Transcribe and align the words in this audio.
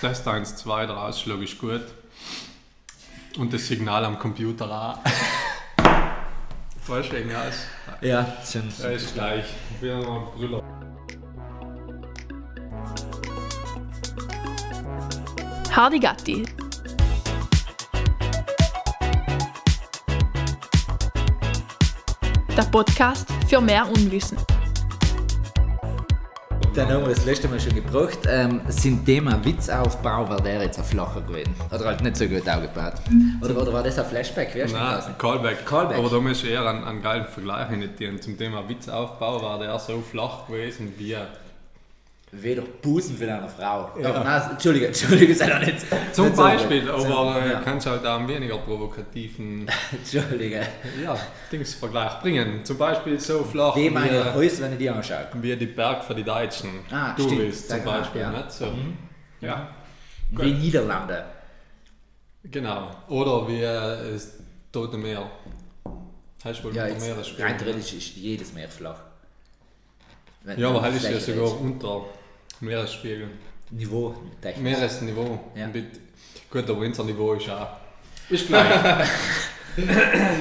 Test 0.00 0.28
1, 0.28 0.54
2, 0.54 0.86
der 0.86 0.96
Ausschlag 0.96 1.40
ist 1.42 1.58
gut. 1.58 1.82
Und 3.36 3.52
das 3.52 3.66
Signal 3.66 4.04
am 4.04 4.16
Computer 4.16 4.70
auch. 4.70 4.98
du, 7.10 7.16
wegen 7.16 7.34
aus? 7.34 7.54
Ja, 8.00 8.24
schon. 8.48 8.72
Ja, 8.80 8.90
ist 8.90 9.14
gleich. 9.14 9.44
Ich 9.72 9.80
bin 9.80 9.98
noch 9.98 10.32
ein 10.32 10.38
Brüller. 10.38 10.62
Hardy 15.74 15.98
Gatti. 15.98 16.46
Der 22.56 22.62
Podcast 22.70 23.26
für 23.48 23.60
mehr 23.60 23.88
Unwissen. 23.88 24.38
Dann 26.78 26.92
haben 26.92 27.02
wir 27.02 27.08
das 27.12 27.24
letzte 27.24 27.48
Mal 27.48 27.58
schon 27.58 27.74
gebracht. 27.74 28.20
Ähm, 28.28 28.60
sind 28.68 29.04
Thema 29.04 29.44
Witzaufbau, 29.44 30.28
war 30.28 30.40
der 30.40 30.62
jetzt 30.62 30.78
ein 30.78 30.84
flacher 30.84 31.20
gewesen? 31.22 31.52
Oder 31.74 31.86
halt 31.86 32.02
nicht 32.02 32.16
so 32.16 32.24
gut 32.28 32.48
aufgebaut? 32.48 32.92
Oder, 33.42 33.60
oder 33.60 33.72
war 33.72 33.82
das 33.82 33.98
ein 33.98 34.04
Flashback? 34.04 34.52
Denn 34.52 34.70
Nein, 34.70 34.94
draußen? 34.94 35.18
Callback. 35.18 35.66
Callback. 35.66 35.98
Aber 35.98 36.08
da 36.08 36.20
muss 36.20 36.44
ich 36.44 36.52
eher 36.52 36.64
einen, 36.64 36.84
einen 36.84 37.02
geilen 37.02 37.26
Vergleich 37.26 37.72
initiieren. 37.72 38.22
Zum 38.22 38.38
Thema 38.38 38.68
Witzaufbau 38.68 39.42
war 39.42 39.58
der 39.58 39.76
so 39.80 40.00
flach 40.08 40.46
gewesen 40.46 40.94
wie. 40.96 41.16
Weh 42.30 42.54
doch 42.54 42.68
Busen 42.82 43.16
für 43.16 43.32
eine 43.32 43.48
Frau. 43.48 43.90
Aber 44.04 44.22
nein, 44.22 44.50
Entschuldige, 44.50 44.88
Entschuldige, 44.88 45.34
sei 45.34 45.48
doch 45.48 45.60
nicht. 45.60 45.78
Zum 46.12 46.26
nicht 46.26 46.36
so 46.36 46.42
Beispiel, 46.42 46.82
gut. 46.82 46.90
aber 47.06 47.42
äh, 47.42 47.52
Ja. 47.52 47.60
kannst 47.60 47.86
halt 47.86 48.04
auch 48.04 48.18
einen 48.18 48.28
weniger 48.28 48.58
provokativen 48.58 49.66
Entschuldige. 49.92 50.60
ja, 51.02 51.16
Dingsvergleich 51.50 52.20
bringen. 52.20 52.62
Zum 52.66 52.76
Beispiel 52.76 53.18
so 53.18 53.42
flach 53.44 53.74
Wie 53.76 53.88
meine 53.88 54.26
wie, 54.26 54.30
Häuser, 54.34 54.64
wenn 54.64 54.72
ich 54.72 54.78
die 54.78 54.90
anschaue. 54.90 55.26
wie 55.40 55.56
die 55.56 55.66
Berg 55.66 56.04
für 56.04 56.14
die 56.14 56.22
Deutschen. 56.24 56.68
Ah, 56.90 57.14
du 57.16 57.22
stimmt. 57.22 57.40
bist 57.46 57.70
zum 57.70 57.82
Beispiel 57.84 58.20
ja. 58.20 58.30
nicht 58.30 58.52
so. 58.52 58.66
Ja, 59.40 59.68
Wie 60.32 60.52
Niederlande. 60.52 61.24
genau. 62.44 62.90
Oder 63.08 63.48
wie 63.48 63.62
äh, 63.62 64.12
das 64.12 64.32
Tote 64.70 64.98
Meer. 64.98 65.30
Heißt 66.44 66.62
wohl 66.62 66.74
Ja, 66.76 66.86
jetzt, 66.86 67.06
Meer 67.06 67.16
rein 67.44 67.52
ne? 67.56 67.62
theoretisch 67.62 67.94
ist 67.94 68.16
jedes 68.16 68.52
Meer 68.52 68.68
flach. 68.68 69.00
Wenn 70.44 70.58
Ja, 70.60 70.68
aber 70.68 70.82
halt 70.82 70.94
ist 70.94 71.04
ja 71.08 71.18
sogar 71.18 71.58
unter 71.60 72.04
Meeresspiegel. 72.60 73.28
Niveau 73.70 74.14
technisch. 74.40 74.62
Meeresniveau. 74.62 75.40
Ja. 75.54 75.66
Mit, 75.68 75.86
gut, 76.50 76.68
aber 76.68 76.80
unser 76.80 77.04
Niveau 77.04 77.34
ist 77.34 77.48
auch. 77.50 77.68
Ist 78.30 78.46
gleich. 78.46 78.68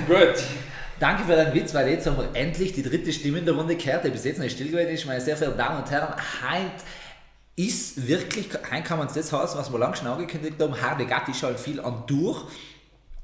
gut. 0.08 0.44
Danke 1.00 1.24
für 1.26 1.36
deinen 1.36 1.54
Witz, 1.54 1.74
weil 1.74 1.90
jetzt 1.90 2.08
haben 2.08 2.18
wir 2.18 2.30
endlich 2.34 2.74
die 2.74 2.82
dritte 2.82 3.14
Stimme 3.14 3.38
in 3.40 3.46
der 3.46 3.54
Runde 3.54 3.76
gehört, 3.76 4.04
die 4.04 4.10
bis 4.10 4.24
jetzt 4.24 4.40
noch 4.40 4.50
still 4.50 4.70
gewesen 4.72 4.90
ist. 4.90 5.06
Meine 5.06 5.22
sehr 5.22 5.38
verehrten 5.38 5.60
Damen 5.60 5.84
und 5.84 5.92
Herren, 5.92 6.16
heint 6.42 6.72
ist 7.56 8.08
wirklich, 8.08 8.50
heint 8.70 8.86
kann 8.86 8.98
man 8.98 9.08
das 9.08 9.32
heißen, 9.32 9.60
was 9.60 9.72
wir 9.72 9.80
lange 9.80 9.96
schon 9.96 10.08
angekündigt 10.08 10.56
haben, 10.60 10.80
Harde 10.80 11.06
Gatti 11.06 11.32
ist 11.32 11.44
halt 11.44 11.60
viel 11.60 11.80
an 11.80 12.04
durch. 12.08 12.46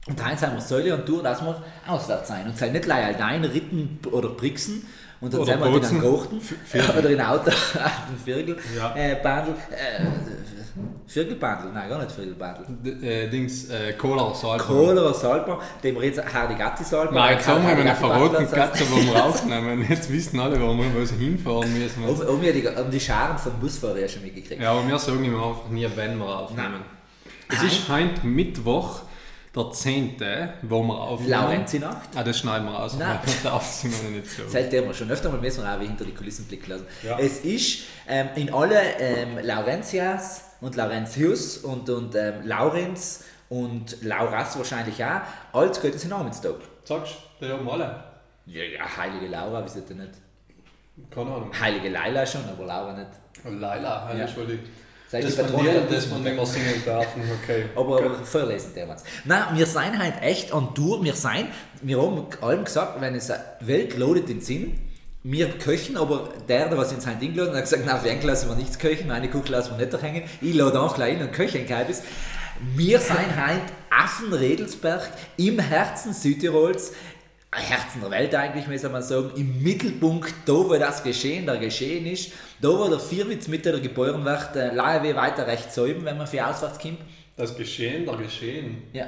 Und 0.07 0.23
heint 0.23 0.39
sind 0.39 0.53
wir 0.53 0.61
Säule 0.61 0.95
und 0.95 1.07
durch, 1.07 1.23
dass 1.23 1.41
wir 1.41 1.63
auswärts 1.87 2.27
sein. 2.27 2.45
Und 2.45 2.57
sei 2.57 2.69
nicht 2.69 2.85
leider 2.85 3.15
allein 3.15 3.43
ritten 3.45 3.99
oder 4.11 4.29
brixen. 4.29 4.85
Und 5.23 5.33
dann 5.33 5.45
sind 5.45 5.59
wir 5.59 5.65
in 5.67 5.73
putzen. 5.73 6.01
einem 6.01 6.41
Viertel. 6.65 6.99
oder 6.99 7.09
in 7.09 7.21
Auto, 7.21 7.49
ein 7.79 8.17
Viertel, 8.23 8.57
Ja. 8.77 8.93
äh, 8.95 9.15
Bandel, 9.23 9.53
äh, 9.71 10.05
Viertelbandel, 11.07 11.71
nein, 11.71 11.87
gar 11.89 11.99
nicht 11.99 12.11
Viertelbandel. 12.11 12.65
D 12.83 12.89
äh, 13.07 13.29
Dings, 13.29 13.69
äh, 13.69 13.93
Cola, 13.93 14.33
Salz. 14.33 14.63
Kohler 14.63 15.13
Salzburg, 15.13 15.61
dem 15.83 15.95
wir 15.95 16.03
jetzt 16.03 16.21
Hardy 16.33 16.55
Gatti 16.55 16.83
Salzburg. 16.83 17.13
Nein, 17.15 17.35
jetzt 17.37 17.47
haben 17.47 17.65
wir 17.65 17.75
einen 17.77 17.95
verroten. 17.95 18.49
Katze, 18.49 18.83
wo 18.89 18.95
wir 18.97 19.23
aufnehmen. 19.25 19.85
Jetzt 19.87 20.11
wissen 20.11 20.39
alle, 20.39 20.59
warum 20.59 20.79
wir 20.79 20.93
wo 20.99 21.05
sie 21.05 21.15
hinfahren 21.15 21.71
müssen. 21.77 22.03
Um, 22.03 22.19
um, 22.19 22.41
die, 22.41 22.67
um 22.67 22.89
die 22.91 22.99
Scharen 22.99 23.37
vom 23.37 23.53
Busfahrer 23.59 23.99
ja 23.99 24.07
schon 24.07 24.23
mitgekriegt. 24.23 24.61
Ja, 24.61 24.71
aber 24.71 24.87
wir 24.87 24.97
sagen 24.97 25.23
immer 25.23 25.45
einfach 25.47 25.69
nie, 25.69 25.87
wenn 25.95 26.17
wir 26.17 26.25
aufnehmen. 26.39 26.71
Nein. 26.71 27.55
Es 27.55 27.61
ist 27.63 27.87
heute 27.89 28.25
Mittwoch, 28.25 29.01
der 29.55 29.71
10., 29.71 30.17
wo 30.63 30.81
wir 30.83 30.93
aufnehmen. 30.93 31.31
Laurenzi-Nacht. 31.31 32.09
Ah, 32.15 32.23
das 32.23 32.39
schneiden 32.39 32.67
wir 32.67 32.79
aus. 32.79 32.95
Nein. 32.97 33.19
Das 33.23 33.43
darf 33.43 33.69
es 33.69 33.83
nicht 33.83 34.27
so. 34.27 34.43
Seitdem 34.47 34.85
wir 34.85 34.93
schon 34.93 35.11
öfter 35.11 35.29
mal 35.29 35.39
müssen 35.39 35.63
wir 35.63 35.73
auch 35.75 35.79
wie 35.79 35.85
hinter 35.87 36.05
die 36.05 36.13
Kulissen 36.13 36.45
blicken 36.45 36.71
lassen. 36.71 36.85
Ja. 37.03 37.19
Es 37.19 37.39
ist 37.41 37.83
ähm, 38.07 38.29
in 38.35 38.53
alle 38.53 38.79
ähm, 38.99 39.37
Laurentias 39.43 40.43
und 40.61 40.75
Laurentius 40.75 41.57
und, 41.57 41.89
und 41.89 42.15
ähm, 42.15 42.45
Laurenz 42.45 43.25
und 43.49 44.01
Lauras 44.01 44.57
wahrscheinlich 44.57 45.03
auch 45.03 45.21
als 45.53 45.79
Gottes 45.81 46.05
Namenstag. 46.05 46.55
Sagst 46.83 47.13
du, 47.39 47.45
die 47.45 47.51
haben 47.51 47.69
alle? 47.69 48.03
Ja, 48.45 48.63
ja, 48.63 48.97
heilige 48.97 49.27
Laura, 49.27 49.63
wieso 49.63 49.81
denn 49.81 49.97
nicht? 49.97 50.13
Keine 51.11 51.31
Ahnung. 51.31 51.51
Heilige 51.59 51.89
Laila 51.89 52.25
schon, 52.25 52.41
aber 52.49 52.65
Laura 52.65 52.93
nicht. 52.93 53.09
Laila, 53.59 54.13
Ja. 54.15 54.27
Das 55.21 55.31
ist 55.31 55.53
wohl 55.53 55.61
die. 55.61 55.67
Sei 55.67 55.81
die 55.81 55.85
Das 55.85 55.85
von 55.85 55.87
dir, 55.89 55.95
das 55.95 56.09
man 56.09 56.23
nicht 56.23 56.35
mehr 56.35 56.45
singen 56.45 56.83
dürfen, 56.85 57.21
okay. 57.41 57.65
Aber, 57.75 57.97
aber 57.97 58.15
vorlesen 58.25 58.73
der 58.75 58.89
was. 58.89 59.03
Nein, 59.25 59.43
wir 59.53 59.65
sind 59.65 59.97
halt 59.97 60.21
echt 60.21 60.53
an 60.53 60.73
Tour. 60.73 61.03
Wir 61.03 61.13
sind, 61.13 61.47
wir 61.81 62.01
haben 62.01 62.25
allem 62.41 62.63
gesagt, 62.63 62.99
wenn 63.01 63.15
es 63.15 63.31
Welt 63.61 63.97
lodet 63.97 64.29
den 64.29 64.41
Sinn, 64.41 64.73
wir 65.23 65.49
köchen, 65.57 65.95
aber 65.95 66.29
der, 66.49 66.67
der 66.67 66.77
was 66.77 66.91
in 66.91 66.99
sein 66.99 67.17
Ding 67.17 67.33
laden, 67.33 67.55
hat 67.55 67.63
gesagt, 67.63 67.85
nein, 67.85 67.99
für 68.01 68.11
einen 68.11 68.21
lassen 68.23 68.49
wir 68.49 68.55
nichts 68.55 68.77
köchen, 68.77 69.07
meine 69.07 69.29
Kuchen 69.29 69.51
lassen 69.51 69.77
wir 69.77 69.85
nicht 69.85 70.01
hängen. 70.01 70.23
Ich 70.41 70.53
lade 70.53 70.81
einfach 70.81 70.95
gleich 70.95 71.17
hin 71.17 71.25
und 71.25 71.31
köche 71.31 71.59
ein 71.59 71.65
Kalbis. 71.67 72.03
Wir 72.75 72.99
sind 72.99 73.35
halt 73.35 73.61
Affenredelsberg 73.89 75.01
im 75.37 75.59
Herzen 75.59 76.13
Südtirols. 76.13 76.91
Herzen 77.55 78.01
der 78.01 78.11
Welt 78.11 78.35
eigentlich, 78.35 78.67
muss 78.67 78.91
man 78.91 79.01
sagen, 79.01 79.31
im 79.35 79.61
Mittelpunkt, 79.61 80.33
da 80.45 80.53
wo 80.53 80.75
das 80.75 81.03
Geschehen 81.03 81.45
da 81.45 81.55
geschehen 81.55 82.05
ist, 82.05 82.31
da 82.61 82.69
wo 82.69 82.87
der 82.87 82.99
Vierwitz 82.99 83.47
mit 83.47 83.65
der 83.65 83.79
geboren 83.79 84.23
wird, 84.25 84.55
äh, 84.55 85.03
wie 85.03 85.15
weiter 85.15 85.45
rechts 85.47 85.77
oben, 85.77 86.05
wenn 86.05 86.17
man 86.17 86.27
für 86.27 86.45
auswärts 86.45 86.79
kommt. 86.79 86.99
Das 87.35 87.55
Geschehen, 87.55 88.05
der 88.05 88.15
Geschehen. 88.17 88.83
Ja, 88.93 89.07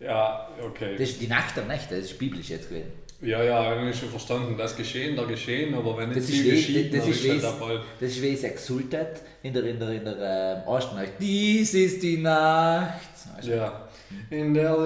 Ja, 0.00 0.48
okay. 0.62 0.96
das 0.98 1.10
ist 1.10 1.20
die 1.20 1.28
Nacht 1.28 1.56
der 1.56 1.64
Nächte, 1.64 1.96
das 1.96 2.06
ist 2.06 2.18
biblisch 2.18 2.48
jetzt 2.50 2.68
gewesen. 2.68 3.04
Ja, 3.20 3.42
ja, 3.42 3.64
habe 3.64 3.88
ich 3.88 3.98
schon 3.98 4.10
verstanden. 4.10 4.56
Das 4.58 4.76
Geschehen, 4.76 5.16
der 5.16 5.24
Geschehen, 5.24 5.74
aber 5.74 5.96
wenn 5.96 6.12
ist 6.24 6.30
viel 6.30 6.50
geschieht, 6.50 6.92
das 6.92 7.06
ist 7.06 7.16
ist 7.16 7.24
wie, 7.24 7.42
halt 7.42 7.58
Ball. 7.58 7.80
das 7.98 8.10
ist 8.10 8.22
wie 8.22 8.34
es 8.34 8.42
Exultet 8.42 9.22
in 9.42 9.54
der, 9.54 9.64
in 9.64 9.78
der, 9.78 9.88
in 9.90 10.04
der 10.04 10.64
ähm. 10.66 11.08
Dies 11.20 11.72
ist 11.74 12.02
die 12.02 12.18
Nacht. 12.18 12.98
Ja. 13.42 13.83
In 14.30 14.54
der 14.54 14.76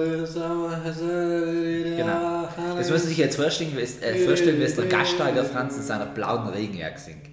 Genau. 1.97 2.47
Das 2.77 2.89
muss 2.89 2.99
man 2.99 3.07
sich 3.07 3.17
jetzt 3.17 3.35
vorstellen, 3.35 3.71
wie 3.75 3.81
äh, 3.81 4.25
vorstellen, 4.25 4.59
wie 4.59 4.63
es 4.63 4.75
der 4.75 4.85
Gasteiger 4.85 5.43
Franz 5.43 5.77
in 5.77 5.83
seiner 5.83 6.05
blauen 6.05 6.49
Regenjacke 6.49 6.99
singt. 6.99 7.29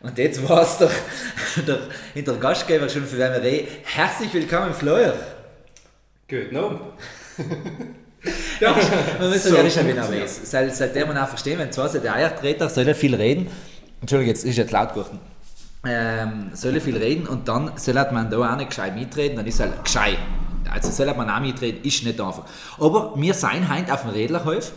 Und 0.00 0.18
jetzt 0.18 0.46
war 0.48 0.62
es 0.62 0.78
doch 0.78 0.90
der, 1.66 1.78
in 2.14 2.24
der 2.24 2.34
Gastgeber 2.34 2.88
schon 2.88 3.04
für 3.06 3.18
WMRE. 3.18 3.66
Herzlich 3.84 4.34
willkommen, 4.34 4.74
Fleur. 4.74 5.14
Gut, 6.28 6.52
no? 6.52 6.80
Man 8.60 8.74
muss 9.30 9.44
So 9.44 9.54
ehrlich 9.54 9.72
sein, 9.72 9.86
wie. 9.86 10.26
Seit, 10.26 10.74
seitdem 10.74 11.08
man 11.08 11.18
auch 11.18 11.28
verstehen, 11.28 11.58
wenn 11.58 11.72
zwar 11.72 11.88
der 11.88 12.14
Eiertreter 12.14 12.68
soll 12.68 12.88
er 12.88 12.94
viel 12.94 13.14
reden. 13.14 13.48
Entschuldigung, 14.00 14.34
jetzt 14.34 14.44
ist 14.44 14.56
jetzt 14.56 14.72
laut 14.72 14.90
geworden. 14.90 15.20
Ähm, 15.86 16.50
soll 16.54 16.74
er 16.74 16.80
viel 16.80 16.96
reden 16.96 17.26
und 17.26 17.48
dann 17.48 17.72
soll 17.76 17.94
man 17.94 18.30
da 18.30 18.52
auch 18.52 18.56
nicht 18.56 18.70
gescheit 18.70 18.94
mitreden, 18.94 19.36
dann 19.36 19.46
ist 19.46 19.60
er 19.60 19.70
halt 19.70 19.84
gescheit. 19.84 20.18
Also 20.74 20.90
soll 20.90 21.14
man 21.14 21.30
auch 21.30 21.40
mitreden, 21.40 21.82
ist 21.82 22.04
nicht 22.04 22.20
einfach. 22.20 22.44
Aber 22.78 23.12
wir 23.16 23.34
sind 23.34 23.72
heute 23.72 23.92
auf 23.92 24.02
dem 24.02 24.10
Redlerhof. 24.10 24.72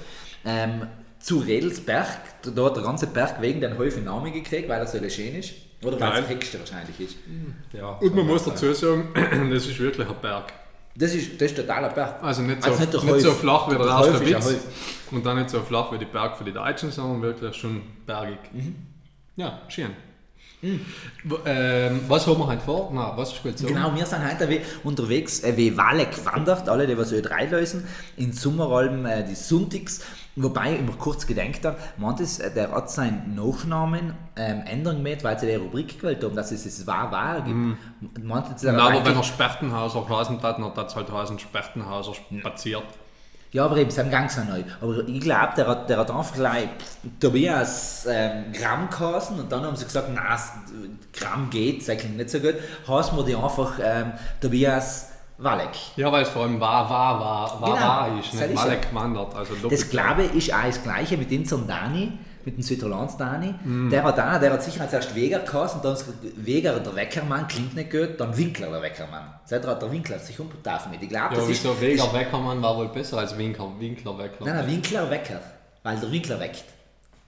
Ähm, 0.46 0.88
zu 1.20 1.40
Redelsberg, 1.40 2.08
da 2.56 2.66
hat 2.66 2.76
der 2.76 2.84
ganze 2.84 3.08
Berg 3.08 3.42
wegen 3.42 3.60
den 3.60 3.74
einen 3.74 4.06
Namen 4.06 4.32
gekriegt, 4.32 4.70
weil 4.70 4.80
er 4.80 4.88
so 4.88 4.98
schön 5.10 5.36
ist. 5.36 5.54
Oder 5.84 6.00
weil 6.00 6.24
es 6.24 6.30
höchste 6.30 6.60
wahrscheinlich 6.60 7.00
ist. 7.00 7.18
Ja. 7.74 7.90
Und 7.90 8.16
man 8.16 8.26
muss 8.26 8.44
dazu 8.46 8.74
sagen, 8.74 9.10
das 9.52 9.68
ist 9.68 9.80
wirklich 9.80 10.08
ein 10.08 10.16
Berg. 10.22 10.54
Das 10.96 11.14
ist, 11.14 11.40
das 11.40 11.52
ist 11.52 11.58
totaler 11.58 11.90
Berg. 11.90 12.24
Also 12.24 12.42
nicht 12.42 12.64
so, 12.64 12.72
Also 12.72 12.82
nicht 12.82 13.04
nicht 13.04 13.22
so 13.22 13.32
flach 13.32 13.68
wie 13.68 13.76
der 13.76 13.86
Der 13.86 13.88
erste 13.88 14.14
ein 14.14 14.26
Witz. 14.26 14.66
Und 15.12 15.26
dann 15.26 15.38
nicht 15.38 15.50
so 15.50 15.60
flach 15.62 15.92
wie 15.92 15.98
die 16.00 16.06
Berg 16.06 16.38
für 16.38 16.44
die 16.44 16.54
Deutschen, 16.54 16.92
sondern 16.92 17.22
wirklich 17.22 17.56
schon 17.56 17.82
bergig. 18.06 18.40
Mhm. 18.54 18.76
Ja, 19.36 19.62
schön. 19.68 19.92
Ähm, 20.64 22.00
was 22.08 22.26
haben 22.26 22.40
wir 22.40 22.48
heute 22.48 22.62
vor? 22.62 22.90
Na, 22.92 23.16
was 23.16 23.36
spielt 23.36 23.60
so? 23.60 23.68
Genau, 23.68 23.94
wir 23.94 24.06
sind 24.08 24.28
heute 24.28 24.50
wie 24.50 24.62
unterwegs, 24.84 25.44
äh, 25.44 25.56
wie 25.56 25.78
Wale 25.78 26.08
gewandert, 26.08 26.68
alle, 26.68 26.88
die 26.88 26.98
was 26.98 27.14
Ö3 27.14 27.50
lösen, 27.50 27.88
in 28.16 28.34
Sommeralben 28.34 29.06
äh, 29.06 29.24
die 29.24 29.36
Sonntags. 29.36 30.04
Wobei 30.36 30.76
ich 30.76 30.82
mir 30.82 30.94
kurz 30.94 31.28
gedenkt 31.28 31.64
habe, 31.64 31.78
manches, 31.98 32.40
äh, 32.40 32.52
der 32.52 32.72
hat 32.72 32.90
seinen 32.90 33.36
Nachnamen 33.36 34.16
ähm, 34.36 34.64
ändern 34.66 35.04
mit, 35.04 35.24
weil 35.24 35.38
sie 35.38 35.46
die 35.46 35.56
Rubrik 35.56 36.00
gewählt 36.00 36.24
haben, 36.24 36.36
dass 36.36 36.52
es 36.52 36.66
es 36.66 36.88
war, 36.88 37.12
war 37.12 37.42
gibt. 37.42 37.56
Mhm. 37.56 37.78
Na, 38.24 38.44
aber 38.88 39.06
wenn 39.06 39.16
er 39.16 39.24
Spertenhauser 39.24 40.10
heißen 40.10 40.42
hat, 40.42 40.58
dann 40.58 40.76
hat 40.76 40.88
es 40.88 40.96
halt 40.96 41.12
heißen 41.12 41.38
Spertenhauser 41.38 42.14
spaziert. 42.16 42.84
Ja, 42.84 43.07
aber 43.56 43.78
eben, 43.78 43.90
sein 43.90 44.12
Gang 44.12 44.30
sind 44.30 44.50
neu. 44.50 44.64
Aber 44.82 45.08
ich 45.08 45.22
glaube, 45.22 45.54
der 45.56 45.68
hat, 45.68 45.90
der 45.90 45.98
hat 46.00 46.12
einfach 46.12 46.34
gleich 46.34 46.68
Tobias 47.20 48.06
ähm, 48.10 48.52
Gramm 48.54 48.90
geheißen 48.90 49.40
und 49.40 49.52
dann 49.52 49.64
haben 49.64 49.76
sie 49.76 49.86
gesagt, 49.86 50.10
na, 50.14 50.36
s- 50.36 50.52
Gramm 51.14 51.50
geht, 51.50 51.88
das 51.88 51.98
klingt 51.98 52.18
nicht 52.18 52.30
so 52.30 52.40
gut. 52.40 52.56
Heißen 52.88 53.18
wir 53.18 53.24
die 53.24 53.36
einfach 53.36 53.74
ähm, 53.82 54.14
Tobias 54.42 55.10
Walek. 55.40 55.70
Ja, 55.96 56.12
weil 56.12 56.24
es 56.24 56.30
vor 56.30 56.44
allem 56.44 56.60
war, 56.60 56.90
war, 56.90 57.20
war, 57.20 57.62
war, 57.62 57.74
Genau, 57.76 57.88
war 57.88 58.20
ist, 58.20 58.34
nicht 58.34 58.66
ja- 58.66 58.76
gewandert. 58.76 59.36
Also 59.36 59.54
Das 59.70 59.90
glaube 59.90 60.24
ich 60.24 60.50
ist 60.50 60.54
auch 60.54 60.64
das 60.66 60.82
Gleiche 60.84 61.18
mit 61.18 61.32
unserem 61.32 61.68
Dani. 61.68 62.14
Mit 62.48 62.56
dem 62.56 62.64
Südtirolans 62.64 63.18
Dani. 63.18 63.54
Mhm. 63.66 63.90
Der 63.90 64.04
hat 64.04 64.18
da, 64.18 64.40
der 64.40 64.54
hat 64.54 64.64
sicher 64.64 64.82
als 64.82 64.94
erst 64.94 65.14
Weger 65.14 65.40
geheißen, 65.40 65.82
dann 65.84 65.94
ist 65.94 66.06
Weger 66.38 66.80
der 66.80 66.96
Weckermann, 66.96 67.46
klingt 67.48 67.76
nicht 67.76 67.92
gut, 67.92 68.18
dann 68.18 68.36
Winkler 68.38 68.70
der 68.70 68.82
Weckermann. 68.82 69.34
Seitdem 69.44 69.70
hat 69.70 69.82
der 69.82 69.92
Winkler 69.92 70.18
sich 70.18 70.40
umgetan 70.40 70.80
mit. 70.90 71.04
Ich 71.04 71.10
glaube, 71.10 71.36
Ja, 71.36 71.42
das 71.42 71.50
ist, 71.50 71.64
wieso 71.64 71.82
Weger 71.82 72.14
Weckermann 72.14 72.62
war 72.62 72.78
wohl 72.78 72.88
besser 72.88 73.18
als 73.18 73.38
Winkler, 73.38 73.70
Winkler 73.78 74.18
Wecker. 74.18 74.46
Nein, 74.46 74.56
nein, 74.56 74.68
Winkler 74.68 75.10
Wecker, 75.12 75.42
weil 75.84 75.98
der 76.00 76.10
Winkler 76.12 76.40
weckt. 76.40 76.64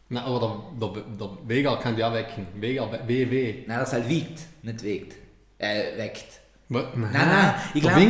Nein, 0.07 0.23
aber 0.23 0.63
der, 0.79 0.89
der, 0.89 1.03
der 1.19 1.29
Weger 1.47 1.77
kann 1.77 1.97
ja 1.97 2.13
wecken. 2.13 2.47
Weger, 2.55 2.89
WW. 3.05 3.65
Nein, 3.67 3.79
das 3.79 3.91
halt 3.91 4.07
wiegt, 4.07 4.39
nicht 4.63 4.83
wegt. 4.83 5.15
Äh, 5.57 5.97
weckt. 5.97 6.39
Nein, 6.71 6.83
Nein, 6.95 7.11
nein, 7.13 7.53
ich 7.73 7.81
glaube, 7.81 8.01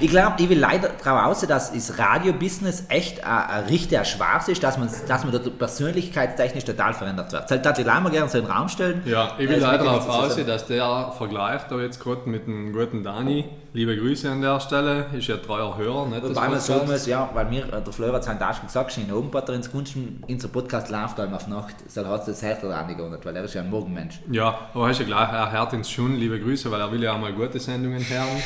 ich, 0.00 0.10
glaub, 0.10 0.38
ich 0.38 0.48
will 0.50 0.58
leider 0.58 0.90
darauf 1.02 1.30
aus, 1.30 1.40
dass 1.46 1.72
das 1.72 1.98
Radio-Business 1.98 2.84
echt 2.90 3.24
ein, 3.24 3.48
ein 3.48 3.64
richtiger 3.64 4.04
Schwarz 4.04 4.48
ist, 4.48 4.62
dass 4.62 4.76
man, 4.76 4.90
dass 5.08 5.24
man 5.24 5.32
dort 5.32 5.58
persönlichkeitstechnisch 5.58 6.64
total 6.64 6.92
verändert 6.92 7.32
wird. 7.32 7.50
Das 7.50 7.64
würde 7.64 7.80
ich 7.80 7.86
leider 7.86 8.10
gerne 8.10 8.28
so 8.28 8.36
in 8.36 8.44
den 8.44 8.52
Raum 8.52 8.68
stellen. 8.68 9.00
Ja, 9.06 9.32
ich 9.38 9.46
Äh, 9.46 9.48
will 9.48 9.56
es 9.56 9.62
leider 9.62 9.84
darauf 9.84 10.06
aus, 10.10 10.36
dass 10.36 10.66
der 10.66 11.12
Vergleich 11.16 11.62
da 11.70 11.80
jetzt 11.80 12.00
gerade 12.00 12.28
mit 12.28 12.46
dem 12.46 12.74
guten 12.74 13.02
Dani, 13.02 13.46
liebe 13.74 13.96
Grüße 13.96 14.30
an 14.30 14.42
der 14.42 14.60
Stelle, 14.60 15.06
ist 15.16 15.28
ja 15.28 15.36
treuer 15.38 15.76
Hörer, 15.76 16.06
nicht 16.06 16.22
Wobei 16.22 16.48
man 16.48 16.60
sagen 16.60 16.90
muss, 16.90 17.06
ja, 17.06 17.30
weil 17.32 17.46
mir, 17.46 17.64
äh, 17.72 17.82
der 17.82 17.92
Fleur 17.92 18.12
hat 18.12 18.22
es 18.22 18.28
auch 18.28 18.54
schon 18.54 18.66
gesagt, 18.66 18.98
in 18.98 19.12
Obenbatter 19.12 19.54
ins 19.54 19.70
Gunsten, 19.70 20.22
unser 20.28 20.48
Podcast 20.48 20.90
läuft 20.90 21.18
allem 21.18 21.34
auf 21.34 21.48
Nacht. 21.48 21.74
So 21.88 22.06
hat 22.06 22.20
es 22.20 22.26
das 22.26 22.42
härter 22.42 22.76
angeordnet, 22.76 23.24
weil 23.24 23.34
er 23.36 23.44
ist 23.44 23.54
ja 23.54 23.62
ein 23.62 23.70
Morgenmensch. 23.70 24.20
Ja, 24.30 24.68
aber 24.74 24.88
hast 24.88 25.00
ja 25.00 25.06
gleich, 25.06 25.32
er 25.32 25.50
hört 25.52 25.72
uns 25.72 25.90
schon, 25.90 26.16
liebe 26.16 26.38
Grüße, 26.38 26.70
weil 26.70 26.80
er 26.80 26.92
will 26.92 27.02
ja 27.02 27.14
auch 27.14 27.18
mal 27.18 27.32
gute 27.32 27.58
Sendungen 27.58 28.04
hören. 28.08 28.42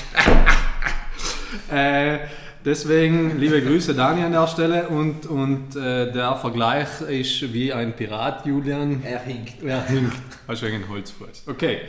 äh, 1.77 2.19
deswegen, 2.65 3.39
liebe 3.39 3.61
Grüße 3.63 3.95
Dani 3.95 4.23
an 4.23 4.33
der 4.33 4.47
Stelle 4.47 4.89
und, 4.89 5.27
und 5.27 5.75
äh, 5.75 6.13
der 6.13 6.37
Vergleich 6.37 7.01
ist 7.09 7.53
wie 7.53 7.73
ein 7.73 7.95
Pirat, 7.97 8.47
Julian. 8.47 9.03
Er 9.03 9.21
hinkt. 9.21 9.61
Ja, 9.63 9.83
hinkt. 9.83 10.17
Hast 10.47 10.63
du 10.63 10.67
einen 10.67 10.89
Holzfuß. 10.89 11.45
Okay. 11.49 11.81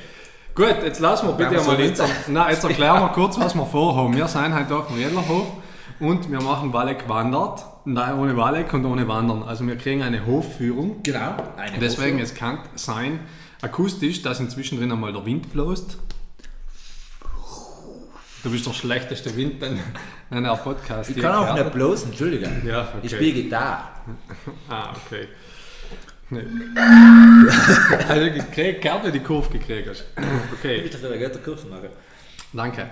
Gut, 0.58 0.76
jetzt 0.84 1.00
lassen 1.00 1.28
wir 1.28 1.34
bitte 1.34 1.52
wir 1.52 1.60
einmal 1.60 1.80
jetzt, 1.80 2.02
Nein, 2.28 2.50
jetzt 2.50 2.64
erklären 2.64 3.00
wir 3.00 3.10
kurz, 3.14 3.40
was 3.40 3.54
wir 3.54 3.64
vorhaben. 3.64 4.18
Wir 4.18 4.28
sind 4.28 4.56
heute 4.56 4.76
auf 4.76 4.88
dem 4.88 4.96
Redlerhof 4.96 5.46
und 6.00 6.32
wir 6.32 6.42
machen 6.42 6.74
Walleck 6.74 7.08
wandert. 7.08 7.64
Nein, 7.86 8.18
ohne 8.18 8.36
Walleck 8.36 8.74
und 8.74 8.84
ohne 8.86 9.08
Wandern. 9.08 9.44
Also 9.44 9.68
wir 9.68 9.78
kriegen 9.78 10.02
eine 10.02 10.26
Hofführung. 10.26 11.04
Genau. 11.04 11.36
Eine 11.58 11.78
Deswegen, 11.78 12.18
Hoffnung. 12.18 12.22
es 12.22 12.34
kann 12.34 12.58
sein, 12.74 13.20
akustisch, 13.62 14.24
dass 14.24 14.40
inzwischen 14.40 14.80
drin 14.80 14.92
einmal 14.92 15.14
der 15.14 15.24
Wind 15.28 15.54
bläst. 15.54 16.00
Du 18.42 18.50
bist 18.50 18.66
der 18.66 18.74
schlechteste 18.74 19.36
Wind 19.38 19.62
in 19.62 19.78
einem 20.32 20.58
Podcast. 20.58 21.12
Ich 21.12 21.18
kann 21.18 21.36
auch 21.36 21.54
nicht 21.54 21.72
bloß, 21.72 22.06
Entschuldigung. 22.06 22.66
Ja, 22.66 22.82
okay. 22.82 22.98
Ich 23.04 23.12
spiele 23.12 23.44
Gitarre. 23.44 23.84
Ah, 24.70 24.90
okay. 25.06 25.28
Nee. 26.30 26.44
also 28.10 28.32
gekriegt, 28.32 28.82
gerne 28.82 29.12
die 29.12 29.20
Kurve 29.20 29.50
gekriegt 29.50 29.90
hast. 29.90 30.06
Okay. 30.58 30.82
Bitte 30.82 30.98
für 30.98 31.08
eine 31.08 31.18
gute 31.18 31.40
Kurve 31.40 31.68
machen. 31.68 31.90
Danke. 32.52 32.90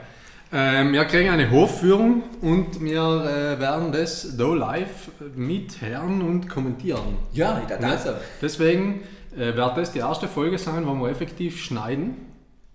Ähm, 0.54 0.94
wir 0.94 1.04
kriegen 1.06 1.30
eine 1.30 1.50
Hofführung 1.52 2.24
und 2.42 2.80
wir 2.82 3.02
äh, 3.02 3.60
werden 3.60 3.92
das 3.92 4.38
da 4.38 4.54
live 4.54 5.10
mithören 5.36 6.22
und 6.22 6.48
kommentieren. 6.48 7.18
Ja, 7.34 7.60
ich 7.62 7.68
dachte 7.68 7.86
also. 7.86 8.12
Deswegen 8.42 9.04
äh, 9.36 9.56
wird 9.56 9.78
das 9.78 9.92
die 9.92 10.00
erste 10.00 10.28
Folge 10.28 10.58
sein, 10.58 10.86
wo 10.86 10.94
wir 10.94 11.10
effektiv 11.10 11.62
schneiden. 11.62 12.25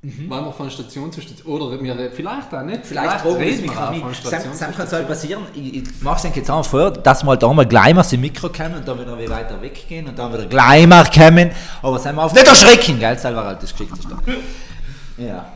Weil 0.02 0.40
wir 0.46 0.52
von 0.52 0.70
Station 0.70 1.12
zu 1.12 1.20
Station. 1.20 1.60
Oder 1.60 1.78
wir 1.82 2.10
vielleicht 2.10 2.54
auch 2.54 2.62
nicht. 2.62 2.86
Vielleicht 2.86 3.22
das 3.22 3.36
reden 3.36 3.64
wir 3.64 3.70
auch 3.70 3.94
von. 3.94 4.14
Station 4.14 4.54
Sam, 4.54 4.54
Sam 4.54 4.74
kann 4.74 4.86
es 4.86 4.92
halt 4.94 5.06
passieren. 5.06 5.42
Ich, 5.54 5.74
ich 5.74 6.00
mache 6.00 6.26
es 6.26 6.34
jetzt 6.34 6.48
einfach 6.48 6.64
vor, 6.64 6.90
dass 6.90 7.22
wir 7.22 7.28
halt 7.28 7.42
da 7.42 7.52
mal 7.52 7.66
gleich 7.66 7.94
mal 7.94 8.02
zum 8.02 8.22
Mikro 8.22 8.48
kommen 8.48 8.76
und 8.76 8.88
dann 8.88 8.98
wieder 8.98 9.18
wie 9.18 9.28
weiter 9.28 9.60
weggehen 9.60 10.08
und 10.08 10.18
dann 10.18 10.32
wieder 10.32 10.46
gleich 10.46 10.86
mal 10.86 11.04
kommen. 11.04 11.50
Aber 11.82 11.98
sind 11.98 12.14
wir 12.16 12.24
auf 12.24 12.32
nicht 12.32 12.46
erschrecken, 12.46 12.98
gell? 12.98 13.22
War 13.22 13.44
halt 13.44 13.62
das 13.62 13.72
Geschickte. 13.72 13.98
ja. 15.18 15.52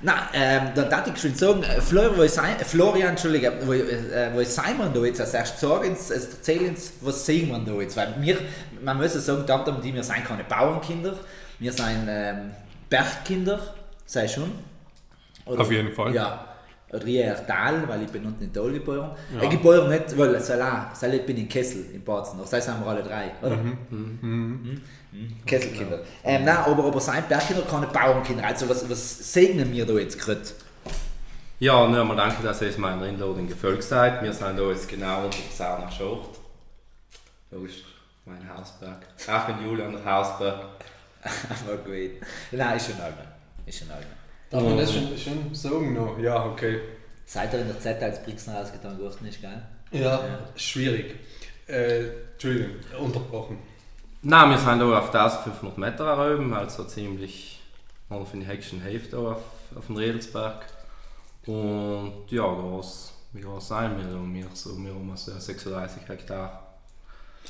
Na, 0.00 0.28
ähm, 0.34 0.62
dann 0.74 0.90
darf 0.90 1.06
ich 1.06 1.16
schon 1.16 1.34
sagen, 1.36 1.62
äh, 1.62 1.80
Florian, 1.80 2.18
wo 2.18 2.26
sein, 2.26 2.56
Florian, 2.66 3.10
Entschuldige, 3.10 3.52
wo, 3.64 3.72
äh, 3.72 4.28
wo 4.34 4.42
sein 4.42 4.76
wir 4.76 4.86
da 4.88 5.06
jetzt 5.06 5.20
als 5.20 5.34
erstes 5.34 5.60
sagen, 5.60 5.90
uns, 5.90 6.10
also 6.10 6.26
erzähl 6.32 6.68
uns, 6.68 6.94
was 7.00 7.24
sehen 7.24 7.48
wir 7.48 7.60
da 7.60 7.80
jetzt? 7.80 7.96
Weil 7.96 8.12
wir, 8.18 8.38
man 8.82 8.96
muss 8.96 9.14
ja 9.14 9.20
sagen, 9.20 9.44
da 9.46 9.64
haben 9.64 9.80
die, 9.80 9.94
wir 9.94 10.02
sind 10.02 10.24
keine 10.24 10.42
Bauernkinder, 10.42 11.14
wir 11.60 11.72
sind 11.72 12.06
ähm, 12.08 12.50
Bergkinder, 12.90 13.60
sei 14.06 14.26
schon. 14.28 14.50
Oder- 15.46 15.60
Auf 15.60 15.70
jeden 15.70 15.92
Fall. 15.92 16.14
Ja. 16.14 16.48
Oder 16.92 17.04
ich 17.06 17.14
eher 17.16 17.46
Tal, 17.46 17.88
weil 17.88 18.02
ich 18.02 18.08
bin 18.10 18.24
unten 18.24 18.44
in 18.44 18.52
Tal 18.52 18.70
geboren. 18.72 19.10
Äh, 19.40 19.48
geboren 19.48 19.88
nicht, 19.90 20.16
weil 20.16 20.38
Salah, 20.40 20.90
Salah 20.94 21.14
ich 21.14 21.26
bin 21.26 21.36
in 21.38 21.48
Kessel, 21.48 21.86
in 21.92 22.04
Batzen. 22.04 22.38
Noch 22.38 22.46
sind 22.46 22.66
wir 22.66 22.86
alle 22.86 23.02
drei, 23.02 23.32
oder? 23.42 23.56
Mhm. 23.56 24.18
Mhm. 24.20 24.80
Kesselkinder. 25.44 26.00
Ähm, 26.22 26.44
nein, 26.44 26.56
aber, 26.58 26.84
aber 26.84 27.00
sein 27.00 27.24
Bergkinder 27.28 27.62
keine 27.62 27.86
Bauernkinder. 27.88 28.44
Also 28.44 28.68
was, 28.68 28.88
was 28.88 29.32
segnen 29.32 29.72
wir 29.72 29.84
da 29.86 29.94
jetzt 29.94 30.18
gerade? 30.20 30.40
Ja, 31.58 31.86
nur 31.88 32.04
mal 32.04 32.16
danke, 32.16 32.42
dass 32.42 32.62
ihr 32.62 32.68
es 32.68 32.78
meiner 32.78 33.06
Inloading 33.06 33.48
gefolgt 33.48 33.82
seid. 33.84 34.22
Wir 34.22 34.32
sind 34.32 34.56
da 34.58 34.62
jetzt 34.70 34.88
genau 34.88 35.24
unter 35.24 35.38
der 35.38 35.56
Sauna 35.56 35.90
Schort. 35.90 36.38
Da 37.50 37.56
ist 37.58 37.76
mein 38.24 38.48
Hausberg. 38.56 38.98
Auch 39.28 39.48
in 39.48 39.64
Julian 39.66 39.92
der 39.92 40.04
Hausberg. 40.04 40.60
Aber 41.24 41.76
gut. 41.78 42.10
Nein, 42.52 42.76
ist 42.76 42.86
schon 42.90 43.00
allgemein. 43.00 43.33
Ist 43.66 43.78
schon 43.78 43.90
allgemein. 43.90 44.16
Darf 44.50 44.62
man 44.62 44.78
das 44.78 44.92
schon, 44.92 45.18
schon 45.18 45.54
sagen 45.54 45.94
noch? 45.94 46.18
Ja, 46.18 46.44
okay. 46.44 46.80
Seid 47.26 47.52
ihr 47.54 47.60
in 47.60 47.68
der 47.68 47.80
Zeit 47.80 48.02
als 48.02 48.22
Brixen 48.22 48.54
ausgetan 48.54 48.96
geworden 48.96 49.26
ist, 49.26 49.40
gell? 49.40 49.62
Ja, 49.90 50.20
schwierig. 50.56 51.14
Äh, 51.66 52.04
Entschuldigung, 52.32 52.76
unterbrochen. 52.98 53.58
Nein, 54.22 54.50
wir 54.50 54.58
sind 54.58 54.76
hier 54.76 54.98
auf 54.98 55.14
1500 55.14 55.78
Meter 55.78 56.34
oben, 56.34 56.52
also 56.52 56.84
ziemlich 56.84 57.60
auf 58.08 58.30
den 58.30 58.42
Heckschen 58.42 58.80
Hälfte 58.80 59.16
da 59.16 59.32
auf, 59.32 59.42
auf 59.74 59.86
dem 59.86 59.96
Redelsberg. 59.96 60.66
Und 61.46 62.24
ja, 62.28 62.42
groß, 62.42 63.12
wie 63.32 63.40
groß 63.40 63.68
sind 63.68 63.98
wir 63.98 64.04
da? 64.04 64.20
Wir, 64.32 64.46
so, 64.54 64.76
wir 64.78 64.94
haben 64.94 65.16
so 65.16 65.32
36 65.32 66.08
Hektar 66.08 66.64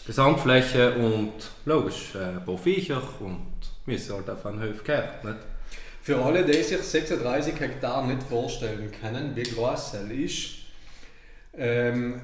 Gesamtfläche 0.07 0.95
und 0.95 1.33
logisch 1.65 2.15
äh, 2.15 2.37
ein 2.37 2.45
paar 2.45 2.59
Viecher 2.59 3.03
und 3.21 3.55
wir 3.87 3.99
sind 3.99 4.17
halt 4.17 4.31
auf 4.31 4.45
einem 4.45 4.63
Hof 4.63 4.85
gehört, 4.85 5.25
nicht? 5.25 5.39
Für 6.05 6.23
alle, 6.23 6.45
die 6.45 6.63
sich 6.63 6.83
36 6.83 7.59
Hektar 7.59 8.07
nicht 8.07 8.23
vorstellen 8.25 8.93
können, 9.01 9.35
wie 9.35 9.43
groß 9.43 9.95
es 9.95 10.11
ist, 10.11 10.51
ähm, 11.57 12.21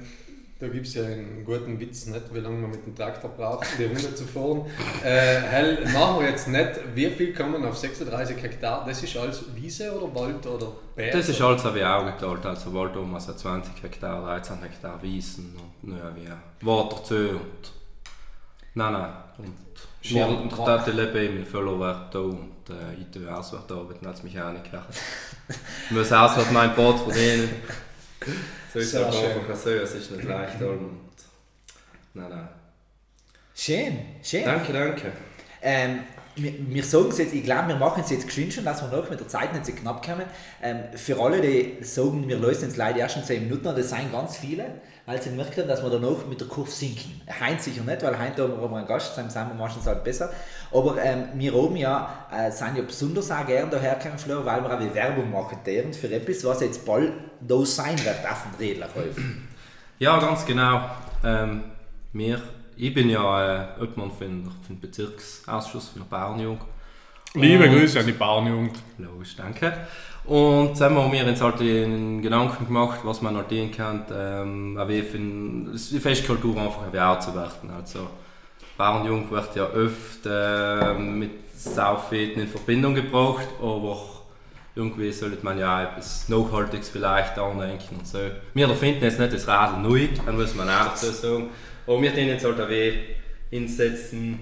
da 0.59 0.67
gibt 0.67 0.85
es 0.85 0.93
ja 0.93 1.03
einen 1.03 1.43
guten 1.43 1.79
Witz, 1.79 2.05
nicht, 2.05 2.31
wie 2.31 2.41
lange 2.41 2.57
man 2.59 2.69
mit 2.69 2.85
dem 2.85 2.95
Traktor 2.95 3.31
braucht, 3.31 3.65
um 3.71 3.77
die 3.79 3.85
Runde 3.85 4.13
zu 4.13 4.25
fahren. 4.25 4.67
Äh, 5.03 5.39
hell, 5.39 5.87
machen 5.91 6.19
wir 6.19 6.29
jetzt 6.29 6.47
nicht, 6.47 6.69
wie 6.93 7.09
viel 7.09 7.33
kommen 7.33 7.65
auf 7.65 7.75
36 7.75 8.43
Hektar? 8.43 8.85
Das 8.85 9.01
ist 9.01 9.17
alles 9.17 9.45
Wiese 9.55 9.91
oder 9.99 10.13
Wald 10.13 10.45
oder 10.45 10.73
Berg? 10.95 11.13
Das 11.13 11.27
ist 11.27 11.41
alles 11.41 11.63
wie 11.73 11.83
auch 11.83 12.05
geteilt, 12.05 12.45
also 12.45 12.71
Wald 12.75 12.95
um 12.95 13.15
also 13.15 13.33
20 13.33 13.81
Hektar, 13.81 14.23
13 14.23 14.61
Hektar 14.61 15.01
Wiesen 15.01 15.55
und 15.81 15.97
ja, 15.97 16.15
wie 16.15 16.67
Wasser 16.67 17.03
zu 17.03 17.15
und 17.29 17.71
nein, 18.75 18.93
nein. 18.93 19.13
Und 19.39 19.71
und 20.13 20.51
und 20.53 20.67
das 20.67 20.85
lebe 20.85 21.19
ich 21.19 21.47
voller 21.47 21.79
Wert 21.79 22.13
da 22.13 22.19
und 22.19 22.60
äh, 22.71 22.93
tue 23.11 23.33
auswärts 23.33 23.71
arbeiten, 23.71 24.05
auch 24.07 24.51
nicht 24.53 24.71
gehabt. 24.71 24.95
Ich 25.85 25.91
muss 25.91 26.11
auswärts 26.11 26.51
mein 26.51 26.73
Boot 26.75 26.99
verdienen. 26.99 27.49
So 28.73 28.79
ist 28.79 28.93
es 28.93 28.95
einfach 28.95 29.55
so, 29.55 29.69
es 29.69 29.93
ist 29.93 30.11
nicht 30.11 30.23
leicht 30.23 30.61
und 30.61 30.99
nein, 32.13 32.29
nein. 32.29 32.49
Schön, 33.55 33.99
schön. 34.23 34.45
Danke, 34.45 34.73
danke. 34.73 35.11
Ähm, 35.61 36.03
wir, 36.35 36.83
sagen 36.83 37.09
es 37.09 37.17
jetzt, 37.17 37.33
ich 37.33 37.43
glaube, 37.43 37.69
wir 37.69 37.75
machen 37.75 38.01
es 38.03 38.09
jetzt 38.09 38.25
geschwind 38.25 38.53
schon, 38.53 38.63
dass 38.63 38.81
wir 38.81 38.95
noch 38.95 39.09
mit 39.09 39.19
der 39.19 39.27
Zeit 39.27 39.53
nicht 39.53 39.65
so 39.65 39.73
knapp 39.73 40.05
kommen. 40.05 40.23
Ähm, 40.61 40.79
für 40.95 41.19
alle, 41.21 41.41
die 41.41 41.77
sagen, 41.81 42.27
wir 42.27 42.37
lösen 42.37 42.65
jetzt 42.65 42.77
leider 42.77 42.99
erst 42.99 43.17
in 43.17 43.23
10 43.23 43.43
Minuten, 43.43 43.63
das 43.63 43.89
sind 43.89 44.11
ganz 44.11 44.37
viele, 44.37 44.65
weil 45.05 45.21
sie 45.21 45.31
merken, 45.31 45.67
dass 45.67 45.83
wir 45.83 45.89
danach 45.89 46.25
mit 46.29 46.39
der 46.39 46.47
Kurve 46.47 46.71
sinken. 46.71 47.21
Heint 47.39 47.61
sicher 47.61 47.83
nicht, 47.83 48.01
weil 48.03 48.17
heute 48.17 48.43
haben 48.43 48.71
wir 48.71 48.77
einen 48.77 48.87
Gast, 48.87 49.15
sind 49.15 49.33
wir 49.33 49.53
meistens 49.53 49.85
halt 49.85 50.03
besser. 50.03 50.31
Aber 50.71 50.97
ähm, 51.01 51.25
wir 51.35 51.53
oben 51.55 51.75
ja, 51.75 52.27
äh, 52.31 52.51
sind 52.51 52.77
ja 52.77 52.83
besonders 52.83 53.29
auch 53.31 53.45
gerne 53.45 53.69
dahergekommen, 53.69 54.17
Fleur, 54.17 54.45
weil 54.45 54.61
wir 54.63 54.73
auch 54.73 54.95
Werbung 54.95 55.31
machen 55.31 55.57
deren 55.65 55.93
für 55.93 56.11
etwas, 56.11 56.43
was 56.45 56.61
jetzt 56.61 56.85
bald 56.85 57.11
da 57.41 57.65
sein 57.65 57.97
wird 58.05 58.25
auf 58.29 58.43
dem 58.43 58.59
Redlerhof. 58.59 59.17
Ja, 59.99 60.19
ganz 60.19 60.45
genau. 60.45 60.89
Ähm, 61.23 61.63
wir, 62.13 62.41
ich 62.81 62.93
bin 62.93 63.09
ja 63.09 63.75
äh, 63.77 63.83
Obmann 63.83 64.09
für 64.11 64.25
den, 64.25 64.43
für 64.65 64.73
den 64.73 64.79
Bezirksausschuss 64.79 65.89
für 65.89 65.99
Bauernjugend. 65.99 66.61
Liebe 67.35 67.65
Und- 67.65 67.75
Grüße 67.75 67.99
an 67.99 68.05
die 68.07 68.11
Bauernjugend. 68.13 68.75
Logisch, 68.97 69.35
danke. 69.35 69.71
Und 70.25 70.79
dann 70.79 70.95
haben 70.95 71.11
wir 71.13 71.25
uns 71.25 71.41
halt 71.41 71.59
den 71.59 72.21
Gedanken 72.21 72.65
gemacht, 72.65 72.99
was 73.03 73.21
man 73.21 73.35
halt 73.37 73.51
den 73.51 73.71
kann, 73.71 74.05
ähm, 74.11 74.75
für 74.77 75.17
ein- 75.17 75.71
die 75.91 75.99
Festkultur 75.99 76.57
einfach 76.57 76.91
wie 76.91 76.99
aufzuwerten. 76.99 77.69
Also, 77.69 78.07
Bauernjugend 78.77 79.29
wird 79.31 79.55
ja 79.55 79.65
oft 79.65 80.25
ähm, 80.25 81.19
mit 81.19 81.31
Saufeten 81.55 82.41
in 82.41 82.47
Verbindung 82.47 82.95
gebracht, 82.95 83.47
aber 83.61 83.97
irgendwie 84.75 85.11
sollte 85.11 85.43
man 85.45 85.57
ja 85.59 85.83
etwas 85.83 86.27
Nachhaltiges 86.29 86.89
vielleicht 86.89 87.37
andenken 87.37 87.97
und 87.97 88.07
so. 88.07 88.19
Wir 88.55 88.67
erfinden 88.67 89.03
jetzt 89.03 89.19
nicht 89.19 89.33
das 89.33 89.47
Radl 89.47 89.81
neu, 89.81 90.07
dann 90.25 90.35
muss 90.35 90.55
man 90.55 90.67
auch 90.69 90.85
dazu 90.89 91.11
sagen. 91.11 91.49
Aber 91.87 92.01
wir 92.01 92.11
den 92.11 92.27
jetzt 92.27 92.45
halt 92.45 92.59
auch 92.59 92.69
weh 92.69 92.93
hinsetzen, 93.49 94.39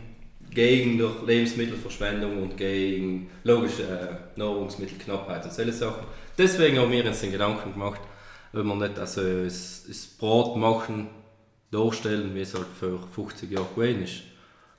gegen 0.52 0.98
durch 0.98 1.22
Lebensmittelverschwendung 1.26 2.42
und 2.42 2.58
gegen 2.58 3.30
logische 3.44 3.84
äh, 3.84 4.40
Nahrungsmittelknappheit 4.40 5.46
und 5.46 5.54
solche 5.54 5.74
Sachen. 5.74 6.04
Deswegen 6.38 6.80
haben 6.80 6.92
wir 6.92 7.06
uns 7.06 7.22
den 7.22 7.32
Gedanken 7.32 7.74
gemacht, 7.74 8.02
wenn 8.52 8.66
wir 8.66 8.76
nicht 8.76 8.98
also 8.98 9.22
das, 9.44 9.86
das 9.88 10.08
Brot 10.18 10.58
machen, 10.58 11.10
darstellen, 11.72 12.34
wie 12.34 12.42
es 12.42 12.56
halt 12.56 12.66
vor 12.80 13.08
50 13.14 13.52
Jahren 13.52 13.68
gewesen 13.76 14.04
ist. 14.04 14.22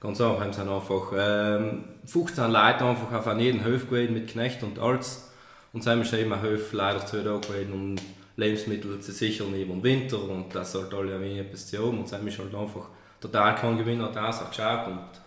Ganz 0.00 0.21
einfach, 0.21 0.40
haben 0.40 0.52
sie 0.52 0.61
einfach 0.62 1.12
ähm, 1.17 1.85
15 2.07 2.50
Leute 2.50 2.85
einfach 2.85 3.12
auf 3.12 3.38
jeden 3.38 3.64
Hof 3.64 3.88
gewesen 3.88 4.14
mit 4.14 4.29
Knecht 4.29 4.62
und 4.62 4.79
alles. 4.79 5.31
Und 5.73 5.85
sie 5.85 5.90
haben 5.90 6.05
schon 6.05 6.19
immer 6.19 6.40
Höfe 6.40 6.76
leider 6.76 7.05
zwei 7.07 7.19
da 7.19 7.37
gewesen, 7.37 7.73
um 7.73 7.97
Lebensmittel 8.41 8.99
zu 9.01 9.13
sichern 9.13 9.55
über 9.55 9.75
den 9.75 9.83
Winter 9.83 10.23
und 10.23 10.55
das 10.55 10.73
sollte 10.73 10.97
alle 10.97 11.15
ein 11.15 11.21
wenig 11.21 11.39
etwas 11.39 11.67
zu 11.67 11.79
haben. 11.79 11.99
Und 11.99 12.09
sie 12.09 12.17
haben 12.17 12.27
halt 12.27 12.55
einfach 12.55 12.89
total 13.21 13.55
keinen 13.55 13.79
Gewinn 13.79 14.03
hat 14.03 14.17
ausgeschaut 14.17 14.87
und 14.89 15.21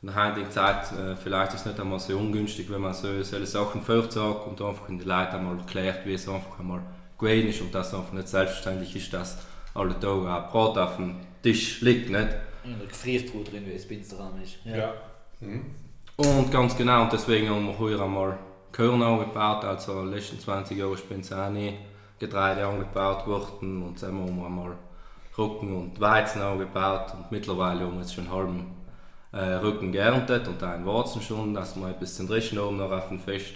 in 0.00 0.08
der 0.08 0.28
heutigen 0.28 0.50
Zeit 0.50 0.92
vielleicht 1.22 1.54
ist 1.54 1.60
es 1.60 1.66
nicht 1.66 1.80
einmal 1.80 1.98
so 1.98 2.16
ungünstig, 2.16 2.70
wenn 2.70 2.80
man 2.80 2.94
so 2.94 3.22
solche 3.22 3.46
Sachen 3.46 3.82
vorzagt 3.82 4.46
und 4.46 4.62
einfach 4.62 4.88
in 4.88 4.98
die 4.98 5.04
Leute 5.04 5.32
einmal 5.32 5.58
erklärt, 5.58 6.06
wie 6.06 6.14
es 6.14 6.28
einfach 6.28 6.58
einmal 6.58 6.80
gewesen 7.18 7.48
ist 7.48 7.60
und 7.60 7.74
dass 7.74 7.88
es 7.88 7.94
einfach 7.94 8.12
nicht 8.12 8.28
selbstverständlich 8.28 8.94
ist, 8.94 9.12
dass 9.12 9.38
alle 9.74 9.98
Tage 9.98 10.32
ein 10.32 10.48
Brot 10.50 10.78
auf 10.78 10.96
dem 10.96 11.16
Tisch 11.42 11.80
liegt. 11.80 12.10
Nicht? 12.10 12.28
In 12.64 12.78
der 12.78 12.86
Gefriertruhe 12.88 13.42
drin, 13.44 13.64
wie 13.66 13.72
es 13.72 13.88
Pinsterrahmen 13.88 14.42
ist. 14.42 14.58
Ja. 14.64 14.94
Mhm. 15.40 15.66
Und 16.16 16.50
ganz 16.50 16.76
genau, 16.76 17.02
und 17.02 17.12
deswegen 17.12 17.48
haben 17.48 17.66
wir 17.66 17.78
heuer 17.78 18.00
einmal 18.00 18.38
Körner 18.70 19.06
angebaut, 19.06 19.64
also 19.64 20.00
in 20.00 20.06
den 20.06 20.14
letzten 20.14 20.38
20 20.38 20.78
Jahren 20.78 20.94
ist 20.94 21.08
bei 21.08 21.16
uns 21.16 21.32
auch 21.32 21.50
nie 21.50 21.74
Getreide 22.18 22.66
angebaut 22.66 23.26
worden 23.26 23.82
und 23.82 24.02
dann 24.02 24.12
haben 24.12 24.36
wir 24.36 24.46
einmal 24.46 24.76
Rücken 25.36 25.76
und 25.76 26.00
Weizen 26.00 26.42
angebaut 26.42 27.12
und 27.14 27.30
mittlerweile 27.30 27.80
haben 27.80 27.94
wir 27.94 28.00
jetzt 28.00 28.14
schon 28.14 28.24
einen 28.24 28.34
halben 28.34 28.66
äh, 29.32 29.54
Rücken 29.54 29.92
geerntet 29.92 30.48
und 30.48 30.62
einen 30.62 30.84
Warzen 30.86 31.22
schon, 31.22 31.54
dass 31.54 31.76
wir 31.76 31.86
ein 31.86 31.98
bisschen 31.98 32.26
dreschen 32.26 32.58
oben 32.58 32.78
noch 32.78 32.90
auf 32.90 33.08
dem 33.08 33.20
Fest. 33.20 33.54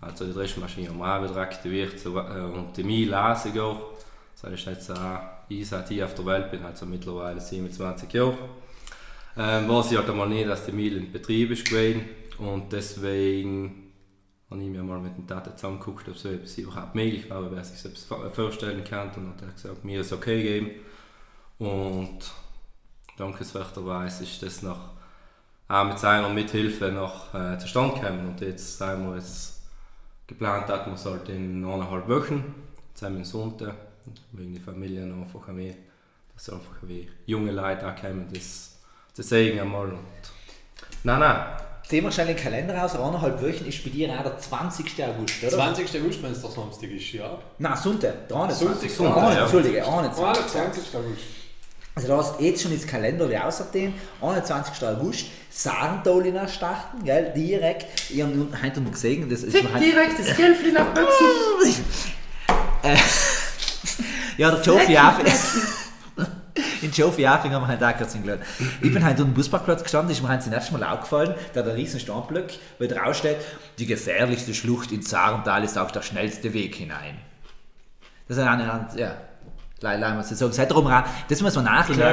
Also 0.00 0.24
die 0.24 0.32
Dreschmaschine 0.32 0.88
haben 0.88 0.98
wir 0.98 1.18
auch 1.18 1.22
wieder 1.22 1.40
aktiviert 1.40 1.98
so, 1.98 2.16
äh, 2.18 2.40
und 2.40 2.76
die 2.76 2.84
Mil 2.84 3.14
auch. 3.14 3.36
Das 4.40 4.52
ist 4.52 4.66
jetzt 4.66 4.90
auch 4.92 5.20
ich 5.48 5.66
seit 5.66 5.90
ich 5.90 6.02
auf 6.02 6.14
der 6.14 6.26
Welt 6.26 6.50
bin, 6.50 6.64
also 6.64 6.86
mittlerweile 6.86 7.40
27 7.40 8.12
Jahre. 8.12 8.36
Ähm, 9.36 9.68
weiß 9.68 9.92
ich 9.92 9.98
halt 9.98 10.08
einmal 10.08 10.28
nie, 10.28 10.44
dass 10.44 10.66
die 10.66 10.72
Mil 10.72 10.96
in 10.96 11.12
Betrieb 11.12 11.50
ist 11.50 11.68
gewesen 11.68 12.02
und 12.38 12.72
deswegen 12.72 13.87
habe 14.50 14.62
ich 14.62 14.68
mir 14.68 14.82
mal 14.82 14.98
mit 14.98 15.16
dem 15.16 15.26
Tata 15.26 15.54
zusammengeguckt, 15.54 16.08
ob 16.08 16.16
so 16.16 16.28
etwas 16.28 16.56
überhaupt 16.56 16.94
möglich 16.94 17.28
war, 17.28 17.50
wer 17.50 17.64
sich 17.64 17.78
selbst 17.78 18.06
vorstellen 18.32 18.82
kann 18.84 19.10
und 19.16 19.28
hat 19.28 19.42
er 19.42 19.52
gesagt, 19.52 19.84
mir 19.84 20.00
ist 20.00 20.12
okay 20.12 20.42
geben 20.42 20.70
und 21.58 22.18
dankenswerterweise 23.16 24.24
ist 24.24 24.42
das 24.42 24.62
noch 24.62 24.98
auch 25.68 25.84
mit 25.84 25.98
seiner 25.98 26.30
Mithilfe 26.30 26.90
noch 26.90 27.34
äh, 27.34 27.58
zustande 27.58 28.00
gekommen. 28.00 28.28
Und 28.28 28.40
jetzt 28.40 28.78
sind 28.78 29.06
wir 29.06 29.16
jetzt 29.16 29.62
geplant, 30.26 30.68
dass 30.68 31.04
wir 31.04 31.12
halt 31.12 31.28
in 31.28 31.64
eineinhalb 31.64 32.08
Wochen, 32.08 32.54
zusammen 32.94 33.24
Sonntag, 33.24 33.74
wegen 34.32 34.54
der 34.54 34.62
Familie 34.62 35.02
einfach 35.02 35.48
ein 35.48 35.58
wenig, 35.58 35.76
dass 36.34 36.48
einfach 36.50 36.76
wie 36.82 37.08
junge 37.26 37.52
Leute 37.52 37.86
auch 37.86 38.00
kommen, 38.00 38.26
das 38.32 38.78
zu 39.12 39.22
sehen 39.22 39.60
einmal. 39.60 39.90
Und 39.90 39.98
nein, 41.04 41.20
nein. 41.20 41.67
Sehen 41.88 42.04
wir 42.04 42.12
schnell 42.12 42.26
den 42.26 42.36
Kalender 42.36 42.84
aus, 42.84 42.94
eineinhalb 42.94 43.40
Wochen 43.40 43.64
ist 43.66 43.82
bei 43.82 43.88
dir 43.90 44.10
auch 44.12 44.22
der 44.22 44.38
20. 44.38 44.84
August, 45.04 45.34
oder? 45.42 45.50
20. 45.52 46.02
August, 46.02 46.22
wenn 46.22 46.32
es 46.32 46.42
der 46.42 46.50
Samstag 46.50 46.90
ist, 46.90 47.12
ja. 47.12 47.38
Nein, 47.58 47.76
Sonntag, 47.82 48.28
der 48.28 48.36
21. 48.36 48.92
Sonntag, 48.94 49.16
Ah, 49.22 49.32
ja. 49.34 49.42
Entschuldige, 49.44 49.86
21. 49.86 50.54
21. 50.60 50.94
August. 50.96 51.22
Also 51.94 52.08
du 52.08 52.14
hast 52.16 52.40
jetzt 52.40 52.62
schon 52.62 52.72
ins 52.72 52.86
Kalender 52.86 53.46
außerdem, 53.46 53.94
21. 54.20 54.86
August, 54.86 55.26
Sarentolina 55.50 56.46
starten, 56.46 57.02
gell, 57.04 57.32
direkt. 57.34 57.86
Ich 58.10 58.20
habe 58.22 58.34
heute 58.62 58.80
noch 58.82 58.92
gesehen, 58.92 59.28
das 59.30 59.42
ist 59.42 59.54
halt- 59.54 59.82
direkt 59.82 60.18
das 60.18 60.36
Geld 60.36 60.74
nach 60.74 60.92
Büchsen! 60.92 61.84
Äh, 62.82 62.94
ja, 64.38 64.52
der 64.52 64.62
Jofi 64.62 64.96
Affing. 64.96 65.26
In 66.82 66.92
Jofi 66.92 67.26
Affing 67.26 67.52
haben 67.52 67.62
wir 67.62 67.68
halt 67.68 67.82
auch 67.82 67.96
kurz 67.96 68.12
gelernt. 68.12 68.42
Ich 68.80 68.92
bin 68.92 69.04
halt 69.04 69.18
unten 69.18 69.30
am 69.30 69.34
Busparkplatz 69.34 69.82
gestanden, 69.82 70.12
ist 70.12 70.22
mir 70.22 70.28
halt 70.28 70.42
zum 70.42 70.52
ersten 70.52 70.78
Mal 70.78 70.86
aufgefallen, 70.86 71.34
da 71.54 71.62
der 71.62 71.74
riesen 71.74 72.00
Standblock, 72.00 72.46
wo 72.78 72.86
drauf 72.86 73.16
steht, 73.16 73.38
die 73.78 73.86
gefährlichste 73.86 74.54
Schlucht 74.54 74.92
in 74.92 75.02
Sarental 75.02 75.64
ist 75.64 75.76
auch 75.78 75.90
der 75.90 76.02
schnellste 76.02 76.52
Weg 76.52 76.74
hinein. 76.74 77.18
Das 78.28 78.36
ist 78.36 78.42
eine, 78.42 78.88
ja, 78.96 79.14
leider 79.80 80.14
muss 80.14 80.30
ich 80.30 80.36
sagen. 80.36 80.52
Seitdem 80.52 80.76
auch, 80.76 81.02
das 81.28 81.40
muss 81.40 81.56
man 81.56 81.66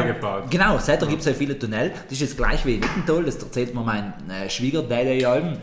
gebaut. 0.08 0.46
Genau, 0.50 0.80
seitdem 0.80 1.10
gibt 1.10 1.22
es 1.22 1.28
ja 1.28 1.34
viele 1.34 1.58
Tunnel. 1.60 1.92
Das 2.04 2.14
ist 2.14 2.22
jetzt 2.22 2.38
gleich 2.38 2.66
wie 2.66 2.76
in 2.76 2.84
Eckental, 2.84 3.24
das 3.24 3.36
erzählt 3.36 3.76
mir 3.76 3.82
mein 3.82 4.14
äh, 4.30 4.50
Schwiegerdaddy 4.50 5.22
ja 5.22 5.32
allem. 5.32 5.58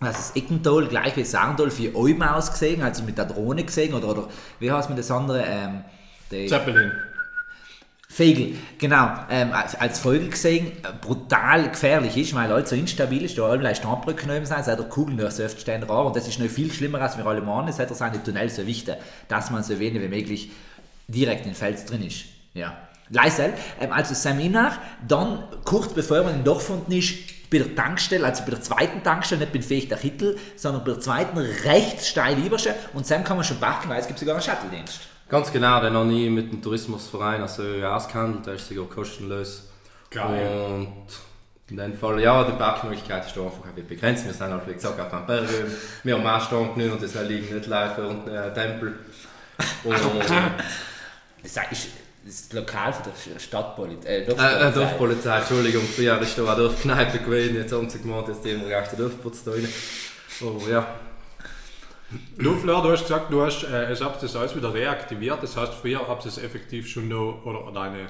Das 0.00 0.18
ist 0.18 0.36
Eckental, 0.36 0.86
gleich 0.86 1.14
wie 1.16 1.24
Sarndal, 1.24 1.70
für 1.70 1.92
Alm 1.94 2.22
ausgesehen, 2.22 2.82
also 2.82 3.02
mit 3.02 3.18
der 3.18 3.26
Drohne 3.26 3.64
gesehen, 3.64 3.92
oder, 3.92 4.08
oder 4.08 4.28
wie 4.58 4.72
heißt 4.72 4.88
mir 4.88 4.96
das 4.96 5.10
andere? 5.10 5.44
Ähm, 5.46 5.84
Zeppelin. 6.48 6.92
Fegel, 8.12 8.56
genau, 8.76 9.08
ähm, 9.30 9.52
als, 9.52 9.76
als 9.76 10.00
Folge 10.00 10.30
gesehen, 10.30 10.72
äh, 10.82 10.88
brutal 11.00 11.70
gefährlich 11.70 12.16
ist, 12.16 12.34
weil 12.34 12.50
alles 12.50 12.70
so 12.70 12.74
instabil 12.74 13.22
ist, 13.22 13.38
da 13.38 13.44
alle 13.44 13.72
Standbrücken 13.72 14.28
oben 14.28 14.44
sind, 14.44 14.64
seit 14.64 14.80
der 14.80 14.86
Kugel 14.86 15.14
nur 15.14 15.30
so 15.30 15.44
oft 15.44 15.60
stehen 15.60 15.84
und 15.84 16.16
das 16.16 16.26
ist 16.26 16.40
noch 16.40 16.48
viel 16.48 16.72
schlimmer, 16.72 17.00
als 17.00 17.16
wir 17.16 17.24
alle 17.24 17.40
meinen, 17.40 17.72
seit 17.72 17.94
sind 17.94 18.14
die 18.16 18.18
Tunnels 18.18 18.56
so 18.56 18.66
wichtig, 18.66 18.96
dass 19.28 19.52
man 19.52 19.62
so 19.62 19.78
wenig 19.78 20.02
wie 20.02 20.08
möglich 20.08 20.50
direkt 21.06 21.42
in 21.42 21.52
den 21.52 21.54
Fels 21.54 21.84
drin 21.84 22.04
ist. 22.04 22.24
Ja. 22.52 22.76
Leisel, 23.10 23.54
ähm, 23.80 23.92
also 23.92 24.12
Seminar, 24.12 24.76
dann 25.06 25.44
kurz 25.64 25.92
bevor 25.94 26.24
man 26.24 26.34
in 26.34 26.44
Dorf 26.44 26.68
unten 26.68 26.90
ist, 26.90 27.14
bei 27.48 27.58
der 27.58 27.76
Tankstelle, 27.76 28.26
also 28.26 28.42
bei 28.42 28.50
der 28.50 28.60
zweiten 28.60 29.04
Tankstelle, 29.04 29.42
nicht 29.42 29.52
bei 29.52 29.62
Fechter 29.62 29.96
Hittel, 29.96 30.36
sondern 30.56 30.82
bei 30.82 30.92
der 30.92 31.00
zweiten 31.00 31.38
rechts 31.38 32.08
steil 32.08 32.44
übersche 32.44 32.74
und 32.92 33.08
dann 33.08 33.22
kann 33.22 33.36
man 33.36 33.44
schon 33.44 33.60
backen, 33.60 33.88
weil 33.88 34.00
es 34.00 34.08
gibt 34.08 34.18
sogar 34.18 34.34
einen 34.34 34.42
Shuttle-Dienst. 34.42 34.98
Ganz 35.30 35.52
genau, 35.52 35.80
den 35.80 35.94
habe 35.94 36.12
ich 36.12 36.28
mit 36.28 36.52
dem 36.52 36.60
Tourismusverein 36.60 37.40
also 37.40 37.62
ausgehandelt, 37.62 38.46
der 38.46 38.54
ist 38.54 38.68
sogar 38.68 38.86
kostenlos. 38.86 39.70
Geil. 40.10 40.48
Und 40.48 41.06
in 41.70 41.76
dem 41.76 41.94
Fall, 41.94 42.20
ja, 42.20 42.42
die 42.42 42.52
Parkmöglichkeit 42.52 43.26
ist 43.26 43.36
da 43.36 43.42
einfach 43.42 43.64
ein 43.64 43.74
bisschen 43.74 43.88
begrenzt. 43.88 44.26
Wir 44.26 44.32
sind 44.32 44.50
halt, 44.50 44.66
wie 44.66 44.74
gesagt, 44.74 44.98
auf 44.98 45.12
einem 45.12 45.26
Berg. 45.26 45.48
Wir 46.02 46.18
haben 46.18 46.26
auch 46.26 46.44
Stand 46.44 46.74
genommen 46.74 46.94
und 46.94 47.02
das 47.02 47.14
liegen 47.28 47.54
nicht 47.54 47.66
live 47.66 47.94
dem 47.94 48.28
äh, 48.28 48.52
Tempel. 48.52 48.98
Und, 49.84 49.96
Das 51.42 51.56
ist 51.70 51.88
das 52.24 52.52
Lokal 52.52 52.92
von 52.92 53.04
der 53.04 53.38
Stadtpolizei. 53.38 54.08
Äh, 54.08 54.22
äh, 54.24 54.68
äh, 54.68 54.72
Dorfpolizei, 54.72 55.38
Entschuldigung, 55.38 55.82
früher 55.84 56.20
ist 56.20 56.36
da 56.36 56.44
eine 56.44 56.62
Dorfkneipe 56.62 57.18
gewesen, 57.18 57.56
jetzt 57.56 57.72
haben 57.72 57.88
sie 57.88 58.00
gemeint, 58.00 58.28
jetzt 58.28 58.42
gehen 58.42 58.60
wir 58.60 58.68
gleich 58.68 58.88
den 58.88 58.98
Dorfputz 58.98 59.44
da 59.44 59.52
rein. 59.52 59.68
Oh 60.42 60.60
ja, 60.68 60.86
Du, 62.36 62.54
Fleur, 62.56 62.82
du 62.82 62.90
hast 62.90 63.02
gesagt, 63.02 63.32
du 63.32 63.42
hast, 63.42 63.62
äh, 63.64 63.90
es 63.90 64.00
habt 64.00 64.22
das 64.22 64.34
alles 64.34 64.56
wieder 64.56 64.74
reaktiviert. 64.74 65.42
Das 65.42 65.56
heißt, 65.56 65.74
früher 65.74 66.06
habt 66.08 66.24
ihr 66.24 66.28
es 66.28 66.38
effektiv 66.38 66.88
schon 66.88 67.08
da, 67.08 67.16
oder 67.16 67.70
deine 67.72 68.06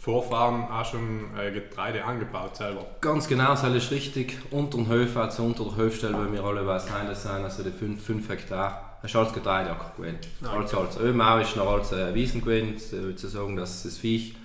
Vorfahren 0.00 0.64
auch 0.64 0.84
schon 0.84 1.36
äh, 1.38 1.52
Getreide 1.52 2.04
angebaut 2.04 2.56
selber. 2.56 2.86
Ganz 3.00 3.28
genau, 3.28 3.50
das 3.50 3.64
ist 3.64 3.90
richtig. 3.90 4.38
Unter 4.50 4.78
den 4.78 4.88
Höfen, 4.88 5.20
also 5.20 5.44
unter 5.44 5.64
der 5.64 5.76
Hofstelle, 5.76 6.16
wo 6.16 6.32
wir 6.32 6.42
alle 6.42 6.66
was 6.66 6.88
sein, 6.88 7.06
das 7.06 7.22
sind 7.22 7.44
also 7.44 7.62
die 7.62 7.70
5 7.70 8.28
Hektar. 8.28 8.98
Das 9.02 9.10
ist 9.10 9.16
alles 9.16 9.32
Getreideacker 9.32 9.92
gewesen. 9.96 10.18
Also, 10.42 10.78
also 10.78 11.00
oben 11.00 11.20
auch 11.20 11.40
ist 11.40 11.56
noch 11.56 11.70
alles 11.70 11.92
äh, 11.92 12.14
Wiesen 12.14 12.40
gewesen, 12.40 13.10
äh, 13.10 13.14
zu 13.14 13.28
sagen, 13.28 13.56
dass 13.56 13.82
das 13.82 13.98
Viech 13.98 14.36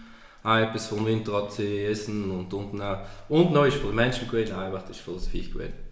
auch 0.44 0.58
etwas 0.58 0.88
vom 0.88 1.06
Winter 1.06 1.34
hat 1.34 1.54
sie 1.54 1.86
essen 1.86 2.30
und 2.32 2.54
unten 2.54 2.82
auch. 2.82 3.00
Und 3.30 3.52
noch 3.54 3.66
ist 3.66 3.78
für 3.78 3.88
die 3.88 3.96
Menschen 3.96 4.28
gewesen, 4.28 4.56
auch 4.56 4.62
einfach 4.62 4.82
das 4.82 4.98
ist 4.98 5.02
für 5.02 5.14
das 5.14 5.28
Viech 5.28 5.54
gewesen. 5.54 5.87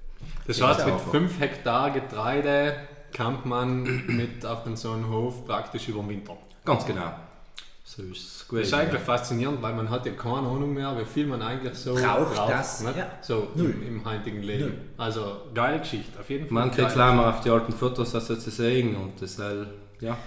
Das 0.48 0.60
Ja, 0.60 0.70
heißt, 0.70 0.80
ist 0.80 0.86
mit 0.86 0.94
einfach. 0.96 1.12
5 1.12 1.40
Hektar 1.40 1.92
Getreide 1.92 2.76
kann 3.14 3.38
man 3.46 3.84
mit 4.08 4.46
auf 4.46 4.64
den 4.64 4.76
so 4.76 4.92
einen 4.92 5.10
Hof 5.10 5.46
praktisch 5.46 5.88
überwintern. 5.88 6.38
Ganz 6.66 6.86
genau. 6.86 7.12
So 7.88 8.02
ist 8.02 8.18
es 8.18 8.46
Das 8.50 8.60
ist 8.62 8.74
eigentlich 8.74 9.02
faszinierend, 9.02 9.62
weil 9.62 9.74
man 9.74 9.90
hat 9.92 10.06
ja 10.08 10.12
keine 10.14 10.38
Ahnung 10.48 10.74
mehr, 10.74 10.98
wie 11.00 11.06
viel 11.06 11.28
man 11.28 11.42
eigentlich 11.42 11.76
so 11.76 11.94
Braucht 11.94 12.36
das, 12.50 12.82
nicht? 12.82 12.98
ja. 12.98 13.08
So 13.22 13.48
im, 13.56 13.88
im 13.88 14.06
heutigen 14.06 14.42
Leben. 14.42 14.74
Also 14.98 15.38
geile 15.54 15.80
Geschichte, 15.80 16.20
auf 16.20 16.28
jeden 16.30 16.48
Fall. 16.48 16.54
Man 16.54 16.72
kriegt 16.72 16.96
geile 16.96 17.12
leider 17.16 17.30
auf 17.30 17.42
die 17.42 17.52
alten 17.52 17.72
Fotos 17.74 18.16
also 18.16 18.36
zu 18.36 18.50
sehen 18.50 18.96
und 18.96 19.22
das 19.22 19.36
soll, 19.36 19.68
ja. 20.00 20.18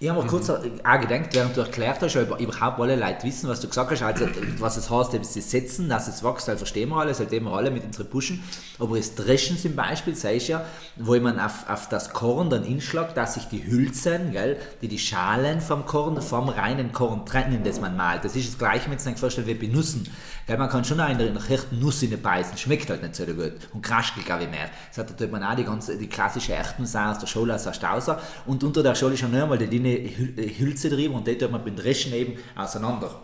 Ich 0.00 0.08
habe 0.10 0.20
mir 0.20 0.26
kurz 0.26 0.50
auch 0.50 0.60
gedacht, 0.60 1.28
während 1.30 1.56
du 1.56 1.60
erklärt 1.60 2.02
hast, 2.02 2.16
ob 2.16 2.40
überhaupt 2.40 2.80
alle 2.80 2.96
Leute 2.96 3.22
wissen, 3.22 3.48
was 3.48 3.60
du 3.60 3.68
gesagt 3.68 3.92
hast, 3.92 4.02
also 4.02 4.26
was 4.58 4.76
es 4.76 4.90
heißt, 4.90 5.14
eben 5.14 5.22
sie 5.22 5.40
setzen, 5.40 5.88
dass 5.88 6.08
es 6.08 6.24
wächst, 6.24 6.48
halt 6.48 6.58
verstehen 6.58 6.88
wir 6.88 6.96
alle, 6.96 7.14
seitdem 7.14 7.44
wir 7.44 7.52
alle 7.52 7.70
mit 7.70 7.84
unseren 7.84 8.10
Pushen. 8.10 8.42
Aber 8.80 8.96
das 8.96 9.14
Dreschen 9.14 9.56
zum 9.56 9.76
Beispiel, 9.76 10.16
sei 10.16 10.36
es 10.36 10.48
ja, 10.48 10.64
wo 10.96 11.18
man 11.20 11.38
auf, 11.38 11.70
auf 11.70 11.88
das 11.88 12.10
Korn 12.10 12.50
dann 12.50 12.64
inschlagt, 12.64 13.16
dass 13.16 13.34
sich 13.34 13.44
die 13.44 13.64
Hülsen, 13.64 14.32
gell, 14.32 14.58
die 14.82 14.88
die 14.88 14.98
Schalen 14.98 15.60
vom 15.60 15.86
Korn, 15.86 16.20
vom 16.20 16.48
reinen 16.48 16.92
Korn 16.92 17.24
trennen, 17.24 17.62
das 17.62 17.80
man 17.80 17.96
malt. 17.96 18.24
Das 18.24 18.34
ist 18.34 18.48
das 18.48 18.58
gleiche, 18.58 18.90
wenn 18.90 18.98
du 18.98 19.04
dir 19.04 19.16
vorstellst, 19.16 19.48
wie 19.48 19.54
bei 19.54 19.72
Nüssen. 19.72 20.08
Gell, 20.48 20.58
man 20.58 20.68
kann 20.68 20.84
schon 20.84 21.00
auch 21.00 21.08
in 21.08 21.18
der, 21.18 21.28
in 21.28 21.34
der 21.34 21.58
Nuss 21.70 22.02
in 22.02 22.20
beißen, 22.20 22.58
schmeckt 22.58 22.90
halt 22.90 23.00
nicht 23.00 23.14
so 23.14 23.24
gut 23.26 23.52
und 23.72 23.80
kraschelt 23.80 24.26
gar 24.26 24.40
wie 24.40 24.48
mehr. 24.48 24.68
Das 24.94 24.98
hat 24.98 25.30
man 25.30 25.44
auch 25.44 25.54
die, 25.54 25.64
ganze, 25.64 25.96
die 25.96 26.08
klassische 26.08 26.52
Erchtensau 26.52 27.10
aus 27.10 27.20
der 27.20 27.28
Schule, 27.28 27.54
aus 27.54 27.62
der 27.62 27.72
Stauser 27.72 28.20
und 28.44 28.64
unter 28.64 28.82
der 28.82 28.96
Schule 28.96 29.14
ist 29.14 29.20
schon 29.20 29.30
noch 29.30 29.42
einmal 29.44 29.56
die 29.56 29.83
Hül- 29.88 30.38
äh, 30.38 30.48
Hülse 30.58 30.90
drin 30.90 31.12
und 31.12 31.26
die 31.26 31.36
tut 31.38 31.50
man 31.50 31.64
beim 31.64 31.76
Dreschen 31.76 32.12
eben 32.12 32.38
auseinander. 32.56 33.20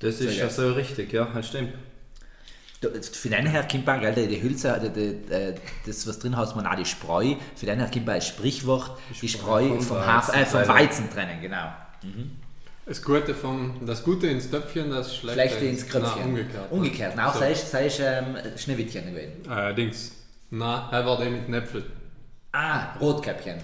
Das 0.00 0.20
ist 0.20 0.36
ja 0.36 0.48
so 0.48 0.72
richtig, 0.72 1.12
ja, 1.12 1.24
das 1.34 1.48
stimmt. 1.48 1.74
Für 2.80 3.28
den 3.28 3.46
her 3.46 3.66
kommt 3.68 3.88
auch, 3.88 4.00
gell, 4.00 4.14
die, 4.14 4.28
die 4.28 4.40
Hülse, 4.40 4.80
die, 4.94 5.24
die, 5.26 5.32
äh, 5.34 5.54
das 5.84 6.06
was 6.06 6.20
drin 6.20 6.36
hast, 6.36 6.54
man 6.54 6.64
auch 6.64 6.76
die 6.76 6.84
Spreu. 6.84 7.34
Für 7.56 7.66
den 7.66 7.80
her 7.80 7.90
kommt 7.92 8.08
auch 8.08 8.14
ein 8.14 8.22
Sprichwort, 8.22 8.96
die 9.20 9.28
Spreu 9.28 9.68
vom 9.68 9.80
vom, 9.80 9.96
Weizen 9.96 10.34
äh, 10.34 10.46
vom 10.46 10.62
trennen. 10.62 10.68
Weizen 10.78 11.10
trennen, 11.10 11.40
genau. 11.40 11.72
Das 12.86 13.02
Gute, 13.02 13.34
vom, 13.34 13.84
das 13.84 14.04
Gute 14.04 14.28
ins 14.28 14.48
Töpfchen, 14.48 14.90
das 14.90 15.16
Schlechte, 15.16 15.40
Schlechte 15.40 15.64
ins 15.66 15.88
Kröpfchen. 15.88 16.20
Nein, 16.20 16.28
umgekehrt. 16.28 16.70
Umgekehrt. 16.72 17.14
So. 17.34 17.38
sei 17.40 17.50
es 17.52 17.70
sei 17.70 17.90
ähm, 17.98 18.36
Schneewittchen 18.56 19.06
gewesen. 19.06 19.50
Äh, 19.50 19.74
Dings. 19.74 20.12
Nein, 20.50 20.82
er 20.92 21.04
war 21.04 21.18
der 21.18 21.30
mit 21.30 21.48
Näpfel. 21.48 21.84
Ah, 22.52 22.94
Rotkäppchen. 23.00 23.56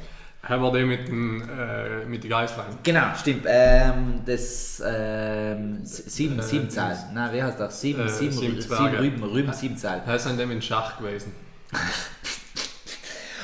Er 0.47 0.61
war 0.61 0.73
der 0.73 0.85
mit 0.85 1.09
dem 1.09 1.43
äh, 1.43 2.05
mit 2.05 2.23
den 2.23 2.31
Geißlein. 2.31 2.67
Genau, 2.83 3.15
stimmt. 3.19 3.45
Ähm, 3.49 4.21
das 4.27 4.83
ähm, 4.85 5.79
sieben, 5.85 6.41
sieben 6.43 6.69
Zahl. 6.69 6.97
Nein, 7.15 7.33
wie 7.33 7.43
heißt 7.43 7.59
das? 7.59 7.81
Sieben, 7.81 8.07
äh, 8.07 8.09
sieben, 8.11 8.33
sieben 8.33 8.61
sieben. 8.61 8.95
Rüben, 8.97 9.23
Rüben, 9.23 9.53
sieben 9.55 9.77
Zahl. 9.77 10.03
Er 10.07 10.17
ist 10.17 10.27
an 10.27 10.37
dem 10.37 10.51
in 10.51 10.61
Schach 10.61 10.99
gewesen. 10.99 11.33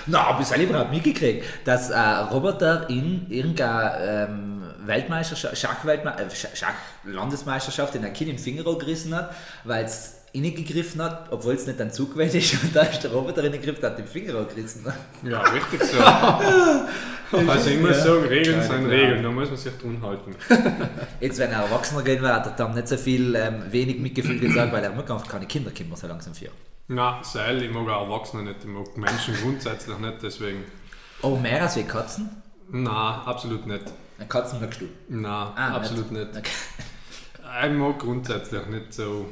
Na, 0.07 0.23
aber 0.28 0.42
ich 0.42 0.50
habe 0.50 0.62
überhaupt 0.62 0.90
mitgekriegt, 0.92 1.45
dass 1.64 1.90
ein 1.92 2.28
Roboter 2.28 2.88
in 2.88 3.30
irgendeiner 3.30 3.99
ähm, 4.28 4.62
Weltmeisterschaft, 4.85 5.57
Schachweltme 5.59 6.14
äh, 6.19 6.25
Sch- 6.25 6.54
Schach-Landesmeisterschaft 6.57 7.95
in 7.95 8.04
ein 8.04 8.12
Kind 8.12 8.30
im 8.30 8.38
Finger 8.38 8.62
gerissen 8.64 9.14
hat, 9.14 9.35
weil 9.64 9.85
es 9.85 10.20
gegriffen 10.32 11.02
hat, 11.02 11.26
obwohl 11.30 11.54
es 11.54 11.66
nicht 11.66 11.80
ein 11.80 11.92
Zug 11.92 12.12
gewesen 12.12 12.38
ist 12.38 12.62
und 12.62 12.75
da 12.75 12.82
ist 12.82 13.02
der 13.02 13.10
Roboter 13.12 13.42
reingegriffen 13.42 13.82
hat, 13.82 13.99
den 13.99 14.06
Finger 14.06 14.44
gerissen. 14.44 14.84
Ja, 15.22 15.42
richtig 15.42 15.82
so. 15.82 15.99
also 17.49 17.70
ich 17.70 17.80
muss 17.80 18.02
sagen, 18.02 18.25
Regeln 18.25 18.62
sind 18.62 18.87
Regeln, 18.87 19.22
da 19.22 19.30
muss 19.30 19.49
man 19.49 19.56
sich 19.58 19.72
dran 19.76 20.00
halten. 20.02 20.34
Jetzt, 21.20 21.38
wenn 21.38 21.50
er 21.50 21.62
Erwachsener 21.64 22.02
gehen 22.02 22.22
wird, 22.22 22.32
hat 22.32 22.46
er 22.46 22.52
dann 22.52 22.75
nicht 22.75 22.88
so 22.88 22.96
viel, 22.96 23.34
ähm, 23.34 23.62
wenig 23.70 23.99
Mitgefühl 23.99 24.38
gesagt, 24.38 24.72
weil 24.72 24.82
er 24.84 24.90
mag 24.90 25.10
einfach 25.10 25.28
keine 25.28 25.46
Kinder 25.46 25.70
kommen 25.70 25.94
so 25.96 26.06
langsam 26.06 26.34
für. 26.34 26.49
Na, 26.88 27.20
Seil, 27.22 27.62
ich 27.62 27.70
mag 27.72 27.88
auch 27.88 28.04
Erwachsene 28.08 28.42
nicht, 28.44 28.56
ich 28.60 28.66
mag 28.66 28.96
Menschen 28.96 29.34
grundsätzlich 29.42 29.96
nicht, 29.99 30.22
deswegen. 30.22 30.64
Oh, 31.22 31.37
mehr 31.37 31.62
als 31.62 31.76
wie 31.76 31.84
Katzen? 31.84 32.30
Na, 32.70 33.22
absolut 33.25 33.66
nicht. 33.66 33.84
Eine 34.18 34.28
Katzen 34.28 34.60
magst 34.60 34.80
du. 34.80 34.87
Na, 35.08 35.52
Ah, 35.56 35.76
absolut 35.76 36.10
nicht. 36.10 36.28
Okay. 36.37 36.50
Ich 37.66 37.72
mag 37.72 37.99
grundsätzlich 37.99 38.66
nicht 38.66 38.92
so 38.94 39.26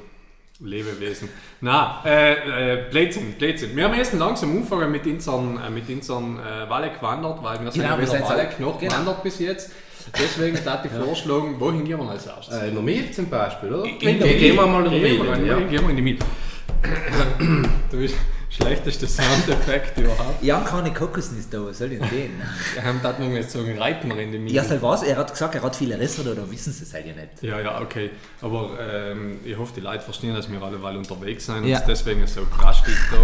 Lebewesen. 0.61 1.29
Na, 1.61 2.03
äh, 2.05 2.33
äh, 2.75 2.91
Blödsinn, 2.91 3.35
Blödsinn. 3.35 3.77
Wir 3.77 3.85
haben 3.85 3.95
erst 3.95 4.13
langsam 4.15 4.51
angefangen 4.57 4.91
mit 4.91 5.07
unseren, 5.07 5.57
äh, 5.65 5.71
mit 5.71 5.89
unseren 5.89 6.39
äh, 6.41 6.69
Walle 6.69 6.91
gewandert, 6.91 7.43
weil 7.43 7.63
wir 7.63 7.71
sind 7.71 7.83
Genau, 7.83 7.97
ja 7.99 8.07
sind 8.07 8.25
so- 8.25 8.29
Walle 8.31 8.49
noch 8.59 8.79
genau. 8.79 8.93
gewandert 8.93 9.23
bis 9.23 9.39
jetzt. 9.39 9.71
Deswegen 10.19 10.59
darf 10.65 10.85
ich 10.85 10.91
vorschlagen, 11.05 11.57
wohin 11.59 11.85
gehen 11.85 11.99
wir 12.01 12.11
als 12.11 12.27
erstes? 12.27 12.57
Äh, 12.57 12.69
in 12.69 12.75
der 12.75 12.83
Miete 12.83 13.13
zum 13.13 13.27
Beispiel, 13.31 13.73
oder? 13.73 13.85
In 13.85 13.99
Gehen 13.99 14.19
der 14.19 14.35
gehen 14.35 14.57
wir 14.57 14.67
mal 14.67 14.85
in 14.87 14.91
der 14.91 15.37
in- 15.37 15.47
Ja. 15.47 15.59
Gehen 15.61 15.83
wir 15.83 15.91
in 15.91 16.05
die. 16.05 16.19
Du 17.91 17.97
bist 17.99 18.17
schlechteste 18.51 19.07
Soundeffekt 19.07 19.99
überhaupt. 19.99 20.43
Jan 20.43 20.65
keine 20.65 20.93
Kokosnuss 20.93 21.49
da, 21.51 21.65
was 21.65 21.79
soll 21.79 21.93
ich 21.93 21.99
denn 22.01 22.09
den? 22.11 22.31
Wir 22.75 22.83
haben 22.85 23.01
das 23.03 23.19
noch 23.19 23.29
jetzt 23.31 23.51
sagen, 23.53 23.79
reiten 23.79 24.09
wir 24.09 24.19
in 24.23 24.33
die 24.33 24.39
Miete. 24.39 24.57
Ja, 24.57 24.65
soll 24.65 24.81
was? 24.83 25.03
Er 25.03 25.17
hat 25.17 25.31
gesagt, 25.31 25.55
er 25.55 25.63
hat 25.63 25.77
viele 25.77 25.99
Risse 25.99 26.23
oder 26.31 26.51
wissen 26.51 26.73
sie 26.73 26.85
es 26.85 26.95
halt 26.95 27.07
ja 27.07 27.13
nicht. 27.15 27.43
Ja, 27.43 27.61
ja, 27.61 27.81
okay. 27.81 28.11
Aber 28.41 28.71
ähm, 28.81 29.39
ich 29.45 29.57
hoffe, 29.57 29.73
die 29.77 29.81
Leute 29.81 30.01
verstehen, 30.03 30.35
dass 30.35 30.51
wir 30.51 30.63
alle 30.63 30.83
weil 30.83 30.97
unterwegs 30.97 31.47
sind 31.47 31.65
Ja. 31.65 31.79
und 31.79 31.89
deswegen 31.89 32.27
so 32.27 32.45
krass 32.47 32.79
steht 32.79 32.95
da. 33.13 33.19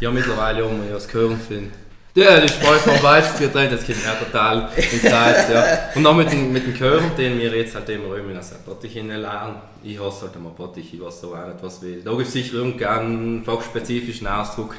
Ja, 0.00 0.10
mittlerweile 0.10 0.64
haben 0.64 0.80
wir 0.80 0.88
ja 0.88 0.94
das 0.94 1.08
Gehirn 1.08 1.38
finden. 1.38 1.72
Ja, 2.14 2.40
die 2.40 2.48
Spreu 2.48 2.74
vom 2.74 3.00
Weizen 3.04 3.38
getrennt, 3.38 3.72
das 3.72 3.86
kommt 3.86 4.04
ja 4.04 4.14
total 4.14 4.68
in 4.76 5.00
Zeit, 5.00 5.48
ja. 5.48 5.78
Und 5.94 6.04
auch 6.04 6.14
mit 6.16 6.32
dem, 6.32 6.52
mit 6.52 6.66
dem 6.66 6.72
Gehirn, 6.72 7.12
den 7.16 7.38
wir 7.38 7.54
jetzt 7.56 7.74
halt 7.76 7.88
immer 7.88 8.16
immer 8.16 8.36
also 8.36 8.56
Bottich 8.66 8.94
lernen. 8.96 9.56
Ich 9.84 10.00
hasse 10.00 10.26
halt 10.26 10.34
immer 10.36 10.50
Bottich, 10.50 10.92
ich 10.92 11.00
weiß 11.00 11.20
so 11.20 11.34
auch 11.34 11.46
nicht, 11.46 11.62
was 11.62 11.80
will. 11.82 12.02
Da 12.02 12.10
gibt 12.10 12.26
es 12.26 12.32
sicher 12.32 12.54
irgendeinen 12.54 13.44
fachspezifischen 13.44 14.26
Ausdruck. 14.26 14.74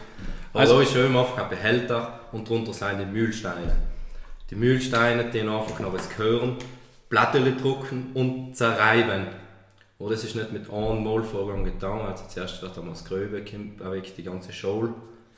Aber 0.51 0.59
Also- 0.59 0.75
da 0.75 0.81
ist 0.81 0.91
schön 0.91 1.15
einfach 1.15 1.37
ein 1.37 1.49
Behälter 1.49 2.19
und 2.33 2.49
darunter 2.49 2.73
sind 2.73 2.99
die 2.99 3.05
Mühlsteine. 3.05 3.77
Die 4.49 4.55
Mühlsteine, 4.55 5.23
die 5.31 5.39
einfach 5.41 5.79
noch 5.79 5.93
das 5.93 6.09
Gehirn, 6.09 6.57
Platten 7.09 7.57
drucken 7.61 8.11
und 8.13 8.57
zerreiben. 8.57 9.27
Oh, 9.99 10.09
das 10.09 10.25
ist 10.25 10.35
nicht 10.35 10.51
mit 10.51 10.69
einem 10.69 11.03
Malvorgang 11.03 11.63
getan. 11.63 12.01
Also 12.01 12.25
zuerst 12.27 12.61
wird 12.61 12.77
einmal 12.77 12.93
das 12.93 13.05
Gröbe 13.05 13.41
kommt 13.49 13.79
weg, 13.89 14.13
die 14.17 14.23
ganze 14.23 14.51
Schale. 14.51 14.89